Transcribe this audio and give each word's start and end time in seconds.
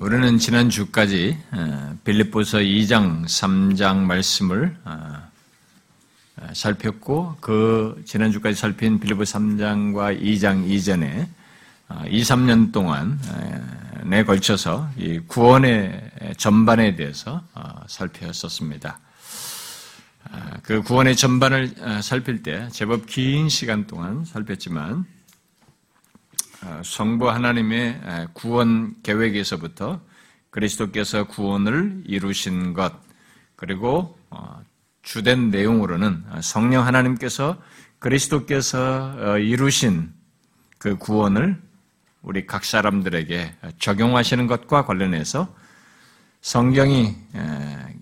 우리는 0.00 0.38
지난 0.38 0.70
주까지 0.70 1.36
빌립보서 2.04 2.58
2장, 2.58 3.24
3장 3.24 3.96
말씀을 3.96 4.76
어, 4.84 5.28
어, 6.36 6.48
살폈고 6.52 7.38
그 7.40 8.00
지난 8.06 8.30
주까지 8.30 8.54
살핀 8.54 9.00
빌립보 9.00 9.24
3장과 9.24 10.22
2장 10.22 10.70
이전에 10.70 11.28
2, 11.28 11.28
어, 11.88 12.04
3년 12.04 12.70
동안 12.70 13.18
내 14.04 14.22
걸쳐서 14.22 14.88
이 14.96 15.18
구원의 15.26 16.10
전반에 16.36 16.94
대해서 16.94 17.42
살폈었습니다. 17.88 19.00
그 20.62 20.82
구원의 20.82 21.16
전반을 21.16 22.02
살필 22.02 22.44
때 22.44 22.68
제법 22.70 23.06
긴 23.06 23.48
시간 23.48 23.88
동안 23.88 24.24
살폈지만 24.24 24.92
어, 24.94 25.17
성부 26.82 27.30
하나님의 27.30 28.28
구원 28.32 28.94
계획에서부터 29.02 30.00
그리스도께서 30.50 31.24
구원을 31.24 32.02
이루신 32.06 32.74
것, 32.74 32.92
그리고 33.56 34.18
어, 34.30 34.60
주된 35.02 35.50
내용으로는 35.50 36.24
성령 36.40 36.86
하나님께서 36.86 37.60
그리스도께서 37.98 39.14
어, 39.18 39.38
이루신 39.38 40.12
그 40.78 40.96
구원을 40.96 41.60
우리 42.22 42.46
각 42.46 42.64
사람들에게 42.64 43.54
적용하시는 43.78 44.46
것과 44.46 44.84
관련해서 44.84 45.54
성경이 46.40 47.16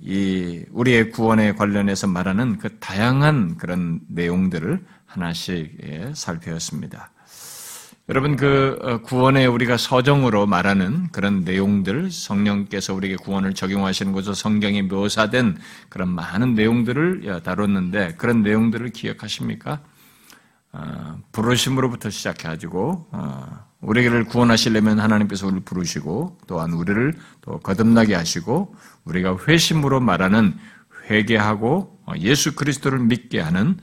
이 0.03 0.65
우리의 0.71 1.11
구원에 1.11 1.53
관련해서 1.53 2.07
말하는 2.07 2.59
그 2.59 2.79
다양한 2.79 3.57
그런 3.57 4.01
내용들을 4.09 4.85
하나씩 5.07 5.79
살펴봤습니다. 6.15 7.11
여러분 8.09 8.37
그 8.37 8.79
어, 8.83 8.99
구원에 8.99 9.47
우리가 9.47 9.77
서정으로 9.77 10.47
말하는 10.47 11.09
그런 11.11 11.41
내용들 11.41 12.13
성령께서 12.13 12.95
우리에게 12.95 13.17
구원을 13.17 13.53
적용하시는 13.53 14.13
곳에서 14.13 14.33
성경에 14.33 14.83
묘사된 14.83 15.59
그런 15.89 16.11
많은 16.11 16.55
내용들을 16.55 17.43
다뤘는데 17.43 18.15
그런 18.17 18.43
내용들을 18.43 18.91
기억하십니까? 18.91 19.81
어, 20.73 21.19
부르심으로부터 21.33 22.11
시작해가지고 22.11 23.09
어, 23.11 23.67
우리를 23.81 24.25
구원하시려면 24.27 25.01
하나님께서 25.01 25.49
우리를 25.49 25.65
부르시고 25.65 26.39
또한 26.47 26.75
우리를 26.75 27.13
또 27.41 27.59
거듭나게 27.59 28.15
하시고 28.15 28.77
우리가 29.05 29.37
회심으로 29.49 29.99
말하는 29.99 30.55
회개하고 31.11 31.99
예수 32.21 32.55
그리스도를 32.55 33.01
믿게 33.01 33.41
하는 33.41 33.79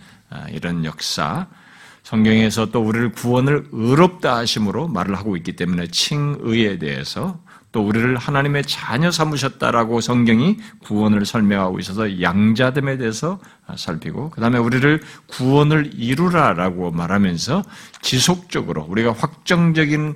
이런 0.50 0.84
역사 0.84 1.48
성경에서 2.04 2.68
또 2.68 2.82
우리를 2.82 3.14
구원을 3.14 3.68
의롭다 3.72 4.38
하심으로 4.38 4.90
말을 4.90 5.16
하고 5.16 5.38
있기 5.38 5.56
때문에 5.56 5.88
칭의에 5.88 6.78
대해서 6.78 7.40
또 7.72 7.82
우리를 7.82 8.16
하나님의 8.18 8.64
자녀 8.64 9.10
삼으셨다라고 9.10 10.00
성경이 10.00 10.58
구원을 10.84 11.26
설명하고 11.26 11.80
있어서 11.80 12.22
양자됨에 12.22 12.98
대해서 12.98 13.40
살피고 13.76 14.30
그 14.30 14.42
다음에 14.42 14.60
우리를 14.60 15.02
구원을 15.28 15.92
이루라라고 15.96 16.92
말하면서 16.92 17.64
지속적으로 18.02 18.86
우리가 18.88 19.14
확정적인 19.14 20.14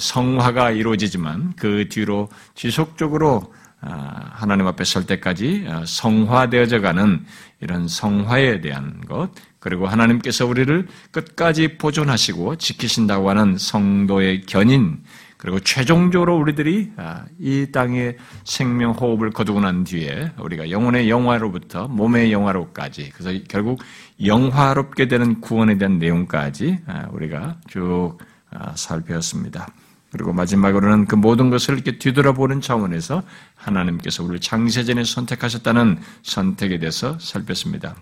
성화가 0.00 0.72
이루어지지만 0.72 1.52
그 1.56 1.88
뒤로 1.88 2.28
지속적으로 2.56 3.54
하나님 3.80 4.66
앞에 4.66 4.82
설 4.82 5.06
때까지 5.06 5.68
성화되어져 5.86 6.80
가는 6.80 7.24
이런 7.60 7.86
성화에 7.86 8.60
대한 8.60 9.00
것, 9.02 9.30
그리고 9.60 9.86
하나님께서 9.86 10.46
우리를 10.46 10.86
끝까지 11.10 11.78
보존하시고 11.78 12.56
지키신다고 12.56 13.30
하는 13.30 13.58
성도의 13.58 14.42
견인, 14.42 15.02
그리고 15.38 15.60
최종적으로 15.60 16.36
우리들이 16.36 16.92
아, 16.96 17.24
이 17.38 17.68
땅의 17.72 18.16
생명 18.44 18.90
호흡을 18.90 19.30
거두고 19.30 19.60
난 19.60 19.84
뒤에 19.84 20.32
우리가 20.36 20.70
영혼의 20.70 21.08
영화로부터 21.08 21.86
몸의 21.86 22.32
영화로까지 22.32 23.10
그래서 23.14 23.38
결국 23.48 23.80
영화롭게 24.24 25.06
되는 25.06 25.40
구원에 25.40 25.78
대한 25.78 26.00
내용까지 26.00 26.80
아, 26.86 27.06
우리가 27.12 27.58
쭉 27.68 28.18
아, 28.50 28.74
살펴봤습니다. 28.74 29.68
그리고 30.10 30.32
마지막으로는 30.32 31.06
그 31.06 31.14
모든 31.14 31.50
것을 31.50 31.74
이렇게 31.74 31.98
뒤돌아보는 31.98 32.60
차원에서 32.60 33.22
하나님께서 33.54 34.24
우리를 34.24 34.40
창세전에 34.40 35.04
선택하셨다는 35.04 36.00
선택에 36.22 36.78
대해서 36.78 37.16
살폈습니다. 37.20 37.94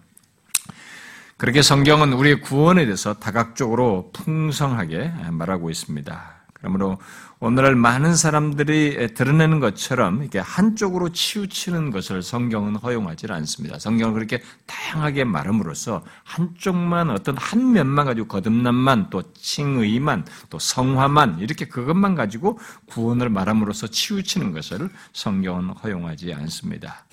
그렇게 1.38 1.60
성경은 1.60 2.14
우리의 2.14 2.40
구원에 2.40 2.86
대해서 2.86 3.12
다각적으로 3.12 4.10
풍성하게 4.14 5.12
말하고 5.32 5.68
있습니다. 5.68 6.36
그러므로 6.54 6.96
오늘날 7.40 7.76
많은 7.76 8.16
사람들이 8.16 9.12
드러내는 9.12 9.60
것처럼 9.60 10.22
이렇게 10.22 10.38
한쪽으로 10.38 11.10
치우치는 11.10 11.90
것을 11.90 12.22
성경은 12.22 12.76
허용하지 12.76 13.26
않습니다. 13.28 13.78
성경은 13.78 14.14
그렇게 14.14 14.42
다양하게 14.64 15.24
말함으로써 15.24 16.02
한쪽만 16.24 17.10
어떤 17.10 17.36
한 17.36 17.70
면만 17.70 18.06
가지고 18.06 18.28
거듭남만 18.28 19.10
또 19.10 19.22
칭의만 19.34 20.24
또 20.48 20.58
성화만 20.58 21.40
이렇게 21.40 21.66
그것만 21.66 22.14
가지고 22.14 22.58
구원을 22.86 23.28
말함으로써 23.28 23.88
치우치는 23.88 24.52
것을 24.52 24.88
성경은 25.12 25.68
허용하지 25.68 26.32
않습니다. 26.32 27.04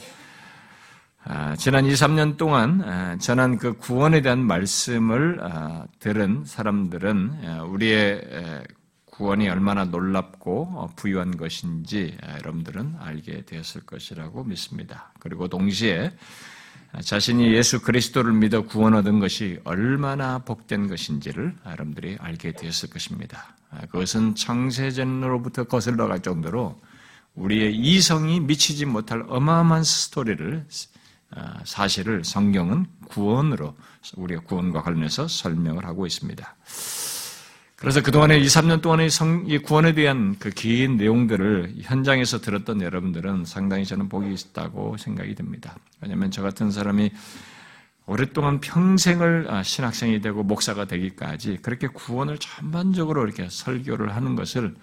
아, 1.25 1.56
지난 1.56 1.85
2, 1.85 1.94
3년 1.94 2.35
동안 2.35 2.81
아, 2.81 3.17
전한 3.17 3.57
그 3.57 3.78
구원에 3.78 4.22
대한 4.22 4.39
말씀을 4.39 5.39
아, 5.41 5.85
들은 6.00 6.44
사람들은 6.45 7.61
우리의 7.69 8.66
구원이 9.06 9.47
얼마나 9.47 9.85
놀랍고 9.85 10.72
어, 10.73 10.89
부유한 10.97 11.38
것인지 11.38 12.17
여러분들은 12.39 12.95
알게 13.00 13.45
되었을 13.45 13.81
것이라고 13.85 14.44
믿습니다. 14.44 15.13
그리고 15.19 15.47
동시에 15.47 16.11
자신이 17.00 17.53
예수 17.53 17.81
그리스도를 17.81 18.34
믿어 18.34 18.63
구원 18.63 18.94
얻은 18.94 19.19
것이 19.19 19.59
얼마나 19.63 20.40
복된 20.40 20.88
것인지를 20.90 21.55
여러분들이 21.66 22.17
알게 22.19 22.51
되었을 22.51 22.90
것입니다. 22.90 23.55
그것은 23.91 24.35
창세전으로부터 24.35 25.63
거슬러 25.63 26.07
갈 26.07 26.19
정도로 26.19 26.79
우리의 27.35 27.75
이성이 27.75 28.40
미치지 28.40 28.85
못할 28.85 29.23
어마어마한 29.28 29.84
스토리를 29.84 30.66
아, 30.67 30.93
사실을 31.64 32.24
성경은 32.24 32.86
구원으로 33.08 33.76
우리가 34.16 34.42
구원과 34.42 34.82
관련해서 34.84 35.28
설명을 35.28 35.86
하고 35.86 36.06
있습니다. 36.06 36.56
그래서 37.76 38.02
그동안에 38.02 38.40
2, 38.40 38.46
3년 38.46 38.82
동안의 38.82 39.10
성, 39.10 39.44
이 39.46 39.58
구원에 39.58 39.94
대한 39.94 40.38
그 40.40 40.52
긴 40.52 40.96
내용들을 40.96 41.76
현장에서 41.82 42.40
들었던 42.40 42.82
여러분들은 42.82 43.44
상당히 43.44 43.86
저는 43.86 44.08
복이 44.08 44.34
있다고 44.34 44.96
생각이 44.96 45.36
듭니다. 45.36 45.76
왜냐하면 46.00 46.32
저 46.32 46.42
같은 46.42 46.72
사람이 46.72 47.12
오랫동안 48.06 48.62
평생을 48.62 49.48
아, 49.50 49.64
신학생이 49.64 50.22
되고 50.22 50.44
목사가 50.44 50.86
되기까지 50.86 51.60
그렇게 51.62 51.88
구원을 51.88 52.38
전반적으로 52.38 53.26
이렇게 53.26 53.48
설교를 53.50 54.16
하는 54.16 54.36
것을 54.36 54.76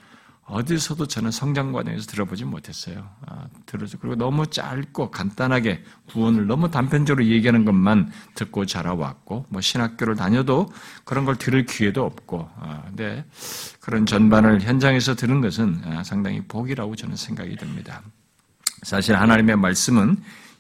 어디서도 0.50 1.06
저는 1.06 1.30
성장 1.30 1.70
과정에서 1.70 2.06
들어보지 2.06 2.44
못했어요. 2.44 3.08
아, 3.26 3.46
들어서 3.66 3.96
그리고 3.98 4.16
너무 4.16 4.48
짧고 4.48 5.10
간단하게 5.12 5.84
구원을 6.08 6.46
너무 6.48 6.70
단편적으로 6.70 7.24
얘기하는 7.24 7.64
것만 7.64 8.10
듣고 8.34 8.66
자라왔고, 8.66 9.46
뭐 9.48 9.60
신학교를 9.60 10.16
다녀도 10.16 10.72
그런 11.04 11.24
걸 11.24 11.36
들을 11.36 11.64
기회도 11.64 12.04
없고, 12.04 12.50
아, 12.56 12.82
근데 12.86 13.24
그런 13.80 14.06
전반을 14.06 14.60
현장에서 14.62 15.14
들은 15.14 15.40
것은 15.40 15.82
아, 15.84 16.02
상당히 16.02 16.40
복이라고 16.42 16.96
저는 16.96 17.14
생각이 17.14 17.56
듭니다. 17.56 18.02
사실 18.82 19.14
하나님의 19.14 19.56
말씀은 19.56 20.16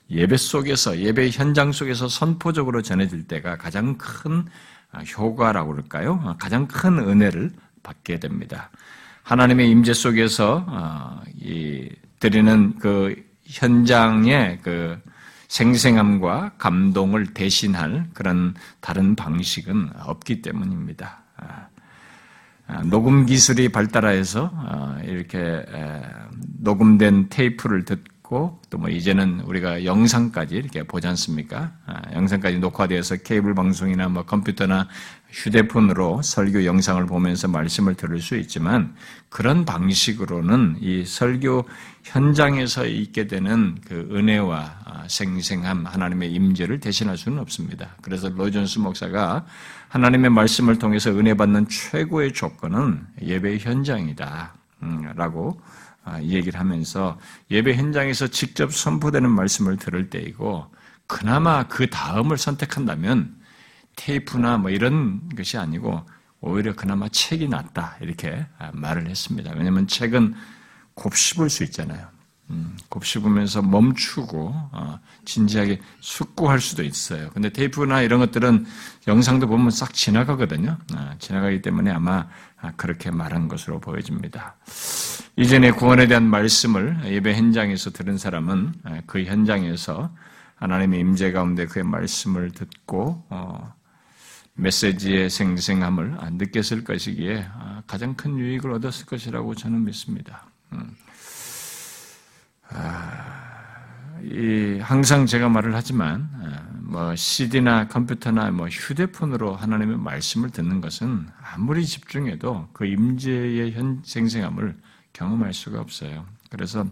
예배 0.08 0.36
속에서 0.36 0.98
예배 0.98 1.30
현장 1.30 1.72
속에서 1.72 2.08
선포적으로 2.08 2.82
전해질 2.82 3.26
때가 3.26 3.56
가장 3.56 3.98
큰 3.98 4.46
아, 4.92 5.00
효과라고 5.00 5.72
그럴까요? 5.72 6.36
가장 6.38 6.68
큰 6.68 6.98
은혜를 6.98 7.50
받게 7.82 8.20
됩니다. 8.20 8.70
하나님의 9.30 9.70
임재 9.70 9.92
속에서 9.92 10.64
어, 10.66 11.22
드리는 12.18 12.74
그 12.80 13.14
현장의 13.44 14.58
그 14.60 15.00
생생함과 15.46 16.54
감동을 16.58 17.32
대신할 17.32 18.08
그런 18.12 18.54
다른 18.80 19.14
방식은 19.14 19.90
없기 20.00 20.42
때문입니다. 20.42 21.22
아, 21.36 21.68
아, 22.66 22.82
녹음 22.82 23.24
기술이 23.24 23.68
발달하여서 23.68 24.50
어, 24.52 24.98
이렇게 25.04 25.64
녹음된 26.58 27.28
테이프를 27.28 27.84
듣고 27.84 28.09
또 28.30 28.80
뭐 28.80 28.88
이제는 28.88 29.40
우리가 29.40 29.84
영상까지 29.84 30.54
이렇게 30.54 30.84
보지 30.84 31.06
않습니까? 31.08 31.72
아, 31.84 32.00
영상까지 32.14 32.58
녹화되어서 32.60 33.16
케이블 33.16 33.54
방송이나 33.54 34.08
뭐 34.08 34.24
컴퓨터나 34.24 34.88
휴대폰으로 35.28 36.22
설교 36.22 36.64
영상을 36.64 37.04
보면서 37.06 37.46
말씀을 37.46 37.94
들을 37.94 38.20
수 38.20 38.36
있지만 38.36 38.94
그런 39.28 39.66
방식으로는 39.66 40.78
이 40.80 41.04
설교 41.04 41.68
현장에서 42.04 42.86
있게 42.86 43.26
되는 43.26 43.76
그 43.86 44.08
은혜와 44.12 44.78
아, 44.84 45.04
생생함 45.08 45.84
하나님의 45.84 46.32
임재를 46.32 46.80
대신할 46.80 47.18
수는 47.18 47.38
없습니다. 47.40 47.96
그래서 48.00 48.30
로이존스 48.30 48.78
목사가 48.78 49.44
하나님의 49.88 50.30
말씀을 50.30 50.78
통해서 50.78 51.10
은혜 51.10 51.34
받는 51.34 51.68
최고의 51.68 52.32
조건은 52.32 53.06
예배 53.20 53.58
현장이다. 53.58 54.54
라고 55.14 55.60
얘기를 56.22 56.58
하면서 56.58 57.18
예배 57.50 57.74
현장에서 57.74 58.28
직접 58.28 58.72
선포되는 58.72 59.30
말씀을 59.30 59.76
들을 59.76 60.10
때이고 60.10 60.66
그나마 61.06 61.64
그 61.64 61.90
다음을 61.90 62.38
선택한다면 62.38 63.36
테이프나 63.96 64.58
뭐 64.58 64.70
이런 64.70 65.28
것이 65.36 65.58
아니고 65.58 66.04
오히려 66.40 66.74
그나마 66.74 67.08
책이 67.08 67.48
낫다 67.48 67.98
이렇게 68.00 68.46
말을 68.72 69.08
했습니다. 69.08 69.52
왜냐하면 69.54 69.86
책은 69.86 70.34
곱씹을 70.94 71.50
수 71.50 71.64
있잖아요. 71.64 72.08
음, 72.50 72.76
곱씹으면서 72.88 73.62
멈추고 73.62 74.52
어, 74.72 74.98
진지하게 75.24 75.80
숙고할 76.00 76.60
수도 76.60 76.82
있어요. 76.82 77.30
근데 77.30 77.50
테이프나 77.50 78.02
이런 78.02 78.18
것들은 78.18 78.66
영상도 79.06 79.46
보면 79.46 79.70
싹 79.70 79.94
지나가거든요. 79.94 80.76
아, 80.94 81.14
지나가기 81.18 81.62
때문에 81.62 81.92
아마 81.92 82.12
아, 82.12 82.28
그렇게 82.76 83.10
말한 83.10 83.48
것으로 83.48 83.80
보여집니다. 83.80 84.56
이전에 85.36 85.70
구원에 85.70 86.06
대한 86.06 86.24
말씀을 86.24 87.00
예배 87.04 87.34
현장에서 87.34 87.90
들은 87.90 88.18
사람은 88.18 88.72
아, 88.84 89.00
그 89.06 89.24
현장에서 89.24 90.10
하나님의 90.56 91.00
임재 91.00 91.32
가운데 91.32 91.66
그의 91.66 91.84
말씀을 91.84 92.50
듣고 92.50 93.24
어, 93.30 93.72
메시지의 94.54 95.30
생생함을 95.30 96.18
느꼈을 96.32 96.84
것이기에 96.84 97.46
가장 97.86 98.14
큰 98.14 98.38
유익을 98.38 98.70
얻었을 98.72 99.06
것이라고 99.06 99.54
저는 99.54 99.84
믿습니다. 99.84 100.44
음. 100.72 100.94
이 104.22 104.78
항상 104.80 105.24
제가 105.24 105.48
말을 105.48 105.74
하지만 105.74 106.28
뭐 106.90 107.14
CD나 107.14 107.86
컴퓨터나 107.86 108.50
뭐 108.50 108.66
휴대폰으로 108.66 109.54
하나님의 109.54 109.98
말씀을 109.98 110.50
듣는 110.50 110.80
것은 110.80 111.28
아무리 111.40 111.86
집중해도 111.86 112.68
그 112.72 112.84
임재의 112.84 113.72
현 113.72 114.02
생생함을 114.04 114.76
경험할 115.12 115.54
수가 115.54 115.80
없어요. 115.80 116.26
그래서 116.50 116.84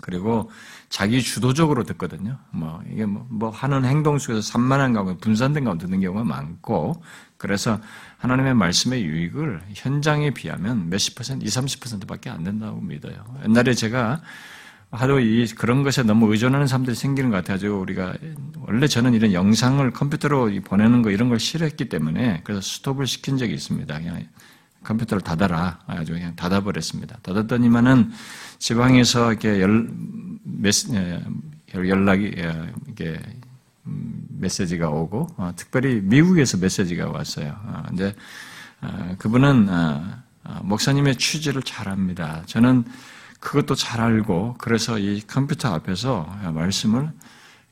그리고 0.00 0.50
자기 0.88 1.20
주도적으로 1.20 1.84
듣거든요. 1.84 2.38
뭐 2.52 2.80
이게 2.90 3.04
뭐, 3.04 3.26
뭐 3.28 3.50
하는 3.50 3.84
행동 3.84 4.18
속에서 4.18 4.40
산만한 4.40 4.94
가운데 4.94 5.18
분산된 5.18 5.64
가운데 5.64 5.84
듣는 5.84 6.00
경우가 6.00 6.24
많고 6.24 7.02
그래서 7.36 7.78
하나님의 8.16 8.54
말씀의 8.54 9.04
유익을 9.04 9.62
현장에 9.74 10.30
비하면 10.30 10.88
몇십 10.88 11.16
퍼센트, 11.16 11.44
20, 11.44 11.64
30%밖에 11.80 12.30
안 12.30 12.44
된다고 12.44 12.80
믿어요. 12.80 13.24
옛날에 13.44 13.74
제가 13.74 14.22
하도 14.90 15.20
이 15.20 15.46
그런 15.48 15.82
것에 15.82 16.02
너무 16.02 16.30
의존하는 16.32 16.66
사람들이 16.66 16.96
생기는 16.96 17.30
것 17.30 17.36
같아가지고 17.36 17.78
우리가 17.80 18.14
원래 18.60 18.86
저는 18.86 19.12
이런 19.12 19.32
영상을 19.34 19.90
컴퓨터로 19.90 20.50
보내는 20.64 21.02
거 21.02 21.10
이런 21.10 21.28
걸 21.28 21.38
싫어했기 21.38 21.88
때문에 21.90 22.40
그래서 22.44 22.62
스톱을 22.62 23.06
시킨 23.06 23.36
적이 23.36 23.54
있습니다. 23.54 23.98
그냥 23.98 24.26
컴퓨터를 24.84 25.20
닫아라. 25.20 25.80
아주 25.86 26.12
그냥 26.12 26.34
닫아버렸습니다. 26.36 27.18
닫았더니만은 27.22 28.12
지방에서 28.58 29.32
이렇게 29.32 29.60
열, 29.60 29.90
메시, 30.44 30.94
예, 30.94 31.22
연락이, 31.74 32.32
예, 32.38 32.72
이게, 32.88 33.20
음, 33.86 34.26
메시지가 34.38 34.88
오고, 34.88 35.28
어, 35.36 35.52
특별히 35.56 36.00
미국에서 36.02 36.56
메시지가 36.58 37.10
왔어요. 37.10 37.56
어, 37.64 37.82
근데, 37.88 38.14
어, 38.80 39.14
그분은, 39.18 39.68
어, 39.68 40.22
어, 40.44 40.60
목사님의 40.62 41.16
취지를 41.16 41.62
잘 41.62 41.88
합니다. 41.88 42.42
저는 42.46 42.84
그것도 43.40 43.74
잘 43.74 44.00
알고 44.00 44.56
그래서 44.58 44.98
이 44.98 45.20
컴퓨터 45.20 45.72
앞에서 45.74 46.24
말씀을 46.52 47.12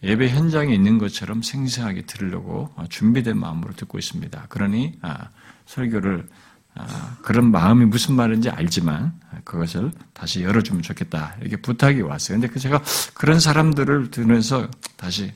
예배 0.02 0.28
현장에 0.28 0.72
있는 0.74 0.98
것처럼 0.98 1.42
생생하게 1.42 2.02
들으려고 2.02 2.70
준비된 2.88 3.38
마음으로 3.38 3.74
듣고 3.74 3.98
있습니다. 3.98 4.46
그러니 4.48 4.98
아, 5.02 5.30
설교를 5.66 6.28
아, 6.74 7.16
그런 7.22 7.50
마음이 7.50 7.86
무슨 7.86 8.14
말인지 8.14 8.50
알지만 8.50 9.18
그것을 9.44 9.92
다시 10.12 10.42
열어주면 10.42 10.82
좋겠다 10.82 11.36
이렇게 11.40 11.56
부탁이 11.56 12.02
왔어요. 12.02 12.38
근데 12.38 12.52
그 12.52 12.60
제가 12.60 12.82
그런 13.14 13.40
사람들을 13.40 14.10
들으면서 14.10 14.68
다시 14.96 15.32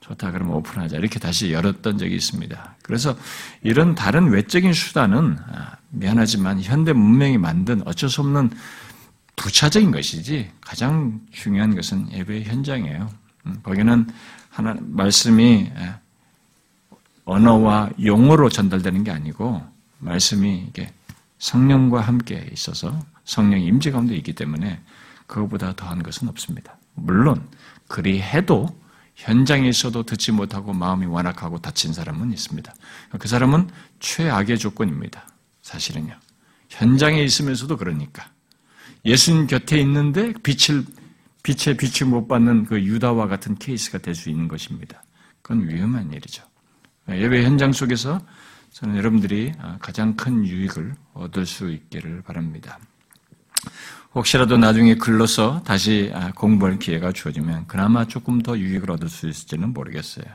좋다 0.00 0.32
그러면 0.32 0.54
오픈하자 0.56 0.96
이렇게 0.96 1.20
다시 1.20 1.52
열었던 1.52 1.98
적이 1.98 2.16
있습니다. 2.16 2.76
그래서 2.82 3.16
이런 3.62 3.94
다른 3.94 4.30
외적인 4.30 4.72
수단은 4.72 5.36
아, 5.52 5.76
미안하지만 5.90 6.62
현대 6.62 6.94
문명이 6.94 7.36
만든 7.36 7.86
어쩔 7.86 8.08
수 8.08 8.22
없는 8.22 8.50
부차적인 9.40 9.90
것이지 9.90 10.50
가장 10.60 11.18
중요한 11.32 11.74
것은 11.74 12.12
예배 12.12 12.42
현장이에요. 12.42 13.10
음, 13.46 13.60
거기는 13.62 14.06
하나 14.50 14.76
말씀이 14.80 15.72
언어와 17.24 17.88
용어로 18.04 18.50
전달되는 18.50 19.02
게 19.02 19.10
아니고 19.10 19.62
말씀이 19.98 20.66
이게 20.68 20.92
성령과 21.38 22.02
함께 22.02 22.50
있어서 22.52 23.00
성령 23.24 23.62
임재 23.62 23.92
가운데 23.92 24.14
있기 24.16 24.34
때문에 24.34 24.78
그것보다 25.26 25.74
더한 25.74 26.02
것은 26.02 26.28
없습니다. 26.28 26.76
물론 26.94 27.48
그리 27.88 28.20
해도 28.20 28.68
현장에 29.14 29.66
있어도 29.70 30.02
듣지 30.02 30.32
못하고 30.32 30.74
마음이 30.74 31.06
완악하고 31.06 31.60
다친 31.60 31.94
사람은 31.94 32.30
있습니다. 32.32 32.74
그 33.18 33.26
사람은 33.26 33.70
최악의 34.00 34.58
조건입니다. 34.58 35.26
사실은요. 35.62 36.14
현장에 36.68 37.22
있으면서도 37.22 37.78
그러니까. 37.78 38.28
예수님 39.04 39.46
곁에 39.46 39.78
있는데 39.80 40.32
빛을 40.42 40.84
빛의 41.42 41.76
빛을 41.78 42.10
못 42.10 42.28
받는 42.28 42.64
그 42.66 42.82
유다와 42.82 43.26
같은 43.26 43.56
케이스가 43.56 43.98
될 43.98 44.14
수 44.14 44.28
있는 44.28 44.46
것입니다. 44.46 45.02
그건 45.42 45.68
위험한 45.68 46.12
일이죠. 46.12 46.44
예배 47.08 47.44
현장 47.44 47.72
속에서 47.72 48.20
저는 48.72 48.96
여러분들이 48.96 49.52
가장 49.80 50.14
큰 50.16 50.46
유익을 50.46 50.94
얻을 51.14 51.46
수 51.46 51.70
있기를 51.70 52.22
바랍니다. 52.22 52.78
혹시라도 54.14 54.58
나중에 54.58 54.96
글로서 54.96 55.62
다시 55.64 56.12
공부할 56.34 56.78
기회가 56.78 57.10
주어지면 57.12 57.66
그나마 57.68 58.06
조금 58.06 58.42
더 58.42 58.58
유익을 58.58 58.90
얻을 58.90 59.08
수 59.08 59.28
있을지는 59.28 59.72
모르겠어요. 59.72 60.26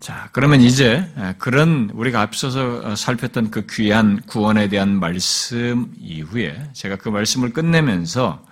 자, 0.00 0.30
그러면 0.32 0.62
이제 0.62 1.06
그런 1.36 1.90
우리가 1.92 2.22
앞서서 2.22 2.80
어, 2.84 2.96
살폈던 2.96 3.50
그 3.50 3.66
귀한 3.70 4.18
구원에 4.22 4.68
대한 4.68 4.98
말씀 4.98 5.92
이후에 6.00 6.70
제가 6.72 6.96
그 6.96 7.10
말씀을 7.10 7.52
끝내면서 7.52 8.42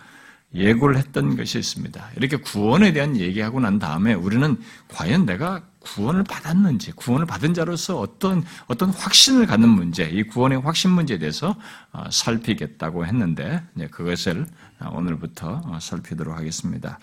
예고를 0.55 0.99
했던 0.99 1.39
것이 1.39 1.59
있습니다. 1.59 2.11
이렇게 2.17 2.37
구원에 2.37 2.93
대한 2.93 3.17
얘기하고 3.17 3.61
난 3.61 3.79
다음에 3.79 4.13
우리는 4.13 4.59
과연 4.89 5.25
내가 5.25 5.63
구원을 5.95 6.25
받았는지, 6.25 6.93
구원을 6.93 7.27
받은 7.27 7.55
자로서 7.55 7.99
어떤, 7.99 8.45
어떤 8.67 8.91
확신을 8.91 9.47
갖는 9.47 9.69
문제, 9.69 10.05
이 10.05 10.23
구원의 10.23 10.61
확신 10.61 10.91
문제에 10.91 11.19
대해서 11.19 11.57
어, 11.93 12.05
살피겠다고 12.11 13.07
했는데, 13.07 13.63
그것을 13.91 14.47
어, 14.81 14.91
오늘부터 14.95 15.79
살피도록 15.81 16.37
하겠습니다. 16.37 16.99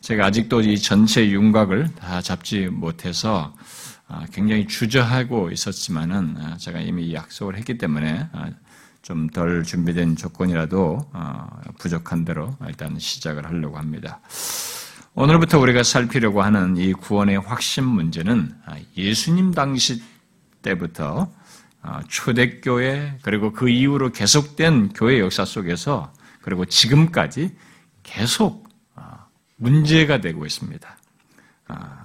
제가 0.00 0.26
아직도 0.26 0.60
이 0.62 0.78
전체 0.78 1.28
윤곽을 1.28 1.94
다 1.94 2.20
잡지 2.22 2.66
못해서 2.68 3.54
아, 4.10 4.24
굉장히 4.32 4.66
주저하고 4.66 5.50
있었지만은 5.50 6.36
아, 6.38 6.56
제가 6.56 6.80
이미 6.80 7.12
약속을 7.12 7.56
했기 7.56 7.76
때문에 7.76 8.28
아, 8.32 8.50
좀덜 9.02 9.62
준비된 9.62 10.16
조건이라도 10.16 11.10
부족한 11.78 12.24
대로 12.24 12.56
일단 12.66 12.98
시작을 12.98 13.46
하려고 13.46 13.78
합니다. 13.78 14.20
오늘부터 15.14 15.58
우리가 15.58 15.82
살피려고 15.82 16.42
하는 16.42 16.76
이 16.76 16.92
구원의 16.92 17.38
확신 17.40 17.84
문제는 17.84 18.54
예수님 18.96 19.52
당시 19.52 20.02
때부터 20.62 21.32
초대교회 22.08 23.18
그리고 23.22 23.52
그 23.52 23.68
이후로 23.68 24.12
계속된 24.12 24.90
교회 24.90 25.18
역사 25.18 25.44
속에서 25.44 26.12
그리고 26.42 26.64
지금까지 26.64 27.56
계속 28.02 28.68
문제가 29.56 30.20
되고 30.20 30.46
있습니다. 30.46 30.96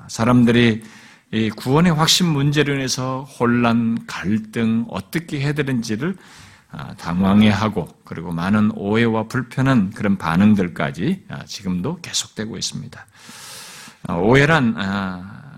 사람들이 0.08 0.84
이 1.32 1.50
구원의 1.50 1.94
확신 1.94 2.28
문제로 2.28 2.74
인해서 2.74 3.24
혼란, 3.24 4.06
갈등, 4.06 4.86
어떻게 4.90 5.40
해야 5.40 5.54
되는지를 5.54 6.16
아, 6.16 6.24
당황해하고 6.98 7.88
그리고 8.04 8.32
많은 8.32 8.72
오해와 8.76 9.28
불편한 9.28 9.92
그런 9.92 10.18
반응들까지 10.18 11.26
아, 11.30 11.46
지금도 11.46 12.02
계속되고 12.02 12.58
있습니다. 12.58 13.06
아, 14.08 14.14
오해란 14.16 14.76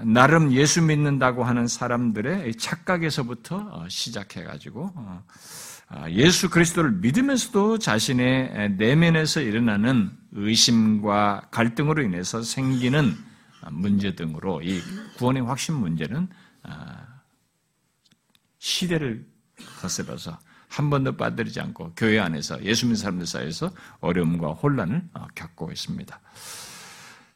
나름 0.04 0.52
예수 0.52 0.82
믿는다고 0.82 1.44
하는 1.44 1.68
사람들의 1.68 2.56
착각에서부터 2.56 3.56
어, 3.72 3.86
시작해가지고 3.90 4.92
어, 4.96 5.24
예수 6.10 6.50
그리스도를 6.50 6.92
믿으면서도 6.94 7.80
자신의 7.80 8.72
내면에서 8.72 9.42
일어나는 9.42 10.12
의심과 10.32 11.48
갈등으로 11.52 12.04
인해서 12.04 12.42
생기는 12.42 13.16
문제 13.72 14.16
등으로 14.16 14.62
이 14.62 14.82
구원의 15.18 15.44
확신 15.44 15.76
문제는 15.76 16.28
아, 16.64 17.06
시대를 18.60 19.26
거슬러서 19.80 20.38
한 20.76 20.90
번도 20.90 21.16
빠뜨리지 21.16 21.62
않고 21.62 21.94
교회 21.96 22.20
안에서 22.20 22.62
예수 22.64 22.86
믿는 22.86 22.98
사람들 22.98 23.26
사이에서 23.26 23.72
어려움과 24.02 24.50
혼란을 24.50 25.04
어, 25.14 25.28
겪고 25.34 25.72
있습니다. 25.72 26.20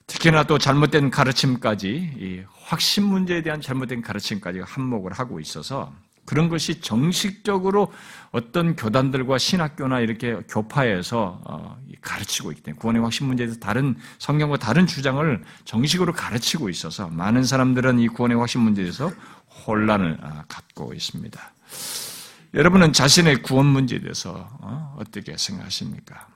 특히나 0.07 0.43
또 0.43 0.57
잘못된 0.57 1.09
가르침까지 1.09 1.87
이 2.17 2.43
확신 2.65 3.05
문제에 3.05 3.41
대한 3.41 3.61
잘못된 3.61 4.01
가르침까지 4.01 4.59
한몫을 4.59 5.13
하고 5.13 5.39
있어서 5.39 5.93
그런 6.25 6.49
것이 6.49 6.81
정식적으로 6.81 7.93
어떤 8.31 8.75
교단들과 8.75 9.37
신학교나 9.37 10.01
이렇게 10.01 10.33
교파에서 10.49 11.41
어, 11.45 11.81
가르치고 12.01 12.51
있기 12.51 12.63
때문에 12.63 12.79
구원의 12.79 13.01
확신 13.01 13.25
문제에 13.27 13.45
대해서 13.45 13.59
다른 13.61 13.95
성경과 14.17 14.57
다른 14.57 14.85
주장을 14.85 15.43
정식으로 15.63 16.11
가르치고 16.11 16.67
있어서 16.67 17.07
많은 17.07 17.45
사람들은 17.45 17.99
이 17.99 18.09
구원의 18.09 18.37
확신 18.37 18.59
문제에 18.59 18.83
대해서 18.83 19.09
혼란을 19.65 20.17
아, 20.21 20.43
갖고 20.49 20.93
있습니다. 20.93 21.39
여러분은 22.53 22.93
자신의 22.93 23.43
구원 23.43 23.67
문제에 23.67 23.99
대해서 23.99 24.49
어, 24.61 24.95
어떻게 24.97 25.37
생각하십니까? 25.37 26.27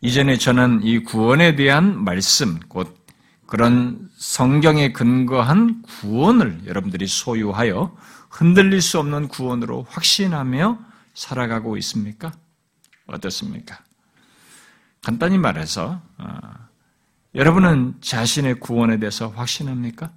이전에 0.00 0.36
저는 0.36 0.80
이 0.82 1.00
구원에 1.00 1.54
대한 1.56 2.02
말씀, 2.02 2.58
곧 2.68 2.98
그런 3.46 4.08
성경에 4.16 4.92
근거한 4.92 5.82
구원을 5.82 6.66
여러분들이 6.66 7.06
소유하여 7.06 7.96
흔들릴 8.30 8.80
수 8.80 8.98
없는 8.98 9.28
구원으로 9.28 9.86
확신하며 9.88 10.78
살아가고 11.14 11.76
있습니까? 11.78 12.32
어떻습니까? 13.06 13.82
간단히 15.02 15.38
말해서 15.38 16.00
어, 16.18 16.38
여러분은 17.34 17.94
자신의 18.00 18.58
구원에 18.60 18.98
대해서 18.98 19.28
확신합니까? 19.28 20.12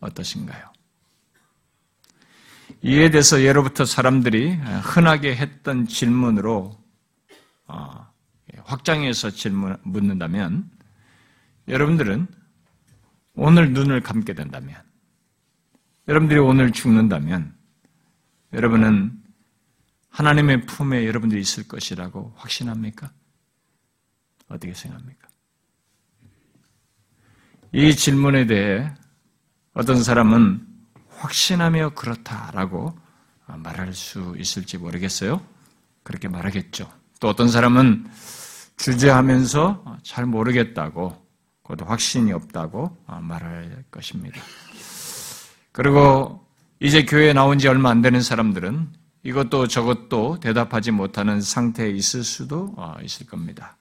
어떠신가요? 0.00 0.77
이에 2.82 3.10
대해서 3.10 3.42
예로부터 3.42 3.84
사람들이 3.84 4.54
흔하게 4.82 5.34
했던 5.34 5.86
질문으로 5.86 6.78
어, 7.66 8.06
확장해서 8.64 9.30
질문 9.30 9.76
묻는다면 9.82 10.70
여러분들은 11.66 12.26
오늘 13.34 13.72
눈을 13.72 14.02
감게 14.02 14.34
된다면 14.34 14.80
여러분들이 16.06 16.38
오늘 16.38 16.72
죽는다면 16.72 17.54
여러분은 18.52 19.12
하나님의 20.10 20.66
품에 20.66 21.06
여러분들이 21.06 21.40
있을 21.40 21.68
것이라고 21.68 22.32
확신합니까? 22.36 23.12
어떻게 24.48 24.72
생각합니까? 24.72 25.28
이 27.72 27.94
질문에 27.94 28.46
대해 28.46 28.94
어떤 29.74 30.02
사람은 30.02 30.67
확신하며 31.18 31.90
그렇다라고 31.90 32.96
말할 33.46 33.92
수 33.94 34.34
있을지 34.38 34.78
모르겠어요. 34.78 35.40
그렇게 36.02 36.28
말하겠죠. 36.28 36.90
또 37.20 37.28
어떤 37.28 37.48
사람은 37.48 38.06
주저하면서 38.76 39.98
잘 40.02 40.26
모르겠다고, 40.26 41.26
그것도 41.62 41.84
확신이 41.84 42.32
없다고 42.32 42.96
말할 43.20 43.84
것입니다. 43.90 44.40
그리고 45.72 46.46
이제 46.80 47.04
교회에 47.04 47.32
나온 47.32 47.58
지 47.58 47.68
얼마 47.68 47.90
안 47.90 48.02
되는 48.02 48.22
사람들은 48.22 48.88
이것도 49.24 49.66
저것도 49.66 50.38
대답하지 50.40 50.92
못하는 50.92 51.40
상태에 51.40 51.90
있을 51.90 52.22
수도 52.22 52.72
어, 52.76 52.96
있을 53.02 53.26
겁니다. 53.26 53.76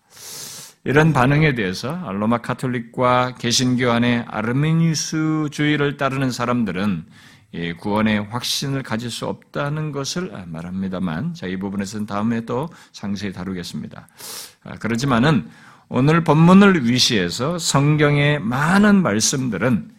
이런 0.83 1.13
반응에 1.13 1.53
대해서 1.53 2.11
로마 2.11 2.39
카톨릭과 2.39 3.35
개신교 3.35 3.91
안에 3.91 4.25
아르메니우스주의를 4.27 5.97
따르는 5.97 6.31
사람들은 6.31 7.05
구원의 7.79 8.25
확신을 8.25 8.83
가질 8.83 9.09
수 9.09 9.25
없다는 9.25 9.91
것을 9.91 10.31
말합니다만, 10.47 11.33
자, 11.33 11.47
이 11.47 11.57
부분에서는 11.57 12.05
다음에 12.05 12.41
또 12.41 12.69
상세히 12.91 13.31
다루겠습니다. 13.31 14.07
아, 14.63 14.75
그렇지만은 14.75 15.49
오늘 15.89 16.23
본문을 16.23 16.89
위시해서 16.89 17.57
성경의 17.57 18.39
많은 18.39 19.01
말씀들은 19.01 19.91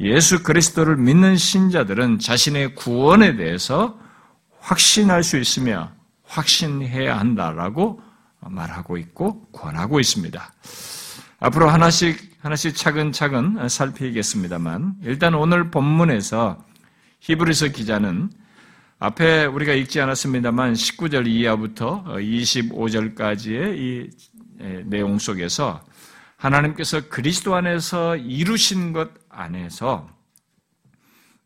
예수 0.00 0.42
그리스도를 0.42 0.96
믿는 0.96 1.36
신자들은 1.36 2.18
자신의 2.18 2.74
구원에 2.76 3.36
대해서 3.36 3.98
확신할 4.60 5.22
수 5.22 5.38
있으며 5.38 5.90
확신해야 6.24 7.18
한다라고 7.18 8.00
말하고 8.40 8.96
있고 8.96 9.44
권하고 9.52 10.00
있습니다. 10.00 10.52
앞으로 11.40 11.68
하나씩 11.68 12.32
하나씩 12.40 12.76
차근차근 12.76 13.68
살피겠습니다만 13.68 14.94
일단 15.02 15.34
오늘 15.34 15.70
본문에서 15.70 16.58
히브리서 17.22 17.68
기자는 17.68 18.30
앞에 18.98 19.44
우리가 19.44 19.72
읽지 19.74 20.00
않았습니다만 20.00 20.72
19절 20.72 21.28
이하부터 21.28 22.04
25절까지의 22.04 23.78
이 23.78 24.10
내용 24.86 25.20
속에서 25.20 25.84
하나님께서 26.36 27.08
그리스도 27.08 27.54
안에서 27.54 28.16
이루신 28.16 28.92
것 28.92 29.10
안에서 29.28 30.08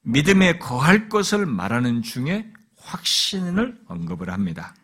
믿음에 0.00 0.58
거할 0.58 1.10
것을 1.10 1.44
말하는 1.44 2.00
중에 2.00 2.50
확신을 2.78 3.78
언급을 3.86 4.30
합니다. 4.30 4.74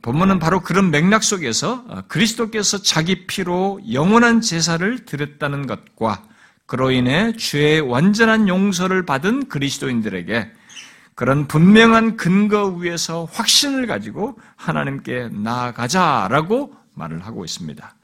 본문은 0.00 0.38
바로 0.38 0.62
그런 0.62 0.90
맥락 0.90 1.22
속에서 1.22 2.06
그리스도께서 2.08 2.80
자기 2.80 3.26
피로 3.26 3.80
영원한 3.92 4.40
제사를 4.40 5.04
드렸다는 5.04 5.66
것과 5.66 6.26
그로 6.66 6.90
인해 6.90 7.32
죄의 7.36 7.80
완전한 7.80 8.48
용서를 8.48 9.04
받은 9.04 9.48
그리스도인들에게 9.48 10.50
그런 11.14 11.46
분명한 11.46 12.16
근거 12.16 12.66
위에서 12.66 13.26
확신을 13.30 13.86
가지고 13.86 14.38
하나님께 14.56 15.28
나아가자라고 15.32 16.74
말을 16.94 17.24
하고 17.24 17.44
있습니다. 17.44 17.94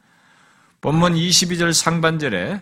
본문 0.81 1.15
22절 1.15 1.73
상반절에 1.73 2.61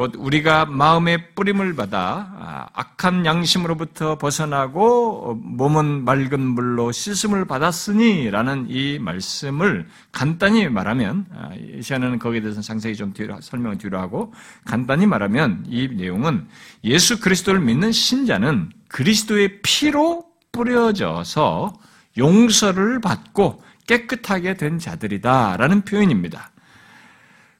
곧 0.00 0.14
우리가 0.16 0.64
마음의 0.64 1.34
뿌림을 1.34 1.76
받아 1.76 2.32
아, 2.38 2.66
악한 2.72 3.26
양심으로부터 3.26 4.16
벗어나고 4.16 5.34
몸은 5.34 6.06
맑은 6.06 6.40
물로 6.40 6.90
씻음을 6.90 7.44
받았으니라는 7.44 8.68
이 8.70 8.98
말씀을 8.98 9.86
간단히 10.10 10.66
말하면 10.70 11.26
아, 11.34 11.50
이 11.54 11.82
시간에는 11.82 12.18
거기에 12.18 12.40
대해서 12.40 12.62
상세히 12.62 12.96
좀 12.96 13.12
뒤로, 13.12 13.38
설명을 13.42 13.76
뒤로 13.76 13.98
하고 13.98 14.32
간단히 14.64 15.04
말하면 15.04 15.66
이 15.68 15.88
내용은 15.88 16.48
예수 16.82 17.20
그리스도를 17.20 17.60
믿는 17.60 17.92
신자는 17.92 18.70
그리스도의 18.88 19.60
피로 19.60 20.24
뿌려져서 20.50 21.74
용서를 22.16 23.02
받고 23.02 23.62
깨끗하게 23.86 24.54
된 24.54 24.78
자들이다라는 24.78 25.82
표현입니다. 25.82 26.52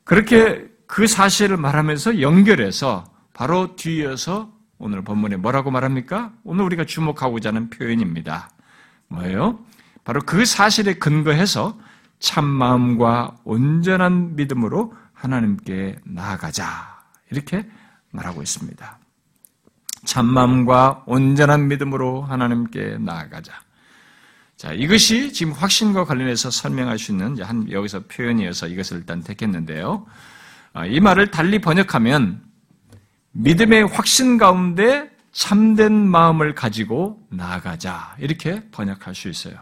그렇게 0.05 0.70
그 0.91 1.07
사실을 1.07 1.57
말하면서 1.57 2.21
연결해서 2.21 3.05
바로 3.33 3.77
뒤이어서 3.77 4.53
오늘 4.77 5.05
본문에 5.05 5.37
뭐라고 5.37 5.71
말합니까? 5.71 6.33
오늘 6.43 6.65
우리가 6.65 6.85
주목하고자 6.85 7.51
하는 7.51 7.71
표현입니다. 7.71 8.51
뭐예요? 9.07 9.61
바로 10.03 10.21
그 10.21 10.45
사실에 10.45 10.95
근거해서 10.95 11.79
참 12.19 12.45
마음과 12.45 13.37
온전한 13.45 14.35
믿음으로 14.35 14.93
하나님께 15.13 16.01
나아가자. 16.03 16.99
이렇게 17.31 17.71
말하고 18.11 18.43
있습니다. 18.43 18.99
참 20.07 20.27
마음과 20.27 21.05
온전한 21.07 21.69
믿음으로 21.69 22.23
하나님께 22.23 22.99
나아가자. 22.99 23.53
자, 24.57 24.73
이것이 24.73 25.33
지금 25.33 25.53
확신과 25.53 26.05
관련해서 26.05 26.51
설명할 26.51 26.99
수 26.99 27.13
있는 27.13 27.41
한 27.43 27.71
여기서 27.71 28.07
표현이어서 28.09 28.67
이것을 28.67 28.97
일단 28.99 29.23
택했는데요. 29.23 30.05
아, 30.73 30.87
이 30.87 31.01
말을 31.01 31.31
달리 31.31 31.59
번역하면 31.59 32.43
믿음의 33.33 33.89
확신 33.89 34.39
가운데 34.39 35.11
참된 35.33 35.93
마음을 35.93 36.55
가지고 36.55 37.21
나아가자. 37.31 38.17
이렇게 38.19 38.63
번역할 38.71 39.15
수 39.15 39.29
있어요. 39.29 39.55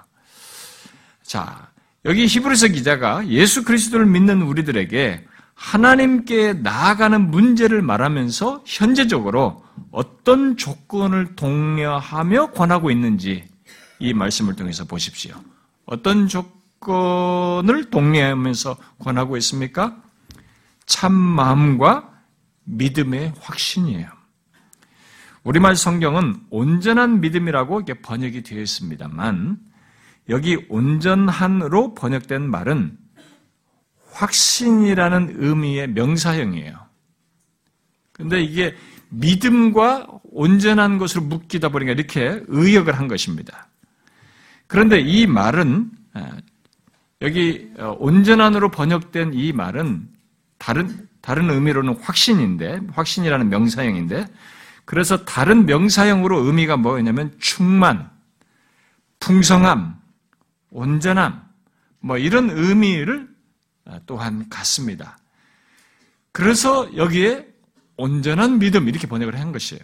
자, 1.22 1.68
여기 2.04 2.26
히브리서 2.26 2.68
기자가 2.68 3.26
예수 3.28 3.64
그리스도를 3.64 4.06
믿는 4.06 4.42
우리들에게 4.42 5.26
하나님께 5.54 6.54
나아가는 6.54 7.30
문제를 7.30 7.82
말하면서 7.82 8.62
현재적으로 8.64 9.64
어떤 9.90 10.56
조건을 10.56 11.34
독려하며 11.34 12.52
권하고 12.52 12.90
있는지 12.90 13.44
이 13.98 14.14
말씀을 14.14 14.54
통해서 14.54 14.84
보십시오. 14.84 15.34
어떤 15.84 16.28
조건을 16.28 17.90
독려하면서 17.90 18.76
권하고 19.00 19.36
있습니까? 19.38 19.96
참 20.88 21.12
마음과 21.12 22.10
믿음의 22.64 23.34
확신이에요. 23.38 24.08
우리말 25.44 25.76
성경은 25.76 26.34
온전한 26.50 27.20
믿음이라고 27.20 27.80
이렇게 27.80 28.00
번역이 28.00 28.42
되어 28.42 28.60
있습니다만 28.60 29.58
여기 30.30 30.56
온전한으로 30.68 31.94
번역된 31.94 32.50
말은 32.50 32.98
확신이라는 34.12 35.36
의미의 35.36 35.88
명사형이에요. 35.90 36.76
근데 38.12 38.42
이게 38.42 38.74
믿음과 39.10 40.06
온전한 40.24 40.98
것으로 40.98 41.22
묶이다 41.22 41.68
보니까 41.68 41.92
이렇게 41.92 42.42
의역을 42.48 42.98
한 42.98 43.08
것입니다. 43.08 43.68
그런데 44.66 45.00
이 45.00 45.26
말은 45.26 45.90
여기 47.20 47.70
어, 47.78 47.96
온전한으로 47.98 48.70
번역된 48.70 49.32
이 49.34 49.52
말은 49.52 50.17
다른, 50.58 51.08
다른 51.20 51.50
의미로는 51.50 51.96
확신인데, 52.00 52.80
확신이라는 52.92 53.48
명사형인데, 53.48 54.26
그래서 54.84 55.24
다른 55.24 55.66
명사형으로 55.66 56.44
의미가 56.44 56.76
뭐냐면 56.76 57.34
충만, 57.38 58.10
풍성함, 59.20 59.96
온전함, 60.70 61.42
뭐 62.00 62.18
이런 62.18 62.50
의미를 62.50 63.28
또한 64.06 64.48
갖습니다. 64.48 65.18
그래서 66.32 66.94
여기에 66.96 67.48
온전한 67.96 68.58
믿음 68.58 68.88
이렇게 68.88 69.06
번역을 69.06 69.38
한 69.38 69.52
것이에요. 69.52 69.82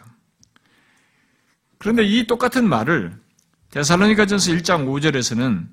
그런데 1.78 2.04
이 2.04 2.26
똑같은 2.26 2.68
말을 2.68 3.18
데살로니가전서 3.70 4.52
1장 4.52 4.86
5절에서는 4.86 5.66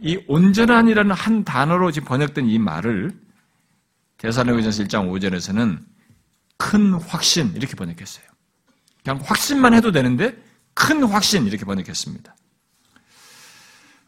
이 0.00 0.22
온전한이라는 0.26 1.12
한 1.12 1.44
단어로 1.44 1.92
지금 1.92 2.08
번역된 2.08 2.46
이 2.48 2.58
말을 2.58 3.10
데살로니가전서 4.22 4.84
1장 4.84 5.10
5절에서는 5.10 5.84
큰 6.56 6.94
확신 6.94 7.52
이렇게 7.56 7.74
번역했어요. 7.74 8.24
그냥 9.02 9.20
확신만 9.22 9.74
해도 9.74 9.90
되는데 9.90 10.40
큰 10.74 11.02
확신 11.02 11.46
이렇게 11.46 11.64
번역했습니다. 11.64 12.36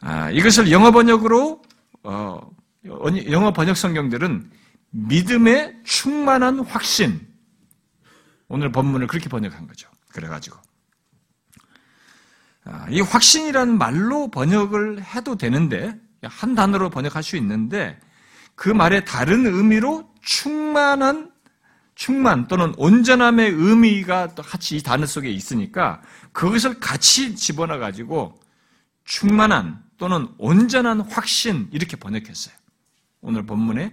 아, 0.03 0.31
이것을 0.31 0.71
영어 0.71 0.93
번역으로 0.93 1.63
어, 2.05 2.51
영어 2.85 3.53
번역 3.53 3.77
성경들은 3.77 4.51
믿음의 4.91 5.81
충만한 5.83 6.61
확신 6.61 7.27
오늘 8.47 8.71
본문을 8.71 9.09
그렇게 9.09 9.29
번역한 9.29 9.67
거죠. 9.67 9.89
그래가지고 10.11 10.57
아, 12.67 12.87
이 12.89 13.01
확신이라는 13.01 13.79
말로 13.79 14.31
번역을 14.31 15.03
해도 15.03 15.37
되는데 15.37 15.99
한 16.23 16.55
단어로 16.55 16.91
번역할 16.91 17.25
수 17.25 17.37
있는데 17.37 17.99
그 18.55 18.69
말의 18.69 19.05
다른 19.05 19.47
의미로 19.47 20.13
충만한 20.23 21.33
충만 21.95 22.49
또는 22.49 22.75
온전함의 22.77 23.51
의미가 23.51 24.35
또 24.35 24.43
같이 24.43 24.77
이 24.77 24.83
단어 24.83 25.07
속에 25.07 25.31
있으니까 25.31 26.03
그것을 26.33 26.81
같이 26.81 27.37
집어넣어 27.37 27.79
가지고 27.79 28.41
충만한 29.05 29.83
또는 29.97 30.29
온전한 30.39 31.01
확신 31.01 31.69
이렇게 31.73 31.97
번역했어요. 31.97 32.55
오늘 33.21 33.47
본문에 33.47 33.93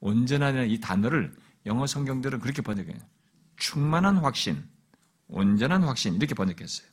온전하는 0.00 0.68
이 0.68 0.80
단어를 0.80 1.32
영어 1.66 1.86
성경들은 1.86 2.40
그렇게 2.40 2.62
번역해요. 2.62 2.96
충만한 3.56 4.16
확신, 4.16 4.64
온전한 5.28 5.84
확신 5.84 6.14
이렇게 6.14 6.34
번역했어요. 6.34 6.88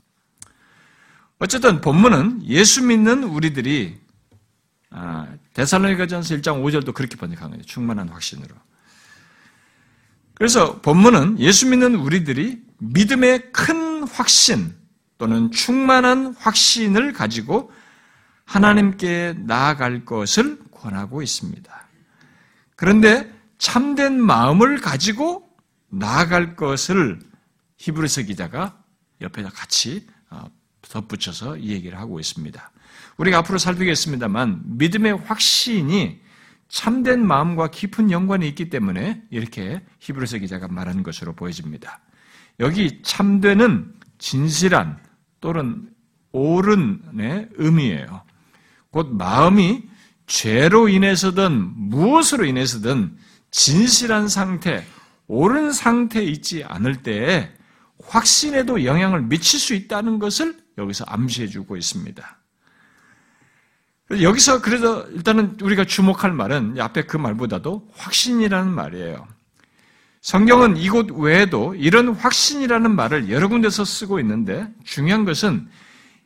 어쨌든 1.39 1.81
본문은 1.81 2.45
예수 2.45 2.83
믿는 2.83 3.23
우리들이 3.23 3.97
아, 3.97 4.08
데살로니가전서 5.53 6.35
1장 6.35 6.63
5절도 6.63 6.93
그렇게 6.93 7.15
번역한 7.15 7.49
거예요. 7.51 7.63
충만한 7.63 8.09
확신으로. 8.09 8.55
그래서 10.35 10.79
본문은 10.81 11.39
예수 11.39 11.67
믿는 11.67 11.95
우리들이 11.95 12.61
믿음의 12.79 13.51
큰 13.51 14.03
확신 14.03 14.75
또는 15.17 15.51
충만한 15.51 16.33
확신을 16.37 17.11
가지고 17.13 17.71
하나님께 18.45 19.35
나아갈 19.39 20.05
것을 20.05 20.57
권하고 20.71 21.21
있습니다. 21.21 21.87
그런데 22.75 23.31
참된 23.57 24.19
마음을 24.19 24.79
가지고 24.79 25.49
나아갈 25.89 26.55
것을 26.55 27.19
히브리서 27.77 28.23
기자가 28.23 28.81
옆에다 29.21 29.49
같이 29.49 30.07
어, 30.29 30.45
덧붙여서 30.81 31.57
이 31.57 31.71
얘기를 31.71 31.99
하고 31.99 32.19
있습니다. 32.19 32.71
우리가 33.19 33.39
앞으로 33.39 33.57
살피겠습니다만 33.57 34.61
믿음의 34.77 35.17
확신이 35.17 36.19
참된 36.69 37.25
마음과 37.25 37.69
깊은 37.69 38.11
연관이 38.11 38.47
있기 38.47 38.69
때문에 38.69 39.23
이렇게 39.29 39.81
히브리서 39.99 40.37
기자가 40.37 40.67
말하는 40.67 41.03
것으로 41.03 41.33
보여집니다. 41.33 41.99
여기 42.59 43.01
참되는 43.01 43.93
진실한 44.19 44.97
또는 45.41 45.89
옳은의 46.31 47.49
의미예요. 47.55 48.23
곧 48.91 49.13
마음이 49.13 49.83
죄로 50.27 50.87
인해서든 50.87 51.73
무엇으로 51.75 52.45
인해서든 52.45 53.17
진실한 53.51 54.27
상태, 54.27 54.85
옳은 55.27 55.73
상태에 55.73 56.23
있지 56.23 56.63
않을 56.63 57.01
때에 57.01 57.51
확신에도 58.03 58.85
영향을 58.85 59.23
미칠 59.23 59.59
수 59.59 59.73
있다는 59.73 60.19
것을 60.19 60.55
여기서 60.77 61.03
암시해 61.07 61.47
주고 61.47 61.75
있습니다. 61.75 62.38
여기서 64.11 64.61
그래서 64.61 65.03
일단은 65.09 65.57
우리가 65.61 65.85
주목할 65.85 66.33
말은 66.33 66.79
앞에 66.79 67.03
그 67.03 67.17
말보다도 67.17 67.89
확신이라는 67.95 68.71
말이에요. 68.71 69.27
성경은 70.21 70.77
이곳 70.77 71.11
외에도 71.11 71.75
이런 71.75 72.09
확신이라는 72.09 72.95
말을 72.95 73.29
여러 73.29 73.47
군데서 73.47 73.85
쓰고 73.85 74.19
있는데 74.19 74.67
중요한 74.83 75.25
것은 75.25 75.67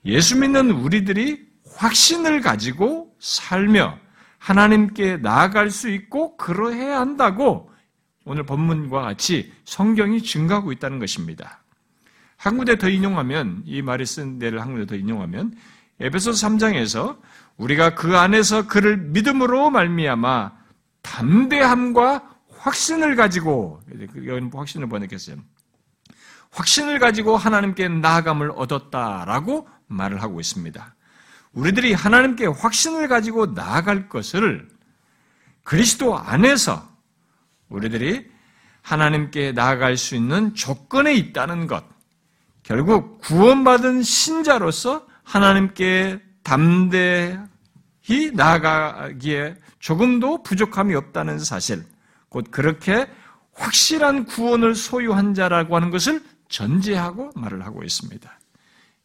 예수 0.05 0.39
믿는 0.39 0.71
우리들이 0.71 1.45
확신을 1.75 2.41
가지고 2.41 3.13
살며 3.19 3.97
하나님께 4.39 5.17
나아갈 5.17 5.69
수 5.69 5.89
있고 5.89 6.37
그러해야 6.37 6.99
한다고 6.99 7.71
오늘 8.25 8.45
본문과 8.45 9.01
같이 9.01 9.51
성경이 9.65 10.23
증가하고 10.23 10.71
있다는 10.71 10.99
것입니다. 10.99 11.61
한 12.37 12.57
군데 12.57 12.77
더 12.77 12.89
인용하면 12.89 13.63
이 13.65 13.81
말이 13.81 14.05
쓴 14.05 14.39
데를 14.39 14.61
한 14.61 14.71
군데 14.71 14.85
더 14.85 14.95
인용하면 14.95 15.55
에베소 15.99 16.31
3장에서 16.31 17.17
우리가 17.57 17.95
그 17.95 18.17
안에서 18.17 18.67
그를 18.67 18.97
믿음으로 18.97 19.69
말미암아 19.69 20.51
담대함과 21.01 22.29
확신을 22.57 23.15
가지고 23.15 23.81
여기 24.15 24.49
확신을 24.53 24.87
번역했어요. 24.87 25.37
확신을 26.51 26.99
가지고 26.99 27.35
하나님께 27.35 27.87
나아감을 27.87 28.51
얻었다라고 28.55 29.67
말을 29.87 30.21
하고 30.21 30.39
있습니다. 30.39 30.95
우리들이 31.53 31.93
하나님께 31.93 32.47
확신을 32.47 33.07
가지고 33.07 33.47
나아갈 33.47 34.09
것을 34.09 34.67
그리스도 35.63 36.17
안에서 36.17 36.87
우리들이 37.69 38.31
하나님께 38.81 39.53
나아갈 39.53 39.97
수 39.97 40.15
있는 40.15 40.53
조건에 40.55 41.13
있다는 41.13 41.67
것, 41.67 41.83
결국 42.63 43.19
구원받은 43.21 44.03
신자로서 44.03 45.07
하나님께 45.23 46.21
담대히 46.43 47.37
나아가기에 48.33 49.55
조금도 49.79 50.43
부족함이 50.43 50.95
없다는 50.95 51.39
사실, 51.39 51.83
곧 52.29 52.47
그렇게 52.51 53.07
확실한 53.53 54.25
구원을 54.25 54.75
소유한 54.75 55.33
자라고 55.33 55.75
하는 55.75 55.91
것을 55.91 56.21
전제하고 56.49 57.31
말을 57.35 57.65
하고 57.65 57.83
있습니다. 57.83 58.39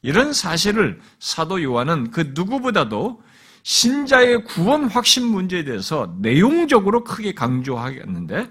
이런 0.02 0.32
사실을 0.32 1.00
사도 1.18 1.62
요한은 1.62 2.10
그 2.10 2.32
누구보다도 2.34 3.22
신자의 3.62 4.44
구원 4.44 4.84
확신 4.84 5.26
문제에 5.26 5.64
대해서 5.64 6.16
내용적으로 6.20 7.04
크게 7.04 7.34
강조하겠는데 7.34 8.50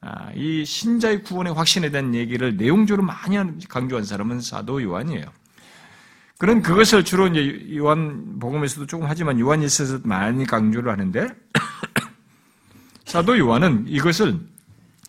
아, 0.00 0.30
이 0.34 0.64
신자의 0.64 1.22
구원의 1.22 1.54
확신에 1.54 1.90
대한 1.90 2.14
얘기를 2.14 2.56
내용적으로 2.56 3.04
많이 3.04 3.36
강조한 3.68 4.04
사람은 4.04 4.40
사도 4.40 4.82
요한이에요. 4.82 5.24
그런 6.44 6.60
그것을 6.60 7.06
주로 7.06 7.26
이제 7.26 7.74
요한 7.74 8.38
복음에서도 8.38 8.86
조금 8.86 9.06
하지만 9.08 9.40
요한일서에서 9.40 10.00
많이 10.02 10.44
강조를 10.44 10.92
하는데 10.92 11.26
사도 13.06 13.38
요한은 13.38 13.86
이것을 13.88 14.40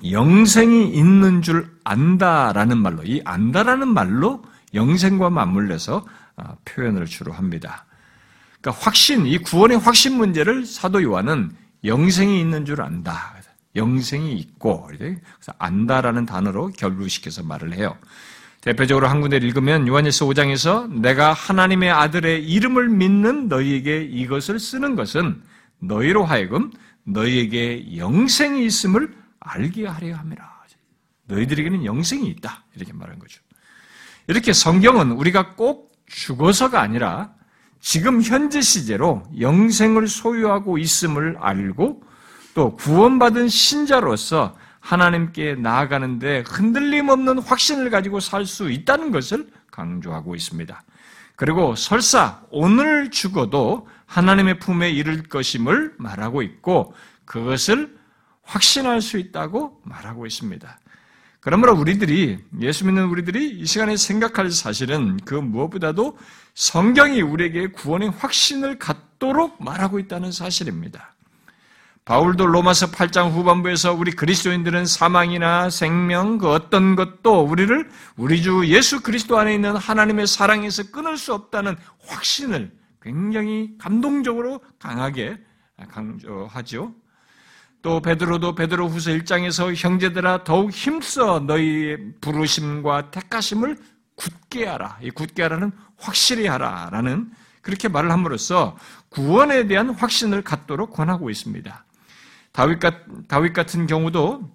영생이 0.10 0.95
있는 0.95 1.41
줄 1.41 1.69
안다라는 1.84 2.78
말로 2.78 3.04
이 3.04 3.21
안다라는 3.26 3.89
말로 3.89 4.45
영생과 4.74 5.30
맞물려서 5.30 6.06
아, 6.38 6.56
표현을 6.63 7.06
주로 7.06 7.34
합니다. 7.34 7.84
그러니까 8.62 8.86
확신, 8.86 9.28
이 9.28 9.38
구원의 9.38 9.80
확신 9.80 10.15
문제를 10.15 10.65
사도 10.65 11.04
요한은 11.04 11.52
영생이 11.84 12.39
있는 12.39 12.63
줄 12.63 12.82
안다. 12.82 13.36
영생이 13.76 14.38
있고, 14.38 14.88
그래서 14.88 15.52
안다라는 15.58 16.26
단어로 16.26 16.71
결부시켜서 16.78 17.43
말을 17.43 17.74
해요. 17.74 17.98
대표적으로 18.65 19.08
한 19.08 19.21
군데 19.21 19.38
읽으면 19.38 19.88
요한일서 19.88 20.25
5장에서 20.25 20.91
내가 20.91 21.34
하나님의 21.34 21.91
아들의 21.91 22.43
이름을 22.43 22.89
믿는 22.89 23.47
너희에게 23.47 24.01
이것을 24.01 24.60
쓰는 24.60 24.95
것은 24.95 25.43
너희로 25.80 26.25
하여금 26.25 26.71
너희에게 27.04 27.95
영생이 27.95 28.65
있음을 28.65 29.13
알게 29.39 29.86
하려 29.86 30.15
함이라. 30.15 30.56
너희들에게는 31.28 31.86
영생이 31.86 32.28
있다. 32.28 32.65
이렇게 32.75 32.91
말한 32.91 33.19
거죠. 33.19 33.39
이렇게 34.28 34.51
성경은 34.51 35.12
우리가 35.12 35.56
꼭 35.56 35.91
죽어서가 36.08 36.82
아니라 36.82 37.34
지금 37.80 38.23
현재 38.23 38.62
시제로 38.62 39.23
영생을 39.39 40.08
소유하고 40.08 40.80
있음을 40.80 41.38
알고 41.39 42.01
또 42.56 42.75
구원받은 42.75 43.47
신자로서 43.47 44.56
하나님께 44.86 45.56
나아가는데 45.56 46.43
흔들림 46.45 47.10
없는 47.10 47.39
확신을 47.39 47.89
가지고 47.89 48.19
살 48.19 48.45
수 48.45 48.69
있다는 48.69 49.12
것을 49.12 49.48
강조하고 49.71 50.36
있습니다. 50.36 50.84
그리고 51.36 51.76
설사 51.76 52.41
오늘 52.52 53.10
죽어도 53.10 53.88
하나님의 54.06 54.60
품에 54.60 54.91
이를 54.91 55.24
것임을 55.24 55.95
말하고 55.98 56.43
있고 56.43 56.93
그것을 57.26 57.98
확신할 58.43 59.02
수 59.02 59.17
있다고 59.17 59.82
말하고 59.84 60.28
있습니다. 60.28 60.80
그러므로 61.39 61.74
우리들이, 61.74 62.38
예수 62.62 62.86
믿는 62.86 63.06
우리들이 63.06 63.50
이 63.60 63.65
시간에 63.65 63.98
생각할 63.98 64.52
사실은 64.52 65.17
그 65.26 65.34
무엇보다도 65.34 66.17
성경이 66.54 67.21
우리에게 67.21 67.67
구원의 67.71 68.10
확신을 68.12 68.78
갖도록 68.78 69.63
말하고 69.63 69.98
있다는 69.98 70.32
사실입니다. 70.32 71.14
바울도 72.06 72.46
로마서 72.46 72.91
8장 72.91 73.32
후반부에서 73.32 73.94
우리 73.94 74.12
그리스도인들은 74.12 74.86
사망이나 74.86 75.72
생명 75.72 76.38
그 76.38 76.48
어떤 76.52 76.96
것도 76.96 77.41
우리를 77.41 77.89
우리 78.15 78.44
주 78.44 78.63
예수 78.68 79.02
그리스도 79.02 79.39
안에 79.39 79.56
있는 79.56 79.76
하나님의 79.76 80.28
사랑에서 80.28 80.91
끊을 80.91 81.18
수 81.18 81.34
없다는 81.34 81.76
확신을 82.06 82.72
굉장히 83.02 83.72
감동적으로 83.80 84.62
강하게 84.78 85.39
강조하죠. 85.89 86.94
또 87.82 88.02
베드로도 88.02 88.54
베드로 88.54 88.88
후서 88.88 89.10
1장에서 89.10 89.74
형제들아 89.76 90.44
더욱 90.44 90.70
힘써 90.70 91.39
너희의 91.39 92.13
부르심과 92.22 93.10
택하심을 93.10 93.78
굳게 94.15 94.68
하라. 94.68 95.00
이 95.02 95.10
굳게 95.10 95.41
하라는 95.41 95.72
확실히 95.98 96.46
하라라는 96.46 97.32
그렇게 97.62 97.88
말을 97.88 98.12
함으로써 98.12 98.78
구원에 99.10 99.65
대한 99.65 99.89
확신을 99.89 100.44
갖도록 100.44 100.94
권하고 100.94 101.32
있습니다. 101.32 101.85
다윗, 102.56 102.80
다윗 103.28 103.52
같은 103.52 103.86
경우도 103.86 104.50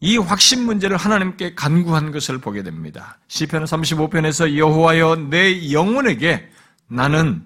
이 0.00 0.16
확신 0.16 0.64
문제를 0.64 0.96
하나님께 0.96 1.56
간구한 1.56 2.12
것을 2.12 2.38
보게 2.38 2.62
됩니다. 2.62 3.18
시편 3.26 3.64
35편에서 3.64 4.56
여호와여 4.56 5.28
내 5.28 5.72
영혼에게 5.72 6.48
나는 6.86 7.44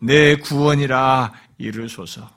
내 0.00 0.34
구원이라 0.34 1.32
이르소서. 1.58 2.28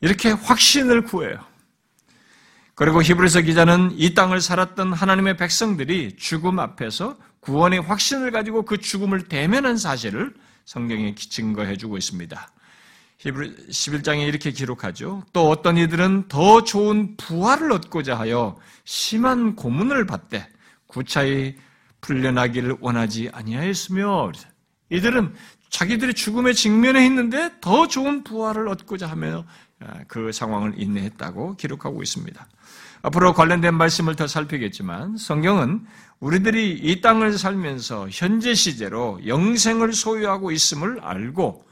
이렇게 0.00 0.30
확신을 0.30 1.04
구해요. 1.04 1.38
그리고 2.74 3.02
히브리서 3.02 3.42
기자는 3.42 3.92
이 3.92 4.14
땅을 4.14 4.40
살았던 4.40 4.92
하나님의 4.94 5.36
백성들이 5.36 6.16
죽음 6.16 6.58
앞에서 6.58 7.16
구원의 7.38 7.82
확신을 7.82 8.32
가지고 8.32 8.64
그 8.64 8.78
죽음을 8.78 9.28
대면한 9.28 9.76
사실을 9.76 10.34
성경에 10.64 11.14
증거해 11.14 11.76
주고 11.76 11.96
있습니다. 11.96 12.48
히브리 13.24 13.68
11장에 13.70 14.28
이렇게 14.28 14.50
기록하죠. 14.50 15.22
또 15.32 15.48
어떤 15.48 15.78
이들은 15.78 16.28
더 16.28 16.62
좋은 16.62 17.16
부활을 17.16 17.72
얻고자 17.72 18.18
하여 18.18 18.54
심한 18.84 19.56
고문을 19.56 20.04
받되 20.04 20.46
구차히 20.86 21.56
풀려나기를 22.02 22.76
원하지 22.80 23.30
아니하였으며 23.32 24.30
이들은 24.90 25.34
자기들이 25.70 26.12
죽음에 26.12 26.52
직면해 26.52 27.06
있는데 27.06 27.50
더 27.62 27.88
좋은 27.88 28.24
부활을 28.24 28.68
얻고자 28.68 29.06
하며 29.06 29.46
아, 29.80 30.00
그 30.06 30.30
상황을 30.30 30.74
인내했다고 30.76 31.56
기록하고 31.56 32.02
있습니다. 32.02 32.46
앞으로 33.00 33.32
관련된 33.32 33.72
말씀을 33.74 34.16
더 34.16 34.26
살피겠지만 34.26 35.16
성경은 35.16 35.86
우리들이 36.20 36.72
이 36.72 37.00
땅을 37.00 37.38
살면서 37.38 38.08
현재 38.10 38.54
시제로 38.54 39.18
영생을 39.26 39.94
소유하고 39.94 40.50
있음을 40.50 41.00
알고 41.00 41.64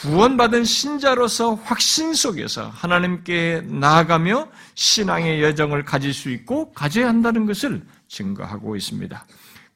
구원받은 0.00 0.64
신자로서 0.64 1.56
확신 1.56 2.14
속에서 2.14 2.70
하나님께 2.70 3.64
나아가며 3.66 4.48
신앙의 4.74 5.42
여정을 5.42 5.84
가질 5.84 6.14
수 6.14 6.30
있고 6.30 6.72
가져야 6.72 7.06
한다는 7.06 7.44
것을 7.44 7.82
증거하고 8.08 8.76
있습니다. 8.76 9.26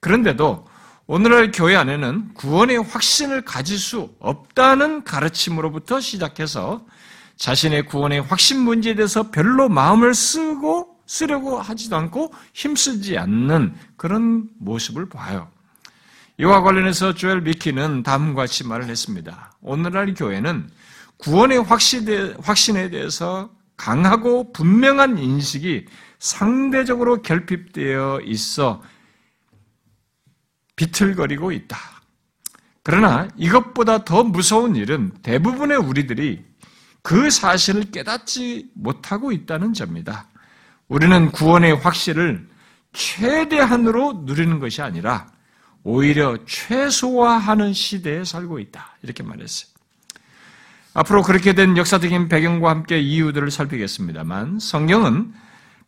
그런데도 0.00 0.66
오늘날 1.06 1.52
교회 1.52 1.76
안에는 1.76 2.32
구원의 2.32 2.78
확신을 2.84 3.42
가질 3.42 3.76
수 3.76 4.14
없다는 4.18 5.04
가르침으로부터 5.04 6.00
시작해서 6.00 6.86
자신의 7.36 7.84
구원의 7.84 8.22
확신 8.22 8.60
문제에 8.60 8.94
대해서 8.94 9.30
별로 9.30 9.68
마음을 9.68 10.14
쓰고 10.14 11.00
쓰려고 11.04 11.60
하지도 11.60 11.96
않고 11.96 12.32
힘쓰지 12.54 13.18
않는 13.18 13.74
그런 13.98 14.48
모습을 14.58 15.10
봐요. 15.10 15.50
이와 16.38 16.62
관련해서 16.62 17.14
조엘 17.14 17.42
미키는 17.42 18.02
다음과 18.02 18.42
같이 18.42 18.66
말을 18.66 18.88
했습니다. 18.88 19.52
오늘날 19.64 20.14
교회는 20.14 20.70
구원의 21.16 21.64
확신에 21.64 22.90
대해서 22.90 23.50
강하고 23.76 24.52
분명한 24.52 25.18
인식이 25.18 25.86
상대적으로 26.18 27.22
결핍되어 27.22 28.20
있어 28.24 28.82
비틀거리고 30.76 31.50
있다. 31.52 31.76
그러나 32.82 33.28
이것보다 33.36 34.04
더 34.04 34.22
무서운 34.22 34.76
일은 34.76 35.12
대부분의 35.22 35.78
우리들이 35.78 36.44
그 37.02 37.30
사실을 37.30 37.90
깨닫지 37.90 38.70
못하고 38.74 39.32
있다는 39.32 39.72
점입니다. 39.72 40.28
우리는 40.88 41.32
구원의 41.32 41.76
확신을 41.76 42.48
최대한으로 42.92 44.24
누리는 44.24 44.58
것이 44.60 44.82
아니라 44.82 45.26
오히려 45.84 46.38
최소화하는 46.46 47.74
시대에 47.74 48.24
살고 48.24 48.58
있다. 48.58 48.96
이렇게 49.02 49.22
말했어요. 49.22 49.70
앞으로 50.94 51.22
그렇게 51.22 51.52
된 51.52 51.76
역사적인 51.76 52.28
배경과 52.28 52.70
함께 52.70 53.00
이유들을 53.00 53.50
살피겠습니다만 53.50 54.58
성경은 54.60 55.34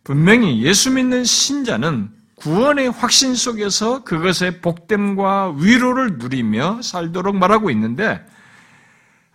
분명히 0.05 0.63
예수 0.63 0.93
믿는 0.93 1.25
신자는 1.25 2.11
구원의 2.37 2.91
확신 2.91 3.35
속에서 3.35 4.05
그것의 4.05 4.61
복됨과 4.61 5.57
위로를 5.59 6.19
누리며 6.19 6.83
살도록 6.83 7.37
말하고 7.37 7.71
있는데 7.71 8.25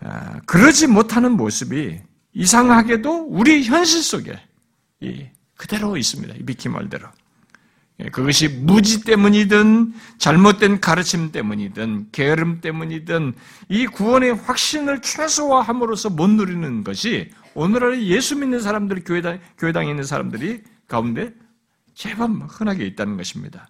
아, 0.02 0.39
그러지 0.45 0.88
못하는 0.88 1.32
모습이 1.34 2.00
이상하게도 2.34 3.28
우리 3.30 3.63
현실 3.63 4.04
속에 4.04 4.39
그대로 5.56 5.97
있습니다. 5.97 6.36
미키 6.41 6.69
말대로. 6.69 7.08
예, 8.04 8.10
그것이 8.10 8.48
무지 8.48 9.04
때문이든 9.04 9.94
잘못된 10.18 10.82
가르침 10.82 11.32
때문이든 11.32 12.08
게으름 12.12 12.62
때문이든 12.62 13.34
이 13.70 13.88
구원의 13.88 14.36
확신을 14.36 15.02
최소화함으로써 15.02 16.10
못 16.10 16.30
누리는 16.30 16.84
것이 16.84 17.30
오늘날 17.54 18.02
예수 18.04 18.36
믿는 18.38 18.60
사람들 18.62 19.04
교회당 19.04 19.40
교회당에 19.58 19.90
있는 19.90 20.04
사람들이 20.04 20.62
가운데 20.88 21.32
제법 21.94 22.32
흔하게 22.50 22.86
있다는 22.86 23.18
것입니다. 23.18 23.70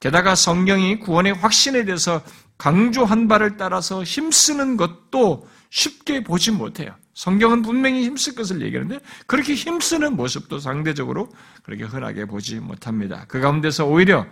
게다가 0.00 0.34
성경이 0.34 1.00
구원의 1.00 1.34
확신에 1.34 1.84
대해서 1.84 2.22
강조한 2.56 3.28
바를 3.28 3.56
따라서 3.56 4.02
힘쓰는 4.02 4.76
것도 4.76 5.48
쉽게 5.70 6.24
보지 6.24 6.50
못해요. 6.50 6.94
성경은 7.18 7.62
분명히 7.62 8.04
힘쓸 8.04 8.36
것을 8.36 8.62
얘기하는데 8.62 9.00
그렇게 9.26 9.54
힘쓰는 9.54 10.14
모습도 10.14 10.60
상대적으로 10.60 11.28
그렇게 11.64 11.82
흔하게 11.82 12.26
보지 12.26 12.60
못합니다. 12.60 13.24
그 13.26 13.40
가운데서 13.40 13.86
오히려 13.86 14.24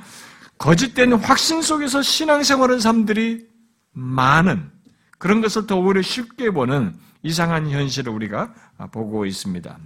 거짓된 0.59 1.15
확신 1.15 1.63
속에서 1.63 2.01
신앙생활하는 2.01 2.79
사람들이 2.79 3.49
많은 3.91 4.71
그런 5.19 5.41
것을 5.41 5.67
더 5.67 5.77
오히려 5.81 6.01
쉽게 6.01 6.53
보는 6.53 6.97
이상한 7.25 7.69
현실을 7.69 8.13
우리가 8.13 8.55
보고 8.93 9.27
있습니다. 9.27 9.79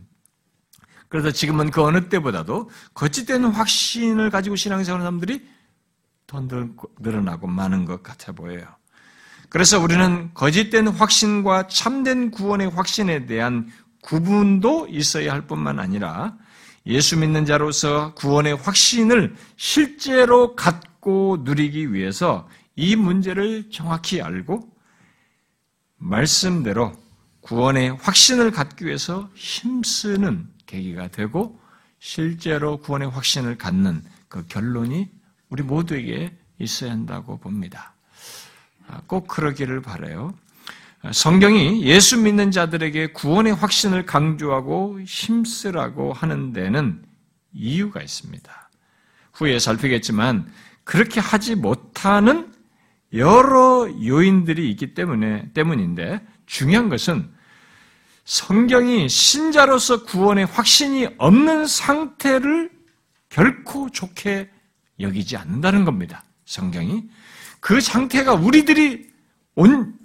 그래서 1.09 1.31
지금은 1.31 1.71
그 1.71 1.83
어느 1.83 2.11
때보다도 2.11 2.69
거짓된 2.93 3.47
확신을 3.47 4.29
가지고 4.29 4.57
신앙생활하는 4.57 5.07
사람들이 5.07 5.49
더 6.27 6.47
늘어나고 6.99 7.47
많은 7.47 7.87
것 7.87 8.03
같아 8.03 8.33
보여요. 8.33 8.67
그래서 9.51 9.81
우리는 9.81 10.31
거짓된 10.33 10.87
확신과 10.89 11.67
참된 11.67 12.31
구원의 12.31 12.71
확신에 12.71 13.27
대한 13.27 13.69
구분도 14.01 14.87
있어야 14.89 15.33
할 15.33 15.49
뿐만 15.49 15.81
아니라 15.81 16.37
예수 16.87 17.19
믿는 17.19 17.45
자로서 17.45 18.15
구원의 18.15 18.55
확신을 18.55 19.35
실제로 19.57 20.55
갖고 20.55 21.39
누리기 21.43 21.93
위해서 21.93 22.49
이 22.77 22.95
문제를 22.95 23.71
정확히 23.71 24.23
알고 24.23 24.71
말씀대로 25.99 26.93
구원의 27.41 27.97
확신을 28.01 28.53
갖기 28.53 28.87
위해서 28.87 29.29
힘쓰는 29.35 30.49
계기가 30.67 31.09
되고 31.09 31.61
실제로 31.99 32.79
구원의 32.79 33.11
확신을 33.11 33.59
갖는 33.59 34.05
그 34.29 34.47
결론이 34.47 35.11
우리 35.49 35.63
모두에게 35.65 36.39
있어야 36.61 36.93
한다고 36.93 37.39
봅니다. 37.41 37.97
아, 38.91 39.01
꼭 39.07 39.29
그러기를 39.29 39.81
바래요. 39.81 40.35
성경이 41.13 41.83
예수 41.85 42.19
믿는 42.19 42.51
자들에게 42.51 43.13
구원의 43.13 43.55
확신을 43.55 44.05
강조하고 44.05 45.01
힘쓰라고 45.01 46.13
하는 46.13 46.53
데는 46.53 47.03
이유가 47.53 48.03
있습니다. 48.03 48.71
후에 49.33 49.59
살피겠지만 49.59 50.53
그렇게 50.85 51.21
하지 51.21 51.55
못하는 51.55 52.53
여러 53.15 53.89
요인들이 54.05 54.69
있기 54.71 54.95
때문에 54.95 55.53
때문인데 55.55 56.21
중요한 56.47 56.89
것은 56.89 57.31
성경이 58.25 59.09
신자로서 59.09 60.05
구원의 60.05 60.47
확신이 60.47 61.09
없는 61.17 61.67
상태를 61.67 62.71
결코 63.29 63.89
좋게 63.91 64.51
여기지 65.01 65.37
않는다는 65.37 65.85
겁니다. 65.85 66.25
성경이 66.45 67.09
그 67.61 67.81
상태가 67.81 68.35
우리들이 68.35 69.11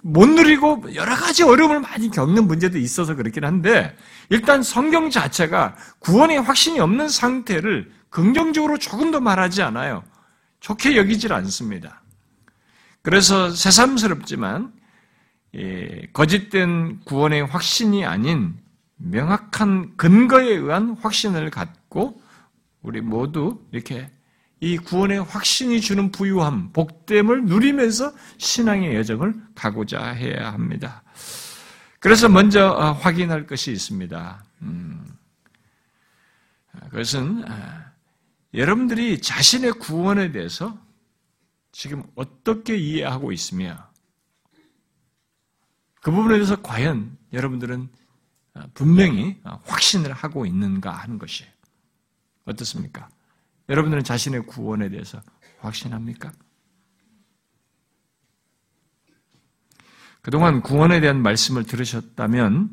못 0.02 0.26
누리고 0.28 0.84
여러 0.94 1.14
가지 1.16 1.42
어려움을 1.42 1.80
많이 1.80 2.10
겪는 2.10 2.46
문제도 2.46 2.76
있어서 2.78 3.14
그렇긴 3.14 3.44
한데 3.44 3.96
일단 4.28 4.62
성경 4.62 5.08
자체가 5.08 5.76
구원의 6.00 6.42
확신이 6.42 6.78
없는 6.78 7.08
상태를 7.08 7.90
긍정적으로 8.10 8.78
조금도 8.78 9.20
말하지 9.20 9.62
않아요. 9.62 10.04
좋게 10.60 10.96
여기질 10.96 11.32
않습니다. 11.32 12.02
그래서 13.02 13.50
새삼스럽지만 13.50 14.72
예, 15.54 16.02
거짓된 16.12 17.00
구원의 17.04 17.46
확신이 17.46 18.04
아닌 18.04 18.58
명확한 18.96 19.96
근거에 19.96 20.48
의한 20.48 20.96
확신을 21.00 21.50
갖고 21.50 22.20
우리 22.82 23.00
모두 23.00 23.60
이렇게 23.72 24.10
이 24.60 24.78
구원의 24.78 25.22
확신이 25.24 25.80
주는 25.80 26.10
부유함, 26.10 26.72
복됨을 26.72 27.44
누리면서 27.44 28.12
신앙의 28.38 28.96
여정을 28.96 29.34
가고자 29.54 30.10
해야 30.10 30.52
합니다. 30.52 31.02
그래서 32.00 32.28
먼저 32.28 32.70
어, 32.70 32.92
확인할 32.92 33.46
것이 33.46 33.72
있습니다. 33.72 34.44
음, 34.62 35.06
그것은 36.90 37.44
아, 37.48 37.92
여러분들이 38.54 39.20
자신의 39.20 39.72
구원에 39.72 40.32
대해서 40.32 40.78
지금 41.72 42.02
어떻게 42.14 42.76
이해하고 42.76 43.32
있으며 43.32 43.76
그 46.00 46.10
부분에 46.10 46.36
대해서 46.36 46.62
과연 46.62 47.18
여러분들은 47.32 47.88
어, 48.54 48.60
분명히 48.72 49.38
어, 49.44 49.60
확신을 49.66 50.12
하고 50.12 50.46
있는가 50.46 50.90
하는 50.90 51.18
것이에요. 51.18 51.50
어떻습니까? 52.46 53.08
여러분들은 53.68 54.04
자신의 54.04 54.46
구원에 54.46 54.88
대해서 54.88 55.20
확신합니까? 55.60 56.32
그동안 60.22 60.60
구원에 60.60 61.00
대한 61.00 61.22
말씀을 61.22 61.64
들으셨다면 61.64 62.70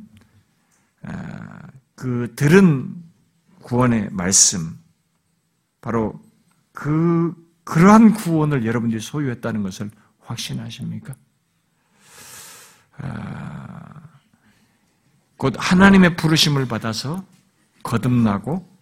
아, 1.04 1.68
그 1.96 2.34
들은 2.36 2.96
구원의 3.62 4.10
말씀 4.12 4.78
바로 5.82 6.20
그 6.72 7.34
그러한 7.64 8.14
구원을 8.14 8.66
여러분들이 8.66 9.00
소유했다는 9.00 9.64
것을 9.64 9.92
확신하십니까? 10.20 11.16
아, 12.98 14.02
곧 15.38 15.54
하나님의 15.58 16.16
부르심을 16.16 16.68
받아서 16.68 17.26
거듭나고 17.84 18.73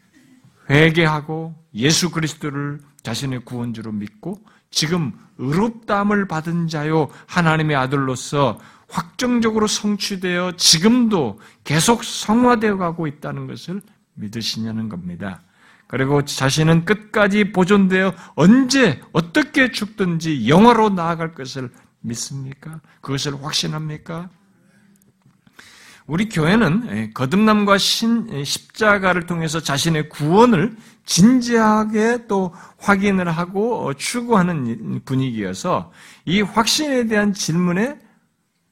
회개하고 0.72 1.54
예수 1.76 2.10
그리스도를 2.12 2.80
자신의 3.04 3.46
구원주로 3.46 3.92
믿고 3.92 4.42
지금 4.70 5.12
의롭다함을 5.38 6.28
받은 6.28 6.68
자요 6.68 7.10
하나님의 7.28 7.76
아들로서 7.76 8.58
확정적으로 8.90 9.68
성취되어 9.68 10.54
지금도 10.58 11.40
계속 11.64 12.04
성화되어 12.04 12.78
가고 12.78 13.08
있다는 13.08 13.48
것을 13.48 13.82
믿으시냐는 14.16 14.90
겁니다. 14.90 15.42
그리고 15.88 16.24
자신은 16.24 16.86
끝까지 16.86 17.52
보존되어 17.52 18.14
언제 18.36 19.02
어떻게 19.12 19.72
죽든지 19.72 20.48
영화로 20.48 20.90
나아갈 20.90 21.34
것을 21.34 21.70
믿습니까? 22.00 22.80
그것을 23.02 23.44
확신합니까? 23.44 24.30
우리 26.12 26.28
교회는 26.28 26.88
예, 26.91 27.10
거듭남과 27.13 27.78
신, 27.78 28.28
예, 28.34 28.43
십자가를 28.43 29.28
통해서 29.28 29.62
자신의 29.62 30.10
구원을 30.10 30.76
진지하게 31.06 32.28
또 32.28 32.54
확인을 32.80 33.32
하고 33.32 33.86
어, 33.88 33.93
추구하는 33.93 35.04
분위기여서 35.06 35.93
이 36.26 36.41
확신에 36.41 37.08
대한 37.08 37.32
질문에 37.32 37.97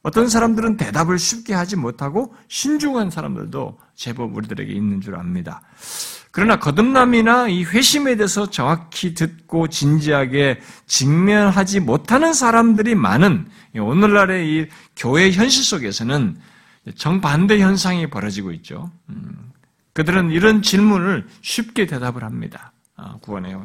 어떤 0.04 0.28
사람들은 0.28 0.76
대답을 0.76 1.18
쉽게 1.18 1.54
하지 1.54 1.78
못하고 1.78 2.36
신중한 2.50 3.10
사람들도 3.10 3.80
제법 3.96 4.36
우리들에게 4.36 4.74
있는 4.74 5.00
줄 5.00 5.16
압니다. 5.16 5.62
그러나 6.32 6.60
거듭남이나 6.60 7.48
이 7.48 7.64
회심에 7.64 8.18
대해서 8.18 8.50
정확히 8.50 9.14
듣고 9.14 9.70
진지하게 9.70 10.60
직면하지 10.88 11.80
못하는 11.80 12.34
사람들이 12.34 12.96
많은 12.96 13.48
오늘날의 13.78 14.50
이 14.50 14.68
교회 14.98 15.32
현실 15.32 15.64
속에서는 15.64 16.49
정반대 16.96 17.60
현상이 17.60 18.08
벌어지고 18.08 18.52
있죠. 18.54 18.92
음, 19.10 19.52
그들은 19.94 20.32
이런 20.32 20.62
질문을 20.62 21.28
쉽게 21.42 21.86
대답을 21.86 22.24
합니다. 22.24 22.72
아, 22.96 23.18
구원에 23.22 23.56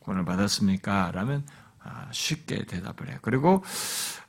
구원을 0.00 0.24
받았습니까? 0.24 1.12
라면 1.12 1.44
아, 1.82 2.06
쉽게 2.10 2.64
대답을 2.64 3.08
해요. 3.08 3.18
그리고 3.22 3.62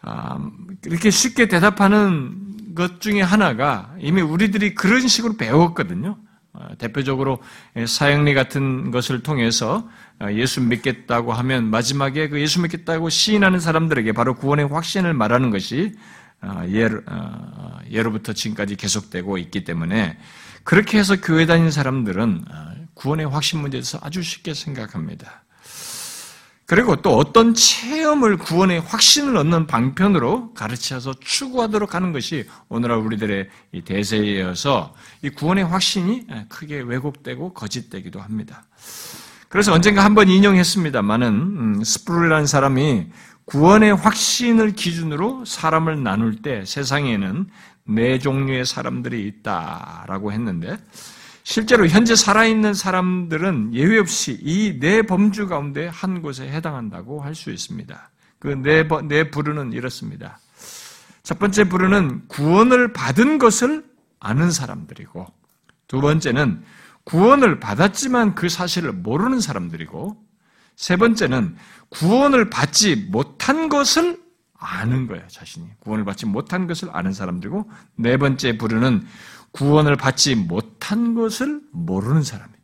아, 0.02 0.38
이렇게 0.86 1.10
쉽게 1.10 1.48
대답하는 1.48 2.76
것 2.76 3.02
중에 3.02 3.22
하나가 3.22 3.96
이미 4.00 4.22
우리들이 4.22 4.76
그런 4.76 5.08
식으로 5.08 5.38
배웠거든요. 5.38 6.18
대표적으로 6.78 7.40
사형리 7.86 8.34
같은 8.34 8.92
것을 8.92 9.24
통해서 9.24 9.90
예수 10.32 10.62
믿겠다고 10.62 11.34
하면 11.34 11.70
마지막에 11.70 12.30
그 12.30 12.40
예수 12.40 12.62
믿겠다고 12.62 13.10
시인하는 13.10 13.60
사람들에게 13.60 14.14
바로 14.14 14.36
구원의 14.36 14.68
확신을 14.68 15.14
말하는 15.14 15.50
것이 15.52 15.94
어, 15.94 16.25
예로, 16.70 17.02
어, 17.08 17.80
예로부터 17.90 18.34
지금까지 18.34 18.76
계속되고 18.76 19.38
있기 19.38 19.64
때문에 19.64 20.18
그렇게 20.64 20.98
해서 20.98 21.16
교회 21.22 21.46
다니는 21.46 21.72
사람들은 21.72 22.46
어, 22.50 22.76
구원의 22.94 23.28
확신 23.28 23.60
문제에 23.60 23.82
대해서 23.82 24.00
아주 24.02 24.22
쉽게 24.22 24.54
생각합니다. 24.54 25.44
그리고 26.68 26.96
또 26.96 27.16
어떤 27.16 27.54
체험을 27.54 28.38
구원의 28.38 28.82
확신을 28.82 29.38
얻는 29.38 29.68
방편으로 29.68 30.54
가르쳐서 30.54 31.14
추구하도록 31.20 31.94
하는 31.94 32.12
것이 32.12 32.48
오늘날 32.70 32.98
우리들의 32.98 33.50
대세이어서 33.86 34.96
이 35.22 35.30
구원의 35.30 35.66
확신이 35.66 36.26
크게 36.50 36.80
왜곡되고 36.80 37.54
거짓되기도 37.54 38.20
합니다. 38.20 38.64
그래서 39.48 39.74
언젠가 39.74 40.04
한번 40.04 40.28
인용했습니다만은 40.28 41.28
음, 41.28 41.84
스프룰이라는 41.84 42.48
사람이 42.48 43.08
구원의 43.46 43.96
확신을 43.96 44.72
기준으로 44.74 45.46
사람을 45.46 46.02
나눌 46.04 46.36
때 46.42 46.64
세상에는 46.66 47.48
네 47.88 48.18
종류의 48.20 48.66
사람들이 48.66 49.28
있다라고 49.28 50.32
했는데 50.32 50.78
실제로 51.44 51.86
현재 51.88 52.16
살아있는 52.16 52.74
사람들은 52.74 53.76
예외 53.76 54.00
없이 54.00 54.40
이 54.42 54.80
네 54.80 55.04
범주 55.04 55.48
가운데 55.48 55.88
한 55.88 56.24
곳에 56.24 56.48
해당한다고 56.50 57.22
할 57.22 57.36
수 57.36 57.52
있습니다. 57.52 58.10
그네 58.40 58.88
네 59.08 59.30
부류는 59.30 59.74
이렇습니다. 59.74 60.40
첫 61.22 61.38
번째 61.38 61.66
부류는 61.70 62.28
구원을 62.28 62.94
받은 62.94 63.38
것을 63.38 63.86
아는 64.20 64.50
사람들이고 64.50 65.26
두 65.88 66.02
번째는 66.02 66.64
구원을 67.04 67.60
받았지만 67.60 68.34
그 68.34 68.50
사실을 68.50 68.92
모르는 68.92 69.40
사람들이고 69.40 70.25
세 70.76 70.96
번째는 70.98 71.56
구원을 71.90 72.50
받지 72.50 72.96
못한 72.96 73.70
것을 73.70 74.20
아는 74.58 75.08
거예요, 75.08 75.28
자신이. 75.28 75.68
구원을 75.80 76.06
받지 76.06 76.26
못한 76.26 76.68
것을 76.68 76.90
아는 76.92 77.14
사람들이고, 77.14 77.70
네 77.98 78.18
번째 78.18 78.58
부류는 78.58 79.06
구원을 79.52 79.96
받지 79.96 80.36
못한 80.36 81.14
것을 81.14 81.62
모르는 81.72 82.24
사람이에요. 82.24 82.56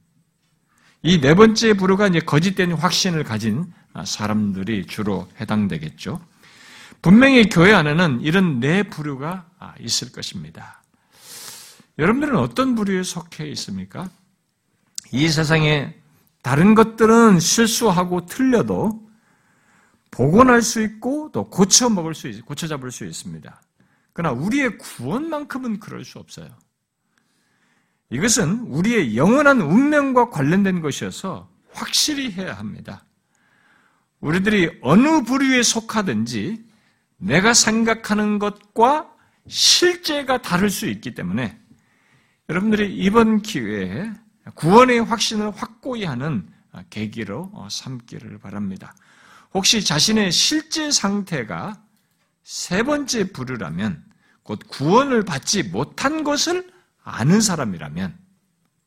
이 1.04 1.20
네 1.20 1.34
번째 1.34 1.74
부류가 1.74 2.08
이제 2.08 2.20
거짓된 2.20 2.74
확신을 2.74 3.24
가진 3.24 3.72
사람들이 4.06 4.86
주로 4.86 5.28
해당되겠죠. 5.40 6.22
분명히 7.02 7.50
교회 7.50 7.74
안에는 7.74 8.22
이런 8.22 8.60
네 8.60 8.84
부류가 8.84 9.48
있을 9.80 10.12
것입니다. 10.12 10.84
여러분들은 11.98 12.38
어떤 12.38 12.76
부류에 12.76 13.04
속해 13.04 13.48
있습니까? 13.48 14.10
이 15.12 15.28
세상에 15.28 15.96
다른 16.42 16.76
것들은 16.76 17.40
실수하고 17.40 18.26
틀려도 18.26 19.10
복원할 20.10 20.62
수 20.62 20.82
있고 20.82 21.30
또 21.32 21.50
고쳐 21.50 21.90
먹을 21.90 22.14
수 22.14 22.28
있, 22.28 22.46
고쳐 22.46 22.68
잡을 22.68 22.92
수 22.92 23.06
있습니다. 23.06 23.62
그러나 24.14 24.38
우리의 24.38 24.78
구원만큼은 24.78 25.80
그럴 25.80 26.04
수 26.04 26.20
없어요. 26.20 26.50
이것은 28.10 28.60
우리의 28.68 29.16
영원한 29.16 29.62
운명과 29.62 30.30
관련된 30.30 30.82
것이어서 30.82 31.50
확실히 31.72 32.32
해야 32.32 32.54
합니다. 32.54 33.06
우리들이 34.20 34.80
어느 34.82 35.24
부류에 35.24 35.64
속하든지 35.64 36.64
내가 37.18 37.54
생각하는 37.54 38.38
것과 38.38 39.10
실제가 39.48 40.42
다를 40.42 40.70
수 40.70 40.88
있기 40.88 41.16
때문에 41.16 41.58
여러분들이 42.50 42.94
이번 42.96 43.42
기회에 43.42 44.12
구원의 44.56 45.04
확신을 45.04 45.52
확고히 45.52 46.04
하는 46.04 46.48
계기로 46.90 47.52
삼기를 47.70 48.40
바랍니다. 48.40 48.96
혹시 49.54 49.84
자신의 49.84 50.32
실제 50.32 50.92
상태가 50.92 51.82
세 52.44 52.84
번째 52.84 53.32
부류라면 53.32 54.04
곧 54.44 54.60
구원을 54.68 55.24
받지 55.24 55.64
못한 55.64 56.24
것을 56.24 56.72
아는 57.04 57.42
사람이라면 57.42 58.18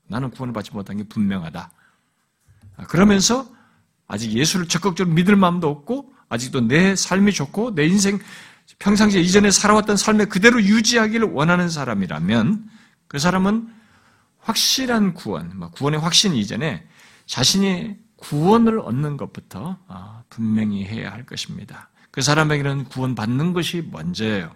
나는 0.06 0.30
구원을 0.30 0.52
받지 0.52 0.72
못한 0.72 0.96
게 0.96 1.04
분명하다. 1.04 1.70
그러면서 2.88 3.48
아직 4.06 4.32
예수를 4.32 4.68
적극적으로 4.68 5.14
믿을 5.14 5.36
마음도 5.36 5.68
없고 5.68 6.12
아직도 6.28 6.62
내 6.62 6.96
삶이 6.96 7.32
좋고 7.32 7.74
내 7.74 7.86
인생 7.86 8.18
평상시에 8.78 9.20
이전에 9.20 9.50
살아왔던 9.50 9.96
삶에 9.96 10.24
그대로 10.26 10.60
유지하기를 10.60 11.28
원하는 11.28 11.68
사람이라면 11.68 12.68
그 13.06 13.18
사람은 13.18 13.68
확실한 14.44 15.14
구원, 15.14 15.58
뭐 15.58 15.70
구원의 15.70 16.00
확신 16.00 16.34
이전에 16.34 16.86
자신이 17.26 17.96
구원을 18.16 18.78
얻는 18.78 19.16
것부터 19.16 19.78
아, 19.88 20.22
분명히 20.28 20.84
해야 20.84 21.12
할 21.12 21.24
것입니다. 21.26 21.90
그 22.10 22.22
사람에게는 22.22 22.84
구원받는 22.84 23.54
것이 23.54 23.88
먼저예요. 23.90 24.54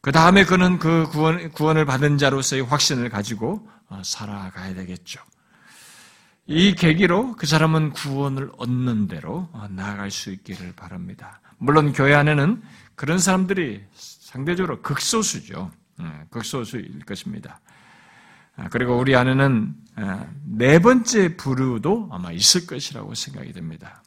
그 0.00 0.12
다음에 0.12 0.44
그는 0.44 0.78
그 0.78 1.06
구원, 1.10 1.50
구원을 1.50 1.84
받은 1.84 2.18
자로서의 2.18 2.62
확신을 2.62 3.08
가지고 3.08 3.68
어, 3.88 4.00
살아가야 4.04 4.74
되겠죠. 4.74 5.20
이 6.46 6.74
계기로 6.74 7.36
그 7.36 7.46
사람은 7.46 7.90
구원을 7.90 8.50
얻는 8.56 9.08
대로 9.08 9.48
어, 9.52 9.66
나아갈 9.70 10.10
수 10.10 10.30
있기를 10.30 10.74
바랍니다. 10.74 11.40
물론 11.58 11.92
교회 11.92 12.14
안에는 12.14 12.62
그런 12.94 13.18
사람들이 13.18 13.82
상대적으로 13.92 14.80
극소수죠. 14.82 15.70
예, 16.00 16.04
극소수일 16.30 17.00
것입니다. 17.04 17.60
아, 18.60 18.68
그리고 18.68 18.98
우리 18.98 19.16
안에는 19.16 19.74
아, 19.96 20.26
네 20.44 20.78
번째 20.78 21.36
부류도 21.36 22.10
아마 22.12 22.30
있을 22.30 22.66
것이라고 22.66 23.14
생각이 23.14 23.52
됩니다. 23.52 24.02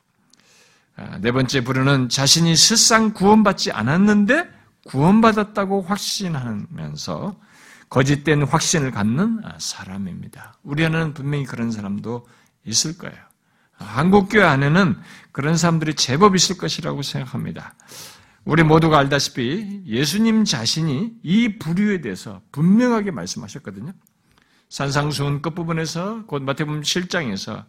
아, 0.95 1.17
네 1.19 1.31
번째 1.31 1.61
부류는 1.61 2.09
자신이 2.09 2.55
실상 2.55 3.13
구원받지 3.13 3.71
않았는데 3.71 4.47
구원받았다고 4.85 5.81
확신하면서 5.81 7.39
거짓된 7.89 8.43
확신을 8.43 8.91
갖는 8.91 9.41
사람입니다. 9.57 10.55
우리 10.63 10.85
안에는 10.85 11.13
분명히 11.13 11.45
그런 11.45 11.71
사람도 11.71 12.27
있을 12.65 12.97
거예요. 12.97 13.17
한국교회 13.73 14.43
안에는 14.43 14.97
그런 15.31 15.57
사람들이 15.57 15.95
제법 15.95 16.35
있을 16.35 16.57
것이라고 16.57 17.01
생각합니다. 17.01 17.75
우리 18.45 18.63
모두가 18.63 18.99
알다시피 18.99 19.83
예수님 19.85 20.43
자신이 20.43 21.13
이 21.23 21.57
부류에 21.59 22.01
대해서 22.01 22.41
분명하게 22.51 23.11
말씀하셨거든요. 23.11 23.93
산상수훈 24.73 25.43
끝부분에서 25.43 26.23
곧 26.25 26.41
마태복음 26.41 26.81
7장에서 26.81 27.63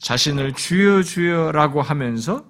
자신을 0.00 0.54
주여 0.54 1.04
주여라고 1.04 1.82
하면서 1.82 2.44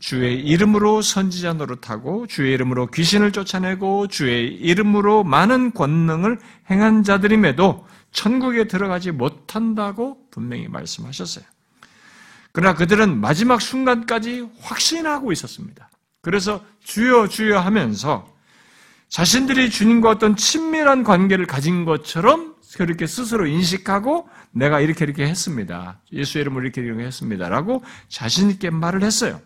주의 0.00 0.40
이름으로 0.40 1.02
선지자 1.02 1.52
노릇하고 1.52 2.28
주의 2.28 2.54
이름으로 2.54 2.86
귀신을 2.86 3.32
쫓아내고 3.32 4.08
주의 4.08 4.54
이름으로 4.54 5.22
많은 5.22 5.74
권능을 5.74 6.38
행한 6.70 7.02
자들임에도 7.02 7.86
천국에 8.10 8.68
들어가지 8.68 9.10
못한다고 9.10 10.16
분명히 10.30 10.66
말씀하셨어요. 10.68 11.44
그러나 12.52 12.74
그들은 12.74 13.20
마지막 13.20 13.60
순간까지 13.60 14.48
확신하고 14.62 15.30
있었습니다. 15.32 15.90
그래서 16.22 16.64
주여 16.84 17.28
주여 17.28 17.58
하면서 17.58 18.34
자신들이 19.10 19.68
주님과 19.68 20.08
어떤 20.08 20.36
친밀한 20.36 21.04
관계를 21.04 21.46
가진 21.46 21.84
것처럼 21.84 22.55
그렇게 22.84 23.06
스스로 23.06 23.46
인식하고 23.46 24.28
내가 24.52 24.80
이렇게 24.80 25.04
이렇게 25.04 25.26
했습니다. 25.26 26.00
예수의 26.12 26.42
이름으로 26.42 26.64
이렇게 26.64 26.82
이렇게 26.82 27.04
했습니다. 27.04 27.48
라고 27.48 27.82
자신 28.08 28.50
있게 28.50 28.70
말을 28.70 29.02
했어요. 29.02 29.40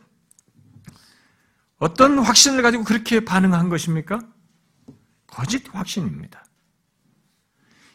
어떤 1.78 2.18
확신을 2.18 2.62
가지고 2.62 2.84
그렇게 2.84 3.20
반응한 3.24 3.68
것입니까? 3.68 4.20
거짓 5.26 5.64
확신입니다. 5.72 6.44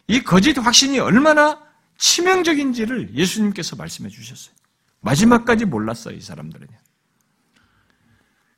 이 0.08 0.22
거짓 0.22 0.58
확신이 0.58 1.00
얼마나 1.00 1.62
치명적인지를 1.98 3.14
예수님께서 3.16 3.76
말씀해 3.76 4.10
주셨어요. 4.10 4.56
마지막까지 5.02 5.66
몰랐어요, 5.66 6.16
이 6.16 6.22
사람들은요. 6.22 6.78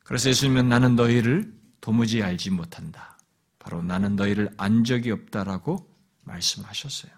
그래서 0.04 0.30
예수님은 0.30 0.68
나는 0.68 0.96
너희를 0.96 1.52
도무지 1.80 2.22
알지 2.22 2.50
못한다. 2.50 3.18
바로 3.58 3.82
나는 3.82 4.16
너희를 4.16 4.50
안 4.56 4.84
적이 4.84 5.10
없다라고 5.10 5.87
말씀하셨어요. 6.28 7.10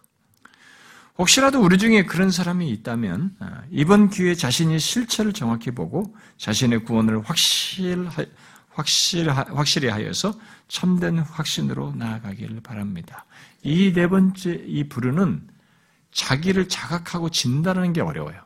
혹시라도 1.19 1.61
우리 1.61 1.77
중에 1.77 2.05
그런 2.05 2.31
사람이 2.31 2.71
있다면 2.71 3.37
아, 3.41 3.63
이번 3.71 4.09
기회에 4.09 4.35
자신이 4.35 4.79
실체를 4.79 5.35
정확히 5.35 5.71
보고 5.71 6.17
자신의 6.39 6.85
구원을 6.85 7.21
확실 7.23 8.09
확실 8.71 9.29
확실히 9.31 9.89
하여서 9.89 10.33
참된 10.69 11.19
확신으로 11.19 11.93
나아가기를 11.97 12.61
바랍니다. 12.63 13.27
이 13.63 13.93
네 13.93 14.09
번째 14.09 14.65
이 14.67 14.89
부르는 14.89 15.47
자기를 16.13 16.69
자각하고 16.69 17.29
진단하는 17.29 17.93
게 17.93 18.01
어려워요. 18.01 18.41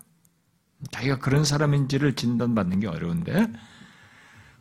자기가 0.90 1.18
그런 1.18 1.44
사람인지를 1.44 2.14
진단받는 2.16 2.80
게 2.80 2.88
어려운데 2.88 3.46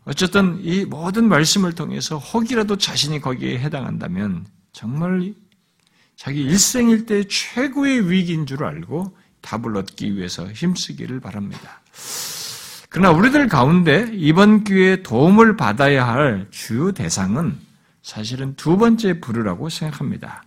어쨌든 0.05 0.59
이 0.61 0.85
모든 0.85 1.27
말씀을 1.27 1.73
통해서 1.73 2.17
혹이라도 2.17 2.77
자신이 2.77 3.19
거기에 3.21 3.57
해당한다면 3.59 4.45
정말 4.71 5.33
자기 6.15 6.41
일생일대 6.41 7.26
최고의 7.28 8.10
위기인 8.10 8.45
줄 8.45 8.63
알고 8.63 9.17
답을 9.41 9.76
얻기 9.76 10.15
위해서 10.15 10.47
힘쓰기를 10.49 11.19
바랍니다. 11.19 11.82
그러나 12.89 13.12
우리들 13.12 13.47
가운데 13.47 14.10
이번 14.13 14.63
기회에 14.63 15.04
도움을 15.04 15.58
받아야 15.58 16.08
할 16.08 16.47
주요 16.52 16.91
대상은 16.91 17.58
사실은 18.04 18.56
두 18.56 18.78
번째 18.78 19.19
부르라고 19.19 19.69
생각합니다. 19.69 20.43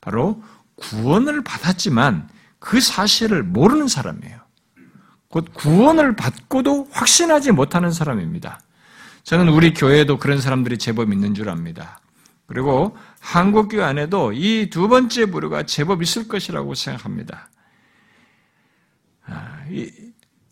바로 0.00 0.42
구원을 0.76 1.44
받았지만 1.44 2.28
그 2.58 2.80
사실을 2.80 3.42
모르는 3.42 3.88
사람이에요. 3.88 4.38
곧 5.28 5.52
구원을 5.54 6.16
받고도 6.16 6.88
확신하지 6.90 7.52
못하는 7.52 7.92
사람입니다. 7.92 8.60
저는 9.22 9.48
우리 9.48 9.74
교회에도 9.74 10.18
그런 10.18 10.40
사람들이 10.40 10.78
제법 10.78 11.12
있는 11.12 11.34
줄 11.34 11.48
압니다. 11.48 11.99
그리고 12.50 12.96
한국교회 13.20 13.80
안에도 13.80 14.32
이 14.32 14.68
두 14.70 14.88
번째 14.88 15.26
부류가 15.26 15.66
제법 15.66 16.02
있을 16.02 16.26
것이라고 16.26 16.74
생각합니다. 16.74 17.48
아, 19.24 19.64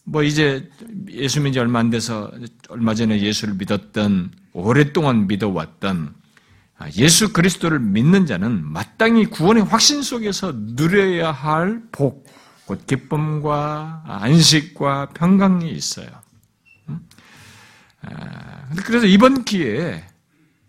뭐 0.05 0.23
이제 0.23 0.71
예수 1.11 1.41
믿지 1.41 1.59
얼마 1.59 1.81
안 1.81 1.91
돼서 1.91 2.31
얼마 2.69 2.95
전에 2.95 3.21
예수를 3.21 3.55
믿었던 3.55 4.31
오랫동안 4.53 5.27
믿어왔던 5.27 6.15
아, 6.79 6.89
예수 6.97 7.33
그리스도를 7.33 7.81
믿는 7.81 8.27
자는 8.27 8.65
마땅히 8.65 9.27
구원의 9.27 9.65
확신 9.65 10.03
속에서 10.03 10.53
누려야 10.55 11.33
할 11.33 11.83
복, 11.91 12.29
곧 12.65 12.87
기쁨과 12.87 14.05
안식과 14.07 15.09
평강이 15.15 15.69
있어요. 15.73 16.09
아, 18.03 18.69
그래서 18.87 19.07
이번 19.07 19.43
기회에 19.43 20.05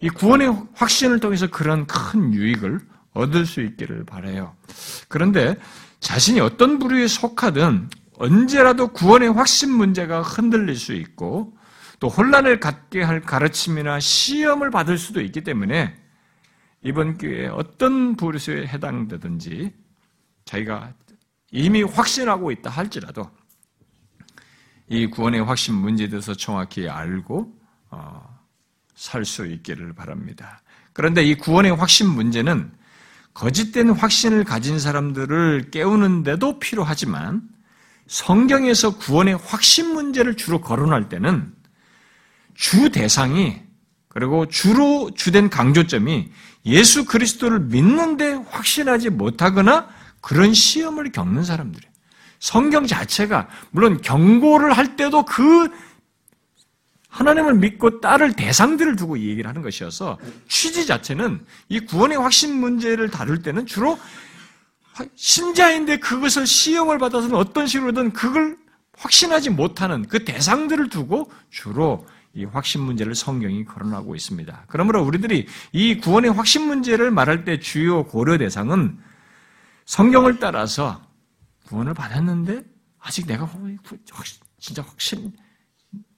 이 0.01 0.09
구원의 0.09 0.67
확신을 0.75 1.19
통해서 1.19 1.47
그런 1.47 1.85
큰 1.85 2.33
유익을 2.33 2.79
얻을 3.13 3.45
수 3.45 3.61
있기를 3.61 4.05
바래요. 4.05 4.55
그런데 5.07 5.57
자신이 5.99 6.39
어떤 6.39 6.79
부류에 6.79 7.07
속하든 7.07 7.89
언제라도 8.13 8.89
구원의 8.89 9.33
확신 9.33 9.71
문제가 9.71 10.21
흔들릴 10.21 10.75
수 10.75 10.93
있고 10.93 11.57
또 11.99 12.07
혼란을 12.07 12.59
갖게 12.59 13.01
할 13.01 13.21
가르침이나 13.21 13.99
시험을 13.99 14.71
받을 14.71 14.97
수도 14.97 15.21
있기 15.21 15.41
때문에 15.41 15.95
이번 16.81 17.17
기회에 17.17 17.47
어떤 17.47 18.15
부류에 18.15 18.67
해당되든지 18.67 19.73
자기가 20.45 20.93
이미 21.51 21.83
확신하고 21.83 22.51
있다 22.51 22.69
할지라도 22.69 23.29
이 24.87 25.07
구원의 25.07 25.43
확신 25.43 25.75
문제에 25.75 26.07
대해서 26.07 26.33
정확히 26.33 26.87
알고 26.87 27.53
어, 27.91 28.28
살 28.99 29.23
수 29.23 29.45
있기를 29.45 29.93
바랍니다. 29.93 30.61
그런데 30.91 31.23
이 31.23 31.35
구원의 31.35 31.73
확신 31.73 32.09
문제는 32.09 32.69
거짓된 33.33 33.91
확신을 33.91 34.43
가진 34.43 34.77
사람들을 34.77 35.71
깨우는데도 35.71 36.59
필요하지만 36.59 37.41
성경에서 38.07 38.97
구원의 38.97 39.37
확신 39.37 39.93
문제를 39.93 40.35
주로 40.35 40.59
거론할 40.59 41.07
때는 41.07 41.53
주 42.55 42.89
대상이 42.89 43.61
그리고 44.09 44.47
주로 44.47 45.11
주된 45.15 45.49
강조점이 45.49 46.29
예수 46.65 47.05
그리스도를 47.05 47.59
믿는데 47.61 48.33
확신하지 48.49 49.11
못하거나 49.11 49.87
그런 50.19 50.53
시험을 50.53 51.13
겪는 51.13 51.45
사람들이에요. 51.45 51.89
성경 52.39 52.85
자체가 52.85 53.47
물론 53.71 54.01
경고를 54.01 54.73
할 54.73 54.97
때도 54.97 55.23
그 55.23 55.69
하나님을 57.09 57.55
믿고 57.55 57.99
따를 57.99 58.33
대상들을 58.33 58.95
두고 58.95 59.17
이 59.17 59.29
얘기를 59.29 59.49
하는 59.49 59.61
것이어서 59.61 60.17
취지 60.47 60.85
자체는 60.85 61.45
이 61.67 61.79
구원의 61.81 62.17
확신 62.17 62.59
문제를 62.59 63.09
다룰 63.09 63.41
때는 63.41 63.65
주로 63.65 63.99
신자인데 65.15 65.97
그것을 65.97 66.45
시험을 66.45 66.97
받아서는 66.97 67.35
어떤 67.35 67.67
식으로든 67.67 68.13
그걸 68.13 68.57
확신하지 68.97 69.49
못하는 69.49 70.07
그 70.07 70.23
대상들을 70.25 70.89
두고 70.89 71.31
주로 71.49 72.05
이 72.33 72.45
확신 72.45 72.81
문제를 72.81 73.15
성경이 73.15 73.65
거론하고 73.65 74.15
있습니다. 74.15 74.65
그러므로 74.67 75.03
우리들이 75.03 75.47
이 75.71 75.97
구원의 75.97 76.31
확신 76.31 76.67
문제를 76.67 77.09
말할 77.09 77.43
때 77.43 77.59
주요 77.59 78.05
고려 78.05 78.37
대상은 78.37 78.99
성경을 79.85 80.39
따라서 80.39 81.01
구원을 81.67 81.93
받았는데 81.95 82.63
아직 82.99 83.25
내가 83.25 83.49
진짜 84.59 84.83
확신 84.83 85.33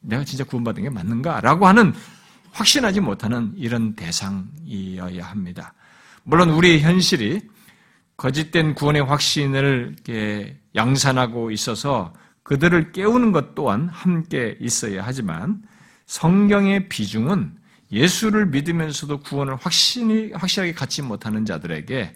내가 0.02 0.24
진짜 0.24 0.44
구원받은 0.44 0.84
게 0.84 0.90
맞는가라고 0.90 1.68
하는 1.68 1.94
확신하지 2.52 3.00
못하는 3.00 3.54
이런 3.56 3.96
대상이어야 3.96 5.26
합니다. 5.26 5.74
물론 6.24 6.50
우리의 6.50 6.82
현실이 6.82 7.42
거짓된 8.18 8.76
구원의 8.76 9.04
확신을 9.04 9.96
양산하고 10.76 11.52
있어서 11.52 12.14
그들을 12.44 12.92
깨우는 12.92 13.32
것 13.32 13.56
또한 13.56 13.88
함께 13.88 14.58
있어야 14.60 15.04
하지만 15.04 15.62
성경의 16.06 16.90
비중은 16.90 17.56
예수를 17.92 18.48
믿으면서도 18.48 19.20
구원을 19.22 19.56
확신이, 19.56 20.32
확실하게 20.34 20.74
갖지 20.74 21.02
못하는 21.02 21.46
자들에게 21.46 22.14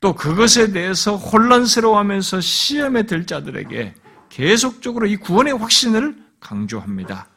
또 0.00 0.14
그것에 0.14 0.72
대해서 0.72 1.16
혼란스러워하면서 1.16 2.40
시험에 2.40 3.02
들 3.02 3.26
자들에게 3.26 3.94
계속적으로 4.30 5.06
이 5.06 5.16
구원의 5.16 5.58
확신을 5.58 6.16
강조합니다. 6.40 7.28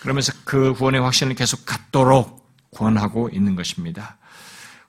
그러면서 0.00 0.32
그 0.44 0.72
구원의 0.74 1.00
확신을 1.00 1.34
계속 1.34 1.64
갖도록 1.64 2.42
권하고 2.70 3.28
있는 3.32 3.54
것입니다. 3.54 4.16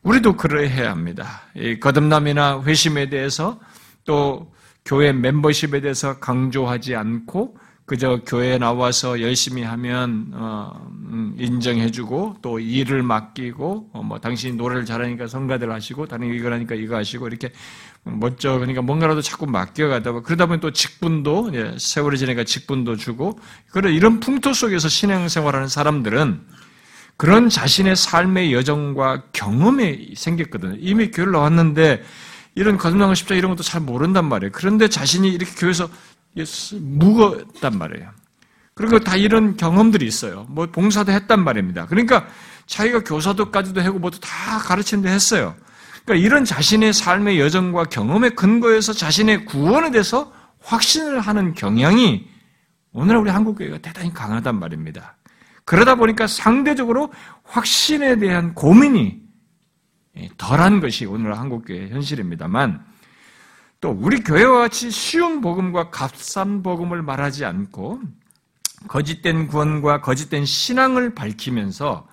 우리도 0.03 0.35
그러해야 0.35 0.91
합니다. 0.91 1.43
이 1.55 1.79
거듭남이나 1.79 2.63
회심에 2.63 3.09
대해서 3.09 3.59
또 4.05 4.53
교회 4.85 5.13
멤버십에 5.13 5.79
대해서 5.81 6.19
강조하지 6.19 6.95
않고 6.95 7.57
그저 7.85 8.21
교회에 8.25 8.57
나와서 8.57 9.19
열심히 9.21 9.61
하면 9.63 10.31
어, 10.33 10.89
음, 10.89 11.35
인정해주고 11.37 12.37
또 12.41 12.59
일을 12.59 13.03
맡기고 13.03 13.89
어, 13.93 14.03
뭐 14.03 14.19
당신이 14.19 14.55
노래를 14.55 14.85
잘하니까 14.85 15.27
성가들 15.27 15.71
하시고 15.71 16.07
다른 16.07 16.33
이거 16.33 16.49
하니까 16.51 16.75
이거 16.75 16.95
하시고 16.95 17.27
이렇게 17.27 17.51
멋져 18.03 18.53
그러니까 18.53 18.81
뭔가라도 18.81 19.21
자꾸 19.21 19.45
맡겨가다 19.47 20.11
그러다 20.21 20.45
보면 20.45 20.59
또 20.59 20.71
직분도 20.71 21.51
예, 21.53 21.75
세월이 21.77 22.17
지니까 22.17 22.43
직분도 22.43 22.97
주고 22.97 23.39
그런 23.71 23.93
이런 23.93 24.19
풍토 24.19 24.53
속에서 24.53 24.89
신앙생활하는 24.89 25.67
사람들은 25.67 26.41
그런 27.15 27.47
자신의 27.47 27.95
삶의 27.95 28.53
여정과 28.53 29.23
경험이 29.31 30.13
생겼거든요. 30.15 30.75
이미 30.79 31.11
교회를 31.11 31.31
나왔는데 31.31 32.03
이런 32.55 32.77
거듭남과 32.77 33.15
십자 33.15 33.35
이런 33.35 33.51
것도 33.51 33.63
잘 33.63 33.81
모른단 33.81 34.25
말이에요. 34.25 34.51
그런데 34.51 34.87
자신이 34.87 35.29
이렇게 35.29 35.51
교회에서 35.55 35.89
묵었단 36.79 37.77
말이에요. 37.77 38.09
그리고 38.73 38.99
다 38.99 39.15
이런 39.15 39.55
경험들이 39.55 40.05
있어요. 40.05 40.45
뭐 40.49 40.65
봉사도 40.65 41.11
했단 41.11 41.43
말입니다. 41.43 41.85
그러니까 41.85 42.27
자기가 42.65 43.03
교사도까지도 43.03 43.81
하고 43.81 43.99
뭐도 43.99 44.19
다 44.19 44.57
가르치는데 44.59 45.09
했어요. 45.09 45.55
그러니까 46.05 46.25
이런 46.25 46.45
자신의 46.45 46.93
삶의 46.93 47.39
여정과 47.39 47.85
경험의 47.85 48.31
근거에서 48.31 48.93
자신의 48.93 49.45
구원에 49.45 49.91
대해서 49.91 50.31
확신을 50.59 51.19
하는 51.19 51.53
경향이 51.53 52.27
오늘 52.91 53.17
우리 53.17 53.29
한국 53.29 53.57
교회가 53.57 53.79
대단히 53.79 54.13
강하단 54.13 54.59
말입니다. 54.59 55.17
그러다 55.65 55.95
보니까 55.95 56.27
상대적으로 56.27 57.11
확신에 57.43 58.17
대한 58.17 58.53
고민이 58.53 59.21
덜한 60.37 60.79
것이 60.79 61.05
오늘 61.05 61.37
한국 61.37 61.65
교회의 61.65 61.89
현실입니다만 61.89 62.85
또 63.81 63.89
우리 63.89 64.21
교회와 64.21 64.59
같이 64.59 64.91
쉬운 64.91 65.41
복음과 65.41 65.89
값싼 65.89 66.63
복음을 66.63 67.01
말하지 67.01 67.45
않고 67.45 68.01
거짓된 68.87 69.47
구원과 69.47 70.01
거짓된 70.01 70.45
신앙을 70.45 71.15
밝히면서 71.15 72.07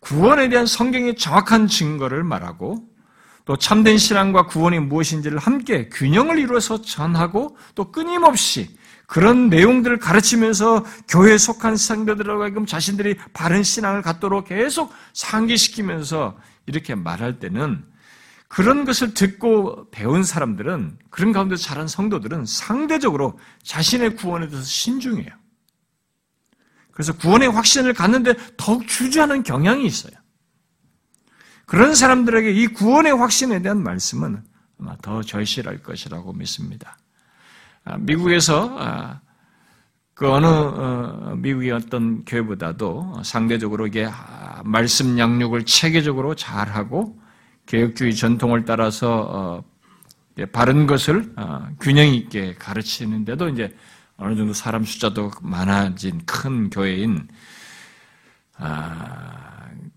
구원에 0.00 0.48
대한 0.48 0.66
성경의 0.66 1.16
정확한 1.16 1.68
증거를 1.68 2.24
말하고 2.24 2.95
또 3.46 3.56
참된 3.56 3.96
신앙과 3.96 4.46
구원이 4.46 4.80
무엇인지를 4.80 5.38
함께 5.38 5.88
균형을 5.88 6.38
이루어서 6.38 6.82
전하고 6.82 7.56
또 7.76 7.92
끊임없이 7.92 8.76
그런 9.06 9.48
내용들을 9.48 9.98
가르치면서 9.98 10.84
교회에 11.08 11.38
속한 11.38 11.76
상대들하고 11.76 12.66
자신들이 12.66 13.16
바른 13.32 13.62
신앙을 13.62 14.02
갖도록 14.02 14.46
계속 14.46 14.92
상기시키면서 15.14 16.36
이렇게 16.66 16.96
말할 16.96 17.38
때는 17.38 17.84
그런 18.48 18.84
것을 18.84 19.14
듣고 19.14 19.90
배운 19.92 20.24
사람들은 20.24 20.98
그런 21.10 21.32
가운데 21.32 21.54
자란 21.54 21.86
성도들은 21.86 22.46
상대적으로 22.46 23.38
자신의 23.62 24.16
구원에 24.16 24.48
대해서 24.48 24.66
신중해요. 24.66 25.30
그래서 26.90 27.12
구원의 27.16 27.50
확신을 27.50 27.94
갖는데 27.94 28.34
더욱 28.56 28.88
주저하는 28.88 29.44
경향이 29.44 29.86
있어요. 29.86 30.14
그런 31.66 31.94
사람들에게 31.94 32.50
이 32.52 32.68
구원의 32.68 33.12
확신에 33.16 33.60
대한 33.60 33.82
말씀은 33.82 34.42
아마 34.80 34.96
더 35.02 35.22
절실할 35.22 35.82
것이라고 35.82 36.32
믿습니다. 36.32 36.96
아, 37.84 37.96
미국에서 37.98 38.76
아, 38.78 39.20
그 40.14 40.30
어느 40.30 40.46
어, 40.46 41.34
미국의 41.36 41.72
어떤 41.72 42.24
교회보다도 42.24 43.22
상대적으로 43.24 43.86
이게 43.86 44.08
아, 44.10 44.62
말씀 44.64 45.18
양육을 45.18 45.66
체계적으로 45.66 46.34
잘하고 46.34 47.20
개혁주의 47.66 48.14
전통을 48.14 48.64
따라서 48.64 49.26
어, 49.28 49.64
바른 50.52 50.86
것을 50.86 51.32
어, 51.36 51.68
균형 51.80 52.06
있게 52.06 52.54
가르치는데도 52.54 53.48
이제 53.48 53.76
어느 54.16 54.36
정도 54.36 54.52
사람 54.52 54.84
숫자도 54.84 55.32
많아진 55.42 56.22
큰 56.24 56.70
교회인 56.70 57.28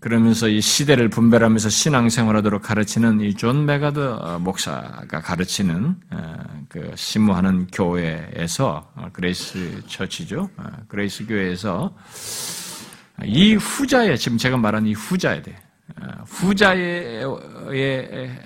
그러면서 0.00 0.48
이 0.48 0.62
시대를 0.62 1.10
분별하면서 1.10 1.68
신앙생활하도록 1.68 2.62
가르치는 2.62 3.20
이 3.20 3.34
존 3.34 3.66
맥아더 3.66 4.00
어, 4.00 4.38
목사가 4.38 5.20
가르치는 5.20 5.94
어, 6.10 6.34
그 6.68 6.90
시무하는 6.96 7.66
교회에서 7.68 8.90
어, 8.94 9.08
그레이스 9.12 9.82
처치죠. 9.86 10.48
그레이스 10.88 11.26
교회에서 11.26 11.94
이 13.24 13.54
후자에 13.54 14.16
지금 14.16 14.38
제가 14.38 14.56
말한 14.56 14.86
이 14.86 14.94
후자에 14.94 15.42
대해 15.42 15.56
후자에 16.26 17.22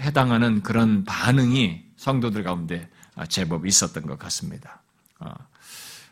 해당하는 0.00 0.62
그런 0.62 1.05
반응이 1.05 1.84
성도들 1.96 2.42
가운데 2.42 2.88
제법 3.28 3.66
있었던 3.66 4.05
것 4.07 4.18
같습니다. 4.18 4.82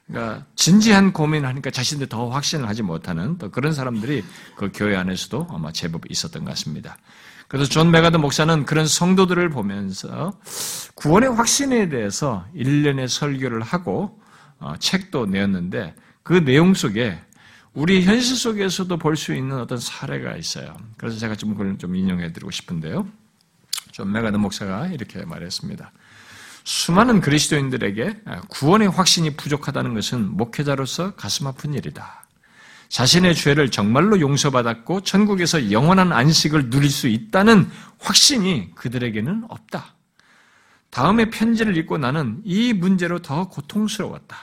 그러니까 0.06 0.44
진지한 0.56 1.12
고민을 1.12 1.48
하니까 1.48 1.70
자신들 1.70 2.08
더 2.08 2.28
확신을 2.28 2.68
하지 2.68 2.82
못하는 2.82 3.38
또 3.38 3.50
그런 3.50 3.72
사람들이 3.72 4.24
그 4.56 4.70
교회 4.74 4.96
안에서도 4.96 5.48
아마 5.50 5.72
제법 5.72 6.10
있었던 6.10 6.44
것 6.44 6.50
같습니다. 6.50 6.98
그래서 7.48 7.68
존 7.68 7.90
맥아더 7.90 8.16
목사는 8.16 8.64
그런 8.64 8.86
성도들을 8.86 9.50
보면서 9.50 10.32
구원의 10.94 11.30
확신에 11.34 11.88
대해서 11.88 12.46
일련의 12.54 13.08
설교를 13.08 13.60
하고 13.62 14.20
어, 14.58 14.74
책도 14.78 15.26
내었는데 15.26 15.94
그 16.22 16.44
내용 16.44 16.72
속에 16.74 17.18
우리 17.74 18.02
현실 18.04 18.36
속에서도 18.36 18.96
볼 18.98 19.16
수 19.16 19.34
있는 19.34 19.58
어떤 19.58 19.78
사례가 19.78 20.36
있어요. 20.36 20.76
그래서 20.96 21.18
제가 21.18 21.36
좀 21.36 21.52
그걸 21.52 21.76
좀 21.78 21.96
인용해 21.96 22.32
드리고 22.32 22.50
싶은데요. 22.50 23.06
존 23.92 24.12
맥아더 24.12 24.36
목사가 24.36 24.86
이렇게 24.88 25.24
말했습니다. 25.24 25.90
수많은 26.64 27.20
그리스도인들에게 27.20 28.22
구원의 28.48 28.88
확신이 28.88 29.36
부족하다는 29.36 29.94
것은 29.94 30.36
목회자로서 30.36 31.14
가슴 31.14 31.46
아픈 31.46 31.74
일이다. 31.74 32.26
자신의 32.88 33.34
죄를 33.34 33.70
정말로 33.70 34.20
용서받았고 34.20 35.00
천국에서 35.00 35.72
영원한 35.72 36.12
안식을 36.12 36.68
누릴 36.68 36.90
수 36.90 37.08
있다는 37.08 37.70
확신이 37.98 38.70
그들에게는 38.74 39.46
없다. 39.48 39.94
다음에 40.90 41.30
편지를 41.30 41.76
읽고 41.78 41.96
나는 41.96 42.42
이 42.44 42.74
문제로 42.74 43.20
더 43.20 43.48
고통스러웠다. 43.48 44.36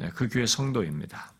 예, 0.00 0.10
그 0.14 0.28
교회 0.28 0.44
성도입니다. 0.44 1.32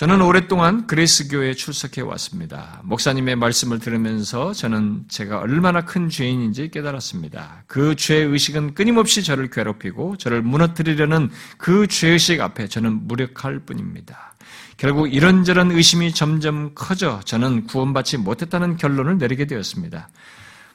저는 0.00 0.22
오랫동안 0.22 0.86
그레이스 0.86 1.28
교회에 1.28 1.52
출석해 1.52 2.00
왔습니다. 2.00 2.80
목사님의 2.84 3.36
말씀을 3.36 3.80
들으면서 3.80 4.54
저는 4.54 5.04
제가 5.08 5.40
얼마나 5.40 5.84
큰 5.84 6.08
죄인인지 6.08 6.70
깨달았습니다. 6.70 7.64
그 7.66 7.94
죄의식은 7.96 8.72
끊임없이 8.72 9.22
저를 9.22 9.50
괴롭히고 9.50 10.16
저를 10.16 10.40
무너뜨리려는 10.40 11.28
그 11.58 11.86
죄의식 11.86 12.40
앞에 12.40 12.68
저는 12.68 13.08
무력할 13.08 13.58
뿐입니다. 13.58 14.32
결국 14.78 15.12
이런저런 15.12 15.70
의심이 15.70 16.14
점점 16.14 16.70
커져 16.74 17.20
저는 17.26 17.66
구원받지 17.66 18.16
못했다는 18.16 18.78
결론을 18.78 19.18
내리게 19.18 19.46
되었습니다. 19.46 20.08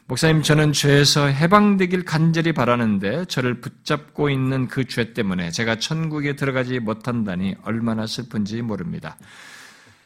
목사님, 0.07 0.43
저는 0.43 0.71
죄에서 0.71 1.25
해방되길 1.25 2.05
간절히 2.05 2.51
바라는데 2.53 3.25
저를 3.25 3.59
붙잡고 3.59 4.29
있는 4.29 4.67
그 4.67 4.85
죄 4.85 5.13
때문에 5.13 5.49
제가 5.49 5.77
천국에 5.79 6.35
들어가지 6.35 6.79
못한다니 6.79 7.55
얼마나 7.63 8.05
슬픈지 8.05 8.61
모릅니다. 8.61 9.17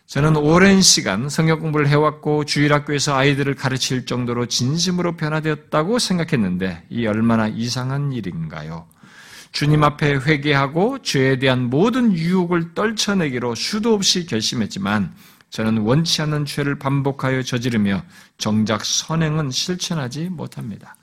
저는 0.05 0.37
오랜 0.37 0.81
시간 0.81 1.27
성역 1.27 1.59
공부를 1.59 1.87
해왔고 1.89 2.45
주일학교에서 2.45 3.15
아이들을 3.15 3.53
가르칠 3.55 4.05
정도로 4.05 4.45
진심으로 4.45 5.17
변화되었다고 5.17 5.99
생각했는데 5.99 6.85
이 6.89 7.05
얼마나 7.05 7.47
이상한 7.47 8.13
일인가요? 8.13 8.87
주님 9.51 9.83
앞에 9.83 10.13
회개하고 10.15 10.99
죄에 11.01 11.39
대한 11.39 11.69
모든 11.69 12.13
유혹을 12.13 12.73
떨쳐내기로 12.73 13.53
수도 13.55 13.93
없이 13.93 14.25
결심했지만 14.25 15.13
저는 15.49 15.79
원치 15.79 16.21
않는 16.21 16.45
죄를 16.45 16.77
반복하여 16.77 17.41
저지르며 17.41 18.03
정작 18.37 18.85
선행은 18.85 19.51
실천하지 19.51 20.29
못합니다. 20.29 20.95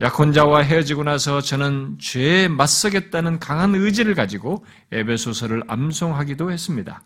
약혼자와 0.00 0.60
헤어지고 0.62 1.04
나서 1.04 1.40
저는 1.40 1.98
죄에 1.98 2.48
맞서겠다는 2.48 3.40
강한 3.40 3.74
의지를 3.74 4.14
가지고 4.14 4.64
에베소서를 4.92 5.64
암송하기도 5.66 6.52
했습니다. 6.52 7.02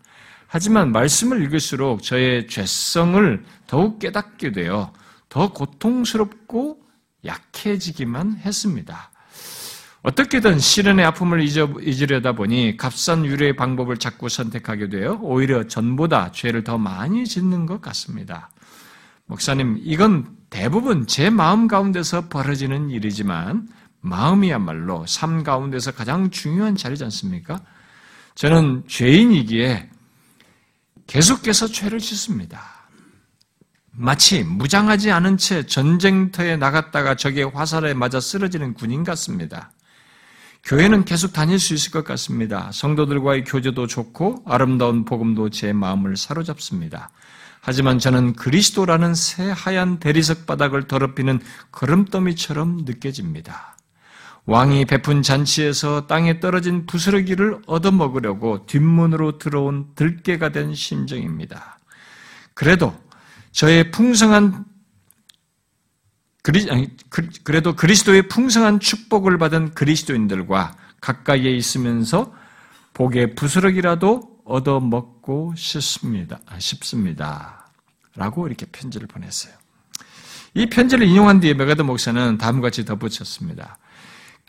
하지만 0.47 0.91
말씀을 0.91 1.43
읽을수록 1.43 2.03
저의 2.03 2.47
죄성을 2.47 3.43
더욱 3.65 3.97
깨닫게 3.97 4.51
되어 4.51 4.93
더 5.29 5.51
고통스럽고 5.51 6.79
약해지기만 7.25 8.37
했습니다. 8.37 9.12
어떻게든 10.03 10.59
시련의 10.59 11.05
아픔을 11.05 11.41
잊으려다 11.41 12.33
보니 12.33 12.75
값싼 12.75 13.25
유래의 13.25 13.55
방법을 13.55 13.97
자꾸 13.97 14.27
선택하게 14.27 14.89
되어 14.89 15.17
오히려 15.21 15.65
전보다 15.65 16.33
죄를 16.33 16.65
더 16.65 16.77
많이 16.77 17.25
짓는 17.25 17.65
것 17.65 17.79
같습니다. 17.81 18.49
목사님, 19.27 19.79
이건 19.81 20.35
대부분 20.49 21.07
제 21.07 21.29
마음 21.29 21.69
가운데서 21.69 22.27
벌어지는 22.27 22.89
일이지만 22.89 23.69
마음이야말로 24.01 25.05
삶 25.07 25.41
가운데서 25.41 25.91
가장 25.91 26.29
중요한 26.29 26.75
자리지 26.75 27.05
않습니까? 27.05 27.61
저는 28.35 28.83
죄인이기에 28.87 29.89
계속해서 31.07 31.67
죄를 31.67 31.99
짓습니다. 31.99 32.61
마치 33.91 34.43
무장하지 34.43 35.11
않은 35.11 35.37
채 35.37 35.65
전쟁터에 35.65 36.57
나갔다가 36.57 37.15
적의 37.15 37.45
화살에 37.45 37.93
맞아 37.93 38.19
쓰러지는 38.19 38.73
군인 38.73 39.05
같습니다. 39.05 39.71
교회는 40.63 41.03
계속 41.03 41.33
다닐 41.33 41.59
수 41.59 41.73
있을 41.73 41.91
것 41.91 42.05
같습니다. 42.05 42.71
성도들과의 42.71 43.43
교제도 43.43 43.85
좋고 43.85 44.43
아름다운 44.45 45.03
복음도 45.03 45.49
제 45.49 45.73
마음을 45.73 46.15
사로잡습니다. 46.15 47.09
하지만 47.59 47.99
저는 47.99 48.33
그리스도라는 48.33 49.13
새 49.13 49.51
하얀 49.55 49.99
대리석 49.99 50.45
바닥을 50.45 50.87
더럽히는 50.87 51.39
걸음더미처럼 51.71 52.83
느껴집니다. 52.85 53.77
왕이 54.45 54.85
베푼 54.85 55.21
잔치에서 55.21 56.07
땅에 56.07 56.39
떨어진 56.39 56.85
부스러기를 56.85 57.61
얻어먹으려고 57.65 58.65
뒷문으로 58.65 59.37
들어온 59.37 59.87
들깨가 59.95 60.49
된 60.49 60.73
심정입니다. 60.73 61.79
그래도 62.53 62.93
저의 63.51 63.91
풍성한 63.91 64.65
그리, 66.43 66.69
아니, 66.69 66.89
그래도 67.43 67.73
그리스도의 67.73 68.27
풍성한 68.27 68.81
축복을 68.81 69.37
받은 69.37 69.73
그리스도인들과 69.73 70.75
가까이에 70.99 71.49
있으면서 71.51 72.33
복의 72.93 73.35
부스러기라도 73.35 74.41
얻어먹고 74.43 75.53
싶습니다. 75.55 76.39
아, 76.45 76.59
싶습니다. 76.59 77.71
라고 78.15 78.45
이렇게 78.45 78.65
편지를 78.65 79.07
보냈어요. 79.07 79.53
이 80.53 80.67
편지를 80.67 81.07
인용한 81.07 81.39
뒤에 81.39 81.53
맥아더 81.53 81.81
목사는 81.81 82.37
다음과 82.37 82.67
같이 82.67 82.83
덧붙였습니다. 82.83 83.77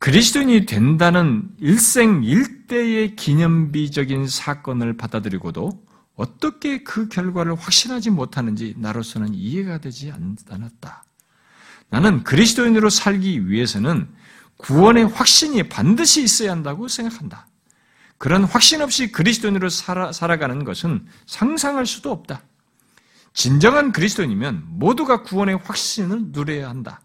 그리스도인이 0.01 0.67
된다는 0.67 1.49
일생 1.61 2.25
일대의 2.25 3.15
기념비적인 3.15 4.27
사건을 4.27 4.97
받아들이고도 4.97 5.71
어떻게 6.17 6.83
그 6.83 7.09
결과를 7.09 7.55
확신하지 7.55 8.11
못하는지 8.11 8.75
나로서는 8.79 9.33
이해가 9.33 9.79
되지 9.79 10.13
않았다. 10.13 11.05
나는 11.91 12.25
그리스도인으로 12.25 12.91
살기 12.91 13.49
위해서는 13.49 14.09
구원의 14.57 15.09
확신이 15.09 15.63
반드시 15.65 16.23
있어야 16.23 16.53
한다고 16.53 16.89
생각한다. 16.89 17.47
그런 18.19 18.45
확신 18.45 18.81
없이 18.81 19.13
그리스도인으로 19.13 19.69
살아, 19.69 20.13
살아가는 20.13 20.65
것은 20.65 21.07
상상할 21.27 21.87
수도 21.87 22.11
없다. 22.11 22.43
진정한 23.33 23.93
그리스도인이면 23.93 24.65
모두가 24.69 25.23
구원의 25.23 25.59
확신을 25.65 26.27
누려야 26.29 26.69
한다. 26.69 27.01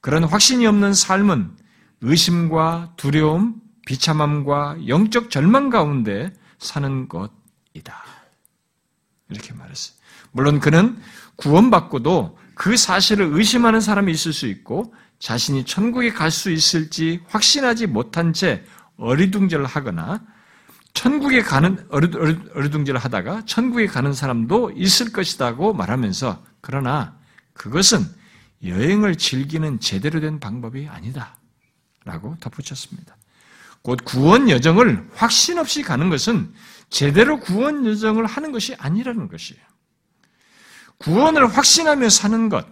그런 0.00 0.24
확신이 0.24 0.66
없는 0.66 0.94
삶은 0.94 1.56
의심과 2.00 2.94
두려움, 2.96 3.60
비참함과 3.86 4.86
영적 4.86 5.30
절망 5.30 5.70
가운데 5.70 6.32
사는 6.58 7.08
것이다. 7.08 8.04
이렇게 9.28 9.52
말했어요. 9.52 9.96
물론 10.30 10.60
그는 10.60 10.96
구원받고도 11.36 12.38
그 12.56 12.76
사실을 12.76 13.28
의심하는 13.32 13.80
사람이 13.80 14.10
있을 14.10 14.32
수 14.32 14.46
있고 14.46 14.94
자신이 15.18 15.64
천국에 15.66 16.10
갈 16.10 16.30
수 16.30 16.50
있을지 16.50 17.20
확신하지 17.28 17.86
못한 17.86 18.32
채 18.32 18.64
어리둥절하거나 18.96 20.22
천국에 20.94 21.42
가는 21.42 21.86
어리둥절 21.90 22.96
하다가 22.96 23.44
천국에 23.44 23.86
가는 23.86 24.14
사람도 24.14 24.72
있을 24.74 25.12
것이다고 25.12 25.74
말하면서 25.74 26.42
그러나 26.62 27.18
그것은 27.52 28.00
여행을 28.64 29.16
즐기는 29.16 29.78
제대로 29.78 30.20
된 30.20 30.40
방법이 30.40 30.88
아니다. 30.88 31.36
라고 32.06 32.36
덧붙였습니다. 32.40 33.16
곧 33.82 34.00
구원 34.04 34.48
여정을 34.48 35.10
확신 35.14 35.58
없이 35.58 35.82
가는 35.82 36.08
것은 36.08 36.54
제대로 36.88 37.38
구원 37.38 37.84
여정을 37.84 38.24
하는 38.24 38.50
것이 38.50 38.74
아니라는 38.78 39.28
것이에요. 39.28 39.62
구원을 40.98 41.46
확신하며 41.46 42.08
사는 42.08 42.48
것, 42.48 42.66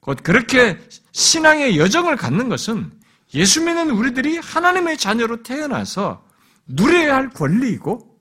곧 0.00 0.18
그렇게 0.22 0.78
신앙의 1.12 1.78
여정을 1.78 2.16
갖는 2.16 2.48
것은 2.48 2.90
예수 3.34 3.62
믿는 3.62 3.90
우리들이 3.90 4.38
하나님의 4.38 4.96
자녀로 4.96 5.42
태어나서 5.42 6.26
누려야 6.66 7.16
할 7.16 7.30
권리이고 7.30 8.18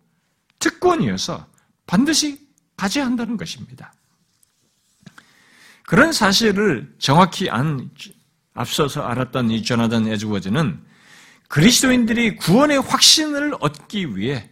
특권이어서 0.60 1.48
반드시 1.86 2.48
가져야 2.76 3.06
한다는 3.06 3.38
것입니다. 3.38 3.94
그런 5.84 6.12
사실을 6.12 6.94
정확히 7.00 7.50
안, 7.50 7.90
앞서서 8.54 9.04
알았던 9.04 9.52
이 9.52 9.64
조나단 9.64 10.08
에즈워즈는 10.08 10.84
그리스도인들이 11.48 12.36
구원의 12.36 12.82
확신을 12.82 13.54
얻기 13.62 14.18
위해 14.18 14.52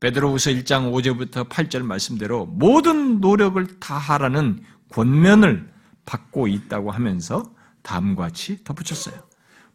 베드로후서 0.00 0.50
1장 0.50 0.92
5절부터 0.92 1.48
8절 1.48 1.82
말씀대로 1.82 2.46
모든 2.46 3.20
노력을 3.20 3.66
다하라는 3.80 4.62
권면을 4.90 5.72
받고 6.06 6.46
있다고 6.46 6.90
하면서 6.90 7.42
다음과 7.82 8.24
같이 8.24 8.62
덧붙였어요. 8.64 9.16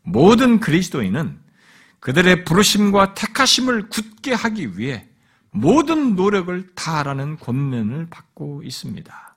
모든 0.01 0.59
그리스도인은 0.59 1.39
그들의 1.99 2.45
부르심과 2.45 3.13
택하심을 3.13 3.89
굳게 3.89 4.34
하기 4.34 4.78
위해 4.78 5.07
모든 5.51 6.15
노력을 6.15 6.74
다하라는 6.74 7.38
권면을 7.38 8.07
받고 8.09 8.63
있습니다. 8.63 9.36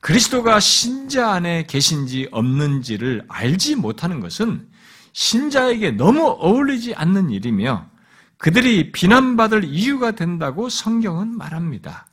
그리스도가 0.00 0.58
신자 0.58 1.30
안에 1.30 1.66
계신지 1.66 2.28
없는지를 2.32 3.24
알지 3.28 3.76
못하는 3.76 4.20
것은 4.20 4.68
신자에게 5.12 5.92
너무 5.92 6.26
어울리지 6.40 6.94
않는 6.94 7.30
일이며 7.30 7.91
그들이 8.42 8.90
비난받을 8.90 9.62
이유가 9.62 10.10
된다고 10.10 10.68
성경은 10.68 11.38
말합니다. 11.38 12.08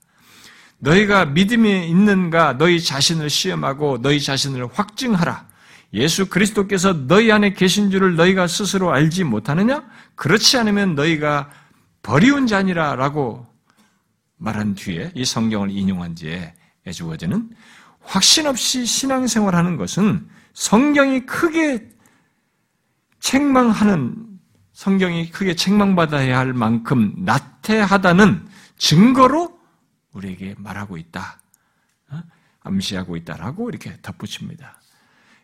너희가 0.78 1.26
믿음이 1.26 1.90
있는가 1.90 2.60
너희 2.60 2.80
자신을 2.80 3.32
시험하고 3.32 4.04
너희 4.04 4.22
자신을 4.22 4.68
확증하라. 4.72 5.48
예수 5.96 6.30
그리스도께서 6.30 7.08
너희 7.08 7.32
안에 7.32 7.54
계신 7.54 7.90
줄을 7.90 8.16
너희가 8.16 8.46
스스로 8.46 8.94
알지 8.94 9.24
못하느냐? 9.24 9.84
그렇지 10.14 10.56
않으면 10.60 10.94
너희가 10.94 11.50
버리운 12.04 12.46
자니라 12.46 12.96
라고 12.96 13.48
말한 14.38 14.76
뒤에 14.76 15.12
이 15.16 15.26
성경을 15.26 15.72
인용한 15.72 16.14
뒤에 16.14 16.54
에즈워즈는 16.86 17.50
확신 18.02 18.46
없이 18.46 18.86
신앙생활하는 18.86 19.78
것은 19.78 20.30
성경이 20.54 21.26
크게 21.26 21.90
책망하는 23.20 24.29
성경이 24.80 25.30
크게 25.32 25.56
책망받아야 25.56 26.38
할 26.38 26.54
만큼 26.54 27.14
나태하다는 27.18 28.48
증거로 28.78 29.60
우리에게 30.14 30.56
말하고 30.58 30.96
있다. 30.96 31.42
어? 32.12 32.22
암시하고 32.62 33.18
있다라고 33.18 33.68
이렇게 33.68 33.98
덧붙입니다. 34.02 34.80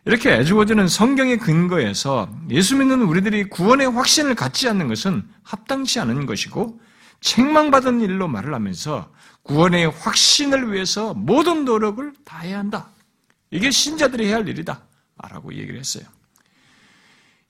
이렇게 0.06 0.32
에즈워드는 0.32 0.88
성경의 0.88 1.36
근거에서 1.36 2.34
예수 2.48 2.76
믿는 2.76 3.02
우리들이 3.02 3.50
구원의 3.50 3.90
확신을 3.90 4.34
갖지 4.34 4.70
않는 4.70 4.88
것은 4.88 5.28
합당치 5.42 6.00
않은 6.00 6.24
것이고 6.24 6.80
책망받은 7.20 8.00
일로 8.00 8.28
말을 8.28 8.54
하면서 8.54 9.12
구원의 9.42 9.90
확신을 9.90 10.72
위해서 10.72 11.12
모든 11.12 11.66
노력을 11.66 12.10
다해야 12.24 12.58
한다. 12.58 12.88
이게 13.50 13.70
신자들이 13.70 14.28
해야 14.28 14.36
할 14.36 14.48
일이다. 14.48 14.80
라고 15.28 15.52
얘기를 15.52 15.78
했어요. 15.78 16.04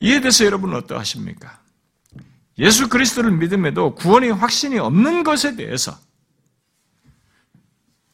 이에 0.01 0.19
대해서 0.19 0.45
여러분은 0.45 0.75
어떠하십니까? 0.79 1.65
예수 2.59 2.89
그리스도를 2.89 3.33
믿음에도 3.33 3.95
구원의 3.95 4.33
확신이 4.33 4.79
없는 4.79 5.25
것에 5.25 5.57
대해서 5.57 5.93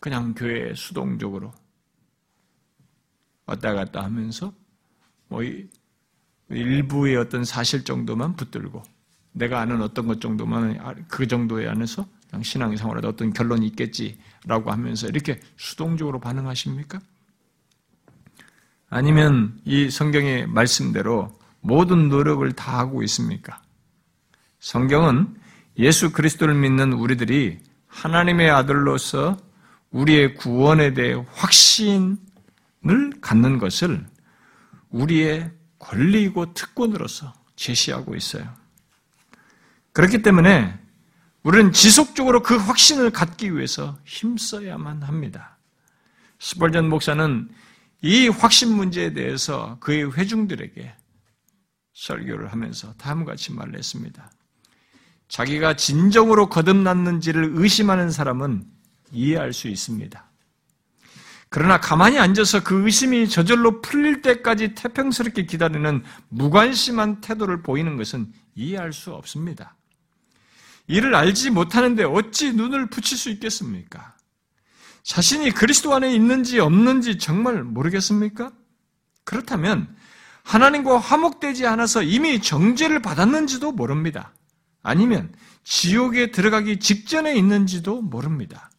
그냥 0.01 0.34
교회에 0.34 0.74
수동적으로 0.74 1.53
왔다 3.47 3.72
갔다 3.72 4.03
하면서 4.03 4.53
뭐 5.28 5.43
일부의 6.49 7.16
어떤 7.16 7.45
사실 7.45 7.84
정도만 7.84 8.34
붙들고 8.34 8.82
내가 9.32 9.61
아는 9.61 9.80
어떤 9.80 10.07
것 10.07 10.20
정도만 10.20 11.07
그 11.09 11.26
정도에 11.26 11.68
안에서 11.68 12.07
그냥 12.28 12.43
신앙생활에 12.43 13.07
어떤 13.07 13.32
결론이 13.32 13.66
있겠지라고 13.68 14.72
하면서 14.72 15.07
이렇게 15.07 15.40
수동적으로 15.57 16.18
반응하십니까? 16.18 17.01
아니면 18.90 19.59
이 19.64 19.88
성경의 19.88 20.49
말씀대로 20.49 21.38
모든 21.61 22.09
노력을 22.09 22.51
다 22.53 22.78
하고 22.78 23.03
있습니까? 23.05 23.62
성경은 24.62 25.34
예수 25.78 26.12
그리스도를 26.12 26.54
믿는 26.54 26.92
우리들이 26.92 27.58
하나님의 27.88 28.48
아들로서 28.48 29.36
우리의 29.90 30.34
구원에 30.36 30.94
대해 30.94 31.14
확신을 31.32 32.16
갖는 33.20 33.58
것을 33.58 34.06
우리의 34.90 35.50
권리이고 35.80 36.54
특권으로서 36.54 37.32
제시하고 37.56 38.14
있어요. 38.14 38.54
그렇기 39.94 40.22
때문에 40.22 40.78
우리는 41.42 41.72
지속적으로 41.72 42.44
그 42.44 42.56
확신을 42.56 43.10
갖기 43.10 43.56
위해서 43.56 43.98
힘써야만 44.04 45.02
합니다. 45.02 45.58
스벌전 46.38 46.88
목사는 46.88 47.50
이 48.02 48.28
확신 48.28 48.72
문제에 48.76 49.12
대해서 49.12 49.78
그의 49.80 50.12
회중들에게 50.16 50.94
설교를 51.94 52.52
하면서 52.52 52.92
다음과 52.94 53.32
같이 53.32 53.52
말을 53.52 53.76
했습니다. 53.76 54.30
자기가 55.33 55.76
진정으로 55.76 56.51
거듭났는지를 56.51 57.53
의심하는 57.55 58.11
사람은 58.11 58.66
이해할 59.12 59.55
수 59.55 59.66
있습니다. 59.66 60.30
그러나 61.49 61.80
가만히 61.80 62.18
앉아서 62.18 62.62
그 62.62 62.85
의심이 62.85 63.26
저절로 63.30 63.80
풀릴 63.80 64.20
때까지 64.20 64.74
태평스럽게 64.74 65.47
기다리는 65.47 66.05
무관심한 66.28 67.22
태도를 67.22 67.62
보이는 67.62 67.97
것은 67.97 68.30
이해할 68.55 68.93
수 68.93 69.14
없습니다. 69.14 69.74
이를 70.87 71.14
알지 71.14 71.49
못하는데 71.49 72.05
어찌 72.05 72.53
눈을 72.53 72.91
붙일 72.91 73.16
수 73.16 73.30
있겠습니까? 73.30 74.14
자신이 75.03 75.53
그리스도 75.53 75.95
안에 75.95 76.14
있는지 76.14 76.61
없는지 76.61 77.16
정말 77.16 77.62
모르겠습니까? 77.62 78.53
그렇다면 79.24 79.97
하나님과 80.43 80.99
화목되지 80.99 81.66
않아서 81.68 82.03
이미 82.03 82.43
정죄를 82.43 83.01
받았는지도 83.01 83.72
모릅니다. 83.72 84.35
아니면 84.83 85.33
지옥에 85.64 86.30
들어가기 86.30 86.78
직전에 86.78 87.35
있는지도 87.37 88.03
모릅니다. 88.03 88.70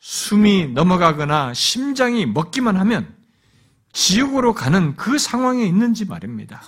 숨이 0.00 0.68
넘어가거나 0.68 1.52
심장이 1.54 2.24
먹기만 2.26 2.76
하면 2.76 3.14
지옥으로 3.92 4.54
가는 4.54 4.96
그 4.96 5.18
상황에 5.18 5.64
있는지 5.64 6.04
말입니다. 6.04 6.62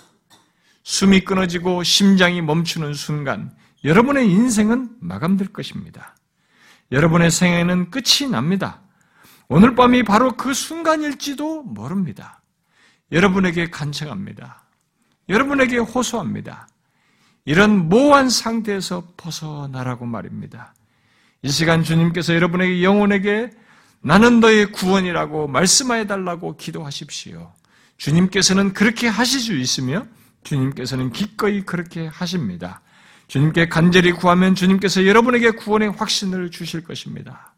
숨이 0.83 1.21
끊어지고 1.21 1.83
심장이 1.83 2.43
멈추는 2.43 2.95
순간 2.95 3.55
여러분의 3.85 4.31
인생은 4.31 4.97
마감될 5.01 5.49
것입니다. 5.53 6.17
여러분의 6.93 7.31
생애는 7.31 7.91
끝이 7.91 8.29
납니다. 8.31 8.83
오늘 9.49 9.75
밤이 9.75 10.03
바로 10.03 10.37
그 10.37 10.53
순간일지도 10.53 11.63
모릅니다. 11.63 12.43
여러분에게 13.13 13.71
간청합니다. 13.71 14.65
여러분에게 15.29 15.79
호소합니다. 15.79 16.69
이런 17.45 17.89
모호한 17.89 18.31
상태에서 18.31 19.13
벗어나라고 19.17 20.07
말입니다. 20.07 20.75
이 21.43 21.49
시간 21.49 21.83
주님께서 21.83 22.35
여러분에게 22.35 22.83
영혼에게 22.83 23.51
나는 24.03 24.41
너의 24.41 24.73
구원이라고 24.73 25.49
말씀하여 25.49 26.07
달라고 26.07 26.57
기도하십시오. 26.57 27.53
주님께서는 27.97 28.73
그렇게 28.73 29.09
하실 29.09 29.41
수 29.41 29.55
있으며 29.57 30.07
주님께서는 30.45 31.13
기꺼이 31.13 31.63
그렇게 31.63 32.07
하십니다. 32.07 32.81
주님께 33.29 33.69
간절히 33.69 34.13
구하면 34.13 34.55
주님께서 34.55 35.07
여러분에게 35.07 35.51
구원의 35.51 35.91
확신을 35.93 36.51
주실 36.51 36.83
것입니다. 36.83 37.55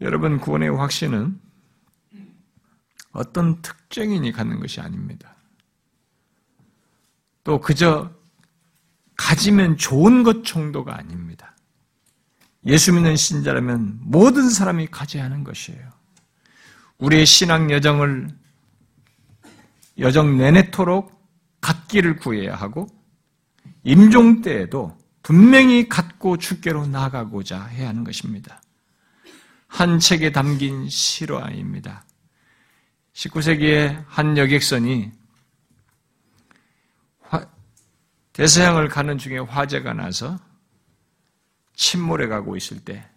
여러분 0.00 0.40
구원의 0.40 0.70
확신은 0.70 1.38
어떤 3.12 3.60
특정인이 3.60 4.32
갖는 4.32 4.60
것이 4.60 4.80
아닙니다. 4.80 5.36
또 7.44 7.60
그저 7.60 8.10
가지면 9.16 9.76
좋은 9.76 10.22
것 10.22 10.44
정도가 10.44 10.96
아닙니다. 10.96 11.56
예수 12.66 12.92
믿는 12.92 13.16
신자라면 13.16 13.98
모든 14.02 14.48
사람이 14.50 14.88
가져야 14.88 15.24
하는 15.24 15.44
것이에요. 15.44 15.80
우리의 16.98 17.24
신앙 17.26 17.70
여정을 17.70 18.28
여정 19.98 20.36
내내토록 20.36 21.18
갖기를 21.60 22.16
구해야 22.16 22.54
하고 22.54 22.86
임종 23.84 24.42
때에도 24.42 24.96
분명히 25.22 25.88
갖고 25.88 26.36
주께로 26.36 26.86
나가고자 26.86 27.64
해야 27.64 27.88
하는 27.88 28.04
것입니다. 28.04 28.62
한 29.66 29.98
책에 29.98 30.32
담긴 30.32 30.88
실화입니다. 30.88 32.04
19세기의 33.14 34.04
한 34.06 34.36
여객선이 34.36 35.12
대서양을 38.32 38.88
가는 38.88 39.18
중에 39.18 39.38
화재가 39.38 39.92
나서 39.94 40.38
침몰해 41.74 42.26
가고 42.28 42.56
있을 42.56 42.78
때 42.80 43.08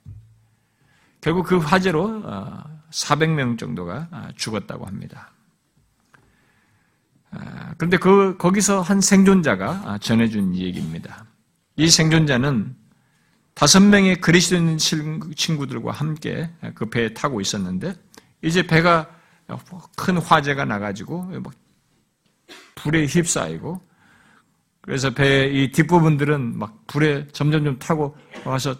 결국 1.21 1.45
그 1.45 1.57
화재로 1.57 2.23
400명 2.91 3.53
어, 3.53 3.57
정도가 3.57 4.07
어, 4.11 4.27
죽었다고 4.35 4.85
합니다. 4.85 5.31
아, 7.31 7.73
그런데 7.77 7.97
그 7.97 8.37
거기서 8.37 8.81
한 8.81 9.01
생존자가 9.01 9.81
아, 9.85 9.97
전해준 9.97 10.55
얘기입니다. 10.55 11.25
이 11.75 11.89
생존자는 11.89 12.75
다섯 13.53 13.81
명의 13.81 14.19
그리스도인 14.19 14.77
친구들과 14.77 15.91
함께 15.91 16.49
그 16.75 16.89
배에 16.89 17.13
타고 17.13 17.39
있었는데 17.39 17.95
이제 18.41 18.65
배가 18.65 19.09
큰 19.95 20.17
화재가 20.17 20.65
나가지고 20.65 21.31
불에 22.75 23.05
휩싸이고 23.05 23.79
그래서 24.83 25.09
배의 25.11 25.63
이 25.63 25.71
뒷부분들은 25.71 26.59
막 26.59 26.85
불에 26.87 27.25
점점점 27.29 27.79
타고 27.79 28.17
와서 28.43 28.75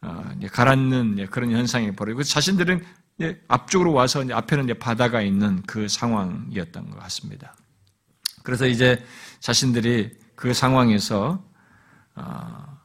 어, 0.00 0.32
가라앉는 0.52 1.26
그런 1.30 1.50
현상이 1.50 1.90
벌어지고 1.96 2.22
자신들은 2.22 2.84
앞쪽으로 3.48 3.92
와서 3.92 4.24
앞에는 4.32 4.78
바다가 4.78 5.20
있는 5.20 5.60
그 5.62 5.88
상황이었던 5.88 6.90
것 6.90 6.98
같습니다. 7.00 7.56
그래서 8.44 8.66
이제 8.66 9.04
자신들이 9.40 10.16
그 10.36 10.54
상황에서 10.54 11.44
어, 12.14 12.78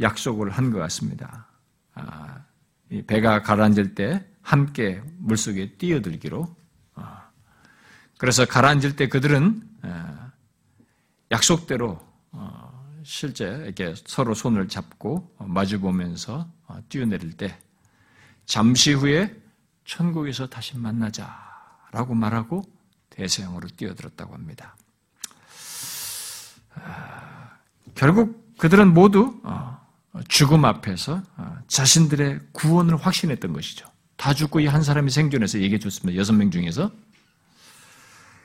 약속을 0.00 0.50
한 0.50 0.72
것 0.72 0.78
같습니다. 0.80 1.46
아, 1.94 2.44
배가 3.06 3.42
가라앉을 3.42 3.94
때 3.94 4.26
함께 4.42 5.00
물속에 5.18 5.76
뛰어들기로. 5.76 6.56
어, 6.96 7.16
그래서 8.18 8.44
가라앉을 8.46 8.96
때 8.96 9.08
그들은 9.08 9.62
어, 9.82 10.19
약속대로 11.30 12.00
실제 13.02 13.46
이렇게 13.64 13.94
서로 14.06 14.34
손을 14.34 14.68
잡고 14.68 15.36
마주 15.38 15.80
보면서 15.80 16.48
뛰어내릴 16.88 17.32
때 17.32 17.58
잠시 18.46 18.92
후에 18.92 19.34
천국에서 19.84 20.48
다시 20.48 20.76
만나자라고 20.76 22.14
말하고 22.14 22.62
대서양으로 23.10 23.68
뛰어들었다고 23.76 24.34
합니다. 24.34 24.76
아, 26.74 27.50
결국 27.94 28.56
그들은 28.58 28.94
모두 28.94 29.40
어, 29.42 29.80
죽음 30.28 30.64
앞에서 30.64 31.22
어, 31.36 31.58
자신들의 31.66 32.40
구원을 32.52 32.96
확신했던 32.96 33.52
것이죠. 33.52 33.86
다 34.16 34.34
죽고 34.34 34.60
이 34.60 34.66
한 34.66 34.82
사람이 34.82 35.10
생존해서 35.10 35.60
얘기해 35.60 35.78
줬습니다. 35.78 36.18
여섯 36.18 36.32
명 36.32 36.50
중에서. 36.50 36.90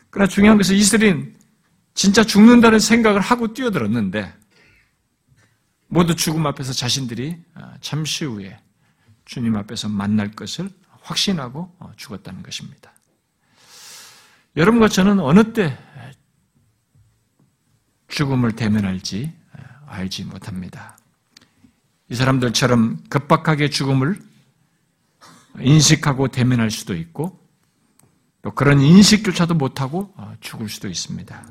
그러나 0.10 0.28
중요한 0.28 0.58
것은 0.58 0.76
이스라엘은 0.76 1.36
진짜 1.96 2.24
죽는다는 2.24 2.78
생각을 2.78 3.22
하고 3.22 3.54
뛰어들었는데 3.54 4.32
모두 5.88 6.14
죽음 6.14 6.46
앞에서 6.46 6.74
자신들이 6.74 7.38
어, 7.56 7.74
잠시 7.82 8.26
후에 8.26 8.60
주님 9.24 9.56
앞에서 9.56 9.89
만날 9.89 10.32
것을 10.32 10.70
확신하고 11.02 11.74
죽었다는 11.96 12.43
것입니다. 12.43 12.93
여러분과 14.56 14.89
저는 14.89 15.20
어느 15.20 15.54
때 15.54 15.78
죽음을 18.08 18.52
대면할지 18.54 19.34
알지 19.88 20.26
못합니다. 20.26 20.98
이 22.10 22.16
사람들처럼 22.16 23.04
급박하게 23.10 23.70
죽음을 23.70 24.20
인식하고 25.60 26.28
대면할 26.28 26.72
수도 26.72 26.96
있고 26.96 27.39
또 28.41 28.52
그런 28.52 28.82
인식조차도 28.82 29.56
못하고 29.56 30.14
죽을 30.41 30.70
수도 30.70 30.88
있습니다. 30.88 31.46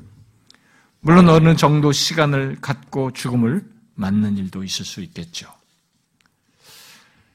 물론 1.05 1.29
어느 1.29 1.55
정도 1.55 1.91
시간을 1.91 2.57
갖고 2.61 3.11
죽음을 3.11 3.63
맞는 3.93 4.37
일도 4.37 4.63
있을 4.63 4.83
수 4.83 5.01
있겠죠. 5.01 5.47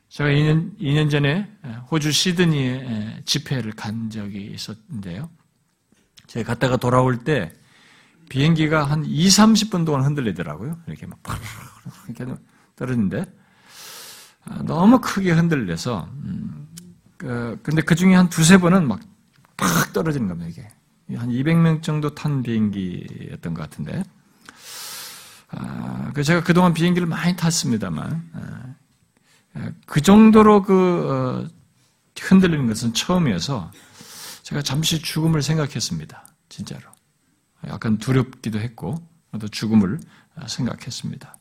제가 0.08 0.28
2년, 0.28 0.76
2년 0.80 1.08
전에 1.08 1.48
호주 1.88 2.10
시드니에 2.10 3.22
집회를 3.24 3.70
간 3.72 4.10
적이 4.10 4.50
있었는데요. 4.52 5.30
제가 6.26 6.54
갔다가 6.54 6.78
돌아올 6.78 7.22
때 7.22 7.52
비행기가 8.28 8.84
한 8.84 9.04
2, 9.04 9.28
30분 9.28 9.86
동안 9.86 10.04
흔들리더라고요. 10.04 10.76
이렇게 10.88 11.06
막 11.06 11.20
이렇게 12.08 12.34
떨어지는데 12.74 13.24
아, 14.46 14.62
너무 14.64 15.00
크게 15.00 15.30
흔들려서 15.30 16.10
음, 16.24 16.66
그, 17.16 17.56
근데 17.62 17.82
그 17.82 17.94
중에 17.94 18.16
한 18.16 18.28
두세 18.28 18.58
번은 18.58 18.88
막 18.88 19.00
팍 19.60 19.92
떨어지는 19.92 20.26
겁니다. 20.26 20.48
이게 20.50 20.66
한 21.16 21.28
200명 21.28 21.82
정도 21.82 22.14
탄 22.14 22.42
비행기였던 22.42 23.54
것 23.54 23.62
같은데 23.62 24.02
아, 25.48 26.10
그 26.14 26.22
제가 26.22 26.42
그동안 26.42 26.72
비행기를 26.74 27.06
많이 27.06 27.36
탔습니다만 27.36 28.30
아, 29.54 29.70
그 29.86 30.00
정도로 30.00 30.62
그 30.62 31.08
어, 31.10 31.60
흔들리는 32.18 32.66
것은 32.66 32.94
처음이어서 32.94 33.72
제가 34.42 34.62
잠시 34.62 35.00
죽음을 35.00 35.42
생각했습니다. 35.42 36.26
진짜로. 36.48 36.82
약간 37.66 37.98
두렵기도 37.98 38.58
했고 38.58 38.96
또 39.38 39.48
죽음을 39.48 40.00
생각했습니다. 40.46 41.36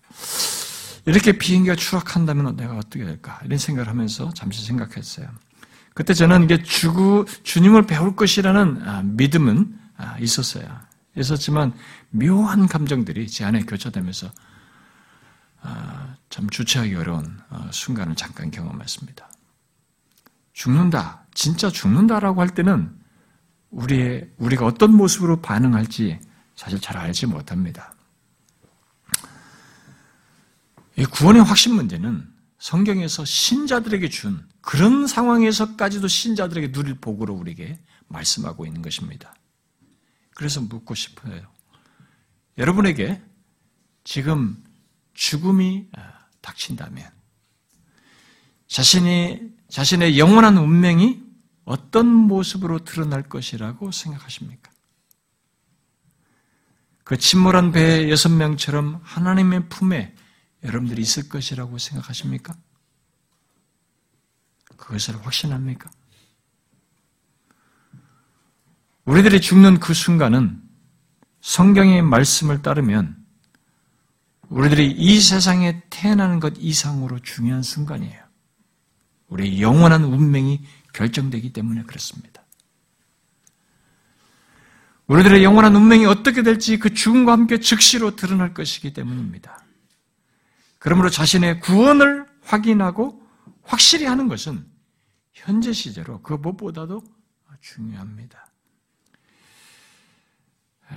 이렇게 1.05 1.31
비행기가 1.37 1.75
추락한다면 1.75 2.55
내가 2.55 2.77
어떻게 2.77 3.03
될까 3.05 3.39
이런 3.45 3.57
생각을 3.57 3.89
하면서 3.89 4.31
잠시 4.33 4.65
생각했어요. 4.65 5.27
그때 5.99 6.13
저는 6.13 6.45
이게 6.45 6.63
주 6.63 7.25
주님을 7.43 7.85
배울 7.85 8.15
것이라는 8.15 8.87
아, 8.87 9.01
믿음은 9.03 9.77
아, 9.97 10.17
있었어요. 10.19 10.65
있었지만 11.17 11.73
묘한 12.11 12.67
감정들이 12.67 13.27
제 13.27 13.43
안에 13.43 13.63
교차되면서 13.63 14.31
아, 15.61 16.15
참 16.29 16.49
주체하기 16.49 16.95
어려운 16.95 17.37
어, 17.49 17.67
순간을 17.73 18.15
잠깐 18.15 18.49
경험했습니다. 18.49 19.29
죽는다, 20.53 21.25
진짜 21.33 21.69
죽는다라고 21.69 22.39
할 22.39 22.47
때는 22.47 22.97
우리의 23.69 24.29
우리가 24.37 24.65
어떤 24.65 24.95
모습으로 24.95 25.41
반응할지 25.41 26.17
사실 26.55 26.79
잘 26.79 26.95
알지 26.95 27.25
못합니다. 27.25 27.93
이 30.95 31.03
구원의 31.03 31.43
확신 31.43 31.75
문제는 31.75 32.25
성경에서 32.57 33.25
신자들에게 33.25 34.07
준 34.07 34.47
그런 34.69 35.07
상황에서까지도 35.07 36.07
신자들에게 36.07 36.71
누릴 36.71 36.93
복으로 36.93 37.33
우리에게 37.33 37.79
말씀하고 38.07 38.67
있는 38.67 38.83
것입니다. 38.83 39.33
그래서 40.35 40.61
묻고 40.61 40.93
싶어요. 40.93 41.41
여러분에게 42.55 43.19
지금 44.03 44.63
죽음이 45.15 45.87
아, 45.97 46.19
닥친다면 46.41 47.09
자신이 48.67 49.41
자신의 49.69 50.19
영원한 50.19 50.57
운명이 50.57 51.19
어떤 51.65 52.05
모습으로 52.05 52.83
드러날 52.83 53.23
것이라고 53.23 53.91
생각하십니까? 53.91 54.71
그 57.03 57.17
침몰한 57.17 57.71
배 57.71 58.07
여섯 58.11 58.29
명처럼 58.29 59.01
하나님의 59.03 59.67
품에 59.69 60.13
여러분들이 60.63 61.01
있을 61.01 61.27
것이라고 61.27 61.79
생각하십니까? 61.79 62.55
그것을 64.79 65.23
확신합니까? 65.25 65.89
우리들이 69.05 69.41
죽는 69.41 69.79
그 69.79 69.93
순간은 69.93 70.61
성경의 71.41 72.01
말씀을 72.01 72.61
따르면 72.61 73.17
우리들이 74.49 74.91
이 74.91 75.19
세상에 75.19 75.81
태어나는 75.89 76.39
것 76.39 76.53
이상으로 76.57 77.19
중요한 77.19 77.61
순간이에요. 77.61 78.23
우리의 79.27 79.61
영원한 79.61 80.03
운명이 80.03 80.65
결정되기 80.93 81.53
때문에 81.53 81.83
그렇습니다. 81.83 82.43
우리들의 85.07 85.43
영원한 85.43 85.75
운명이 85.75 86.05
어떻게 86.05 86.43
될지 86.43 86.77
그 86.77 86.93
죽음과 86.93 87.31
함께 87.31 87.59
즉시로 87.59 88.15
드러날 88.15 88.53
것이기 88.53 88.93
때문입니다. 88.93 89.63
그러므로 90.77 91.09
자신의 91.09 91.61
구원을 91.61 92.25
확인하고 92.43 93.21
확실히 93.63 94.05
하는 94.05 94.27
것은 94.27 94.68
현재 95.39 95.71
시제로 95.71 96.21
그 96.21 96.33
무엇보다도 96.33 97.01
중요합니다. 97.61 98.47
아, 100.89 100.95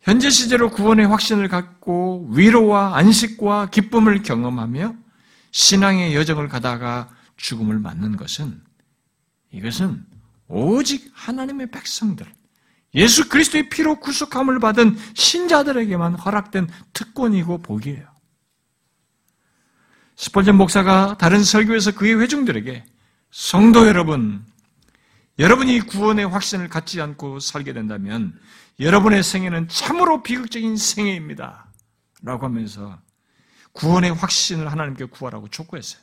현재 0.00 0.30
시제로 0.30 0.70
구원의 0.70 1.06
확신을 1.06 1.48
갖고 1.48 2.28
위로와 2.30 2.96
안식과 2.96 3.70
기쁨을 3.70 4.22
경험하며 4.22 4.94
신앙의 5.50 6.14
여정을 6.14 6.48
가다가 6.48 7.08
죽음을 7.36 7.78
맞는 7.78 8.16
것은 8.16 8.62
이것은 9.52 10.04
오직 10.48 11.10
하나님의 11.14 11.70
백성들, 11.70 12.26
예수 12.94 13.28
그리스도의 13.28 13.68
피로 13.70 13.98
구속함을 14.00 14.60
받은 14.60 14.96
신자들에게만 15.14 16.14
허락된 16.14 16.68
특권이고 16.92 17.58
복이에요. 17.58 18.07
스펄전 20.18 20.56
목사가 20.56 21.16
다른 21.16 21.44
설교에서 21.44 21.92
그의 21.92 22.20
회중들에게 22.20 22.84
성도 23.30 23.86
여러분, 23.86 24.44
여러분이 25.38 25.82
구원의 25.82 26.26
확신을 26.26 26.68
갖지 26.68 27.00
않고 27.00 27.38
살게 27.38 27.72
된다면 27.72 28.36
여러분의 28.80 29.22
생애는 29.22 29.68
참으로 29.68 30.24
비극적인 30.24 30.76
생애입니다. 30.76 31.68
라고 32.22 32.46
하면서 32.46 32.98
구원의 33.70 34.12
확신을 34.12 34.72
하나님께 34.72 35.04
구하라고 35.04 35.48
촉구했어요. 35.50 36.02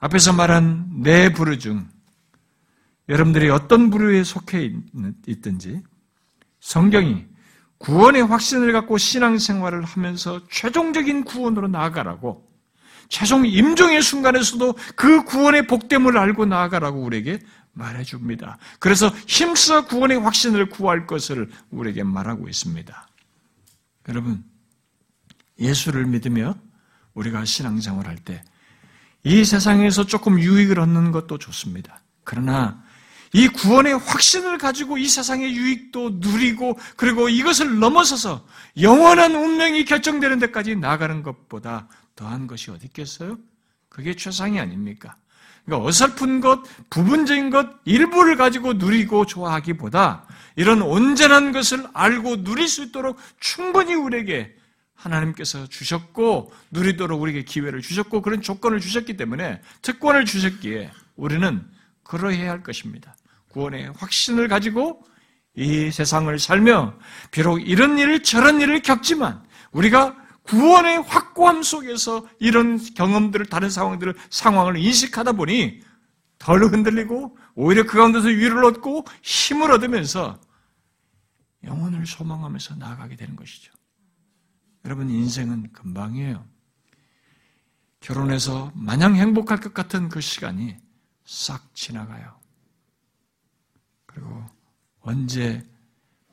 앞에서 0.00 0.32
말한 0.32 1.02
네 1.04 1.32
부류 1.32 1.60
중 1.60 1.88
여러분들이 3.08 3.50
어떤 3.50 3.90
부류에 3.90 4.24
속해 4.24 4.74
있든지 5.28 5.80
성경이 6.58 7.33
구원의 7.84 8.22
확신을 8.22 8.72
갖고 8.72 8.96
신앙생활을 8.96 9.84
하면서 9.84 10.40
최종적인 10.50 11.24
구원으로 11.24 11.68
나아가라고 11.68 12.48
최종 13.10 13.46
임종의 13.46 14.00
순간에서도 14.00 14.74
그 14.96 15.24
구원의 15.24 15.66
복됨을 15.66 16.16
알고 16.16 16.46
나아가라고 16.46 17.02
우리에게 17.02 17.40
말해줍니다. 17.72 18.56
그래서 18.78 19.08
힘써 19.26 19.86
구원의 19.86 20.20
확신을 20.20 20.70
구할 20.70 21.06
것을 21.06 21.50
우리에게 21.70 22.04
말하고 22.04 22.48
있습니다. 22.48 23.08
여러분, 24.08 24.42
예수를 25.58 26.06
믿으며 26.06 26.54
우리가 27.12 27.44
신앙생활 27.44 28.06
할때 28.06 28.42
이 29.24 29.44
세상에서 29.44 30.06
조금 30.06 30.40
유익을 30.40 30.80
얻는 30.80 31.12
것도 31.12 31.36
좋습니다. 31.36 32.00
그러나 32.24 32.82
이 33.34 33.48
구원의 33.48 33.98
확신을 33.98 34.58
가지고 34.58 34.96
이 34.96 35.08
세상의 35.08 35.56
유익도 35.56 36.18
누리고 36.20 36.78
그리고 36.96 37.28
이것을 37.28 37.80
넘어서서 37.80 38.46
영원한 38.80 39.34
운명이 39.34 39.84
결정되는 39.86 40.38
데까지 40.38 40.76
나가는 40.76 41.20
것보다 41.24 41.88
더한 42.14 42.46
것이 42.46 42.70
어디 42.70 42.86
있겠어요? 42.86 43.36
그게 43.88 44.14
최상이 44.14 44.60
아닙니까? 44.60 45.16
그러니까 45.64 45.88
어설픈 45.88 46.40
것, 46.40 46.62
부분적인 46.90 47.50
것, 47.50 47.70
일부를 47.84 48.36
가지고 48.36 48.74
누리고 48.74 49.26
좋아하기보다 49.26 50.28
이런 50.54 50.80
온전한 50.80 51.50
것을 51.50 51.88
알고 51.92 52.44
누릴 52.44 52.68
수 52.68 52.84
있도록 52.84 53.18
충분히 53.40 53.94
우리에게 53.94 54.54
하나님께서 54.94 55.66
주셨고 55.66 56.52
누리도록 56.70 57.20
우리에게 57.20 57.42
기회를 57.42 57.82
주셨고 57.82 58.22
그런 58.22 58.42
조건을 58.42 58.78
주셨기 58.78 59.16
때문에 59.16 59.60
특권을 59.82 60.24
주셨기에 60.24 60.92
우리는 61.16 61.64
그러해야 62.04 62.52
할 62.52 62.62
것입니다. 62.62 63.16
구원의 63.54 63.92
확신을 63.96 64.48
가지고 64.48 65.02
이 65.56 65.92
세상을 65.92 66.36
살며 66.38 66.98
비록 67.30 67.58
이런 67.58 67.98
일을 67.98 68.24
저런 68.24 68.60
일을 68.60 68.82
겪지만 68.82 69.42
우리가 69.70 70.16
구원의 70.42 71.02
확고함 71.02 71.62
속에서 71.62 72.26
이런 72.40 72.78
경험들을 72.94 73.46
다른 73.46 73.70
상황들을 73.70 74.14
상황을 74.28 74.76
인식하다 74.76 75.32
보니 75.32 75.80
덜 76.38 76.64
흔들리고 76.64 77.38
오히려 77.54 77.84
그 77.84 77.96
가운데서 77.96 78.28
위를 78.28 78.64
얻고 78.64 79.04
힘을 79.22 79.70
얻으면서 79.70 80.40
영혼을 81.62 82.04
소망하면서 82.04 82.74
나아가게 82.74 83.16
되는 83.16 83.36
것이죠. 83.36 83.72
여러분 84.84 85.08
인생은 85.08 85.72
금방이에요. 85.72 86.44
결혼해서 88.00 88.70
마냥 88.74 89.14
행복할 89.16 89.60
것 89.60 89.72
같은 89.72 90.10
그 90.10 90.20
시간이 90.20 90.76
싹 91.24 91.74
지나가요. 91.74 92.43
그리고 94.14 94.46
언제 95.00 95.62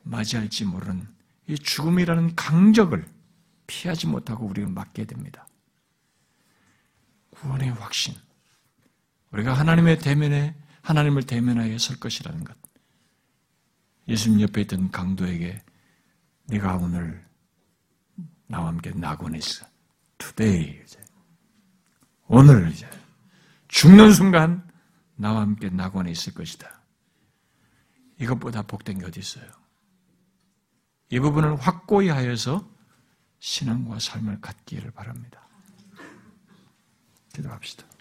맞이할지 0.04 0.64
모르는 0.64 1.06
이 1.48 1.56
죽음이라는 1.56 2.36
강적을 2.36 3.06
피하지 3.66 4.06
못하고 4.06 4.46
우리가 4.46 4.68
맞게 4.70 5.04
됩니다. 5.04 5.46
구원의 7.30 7.70
확신. 7.72 8.14
우리가 9.32 9.52
하나님의 9.52 9.98
대면에, 9.98 10.54
하나님을 10.82 11.24
대면하여 11.24 11.76
설 11.78 11.98
것이라는 11.98 12.44
것. 12.44 12.56
예수님 14.08 14.40
옆에 14.42 14.62
있던 14.62 14.90
강도에게 14.90 15.62
네가 16.44 16.76
오늘 16.76 17.24
나와 18.46 18.68
함께 18.68 18.90
낙원에 18.90 19.38
있어. 19.38 19.66
today. 20.18 20.80
이제. 20.84 21.00
오늘 22.26 22.70
이제. 22.70 22.88
죽는 23.68 24.12
순간 24.12 24.68
나와 25.16 25.40
함께 25.40 25.70
낙원에 25.70 26.10
있을 26.10 26.34
것이다. 26.34 26.81
이것보다 28.22 28.62
복된 28.62 28.98
게 29.00 29.06
어디 29.06 29.20
있어요? 29.20 29.50
이 31.10 31.18
부분을 31.18 31.56
확고히 31.56 32.08
하여서 32.08 32.66
신앙과 33.40 33.98
삶을 33.98 34.40
갖기를 34.40 34.92
바랍니다. 34.92 35.46
기도합시다. 37.34 37.91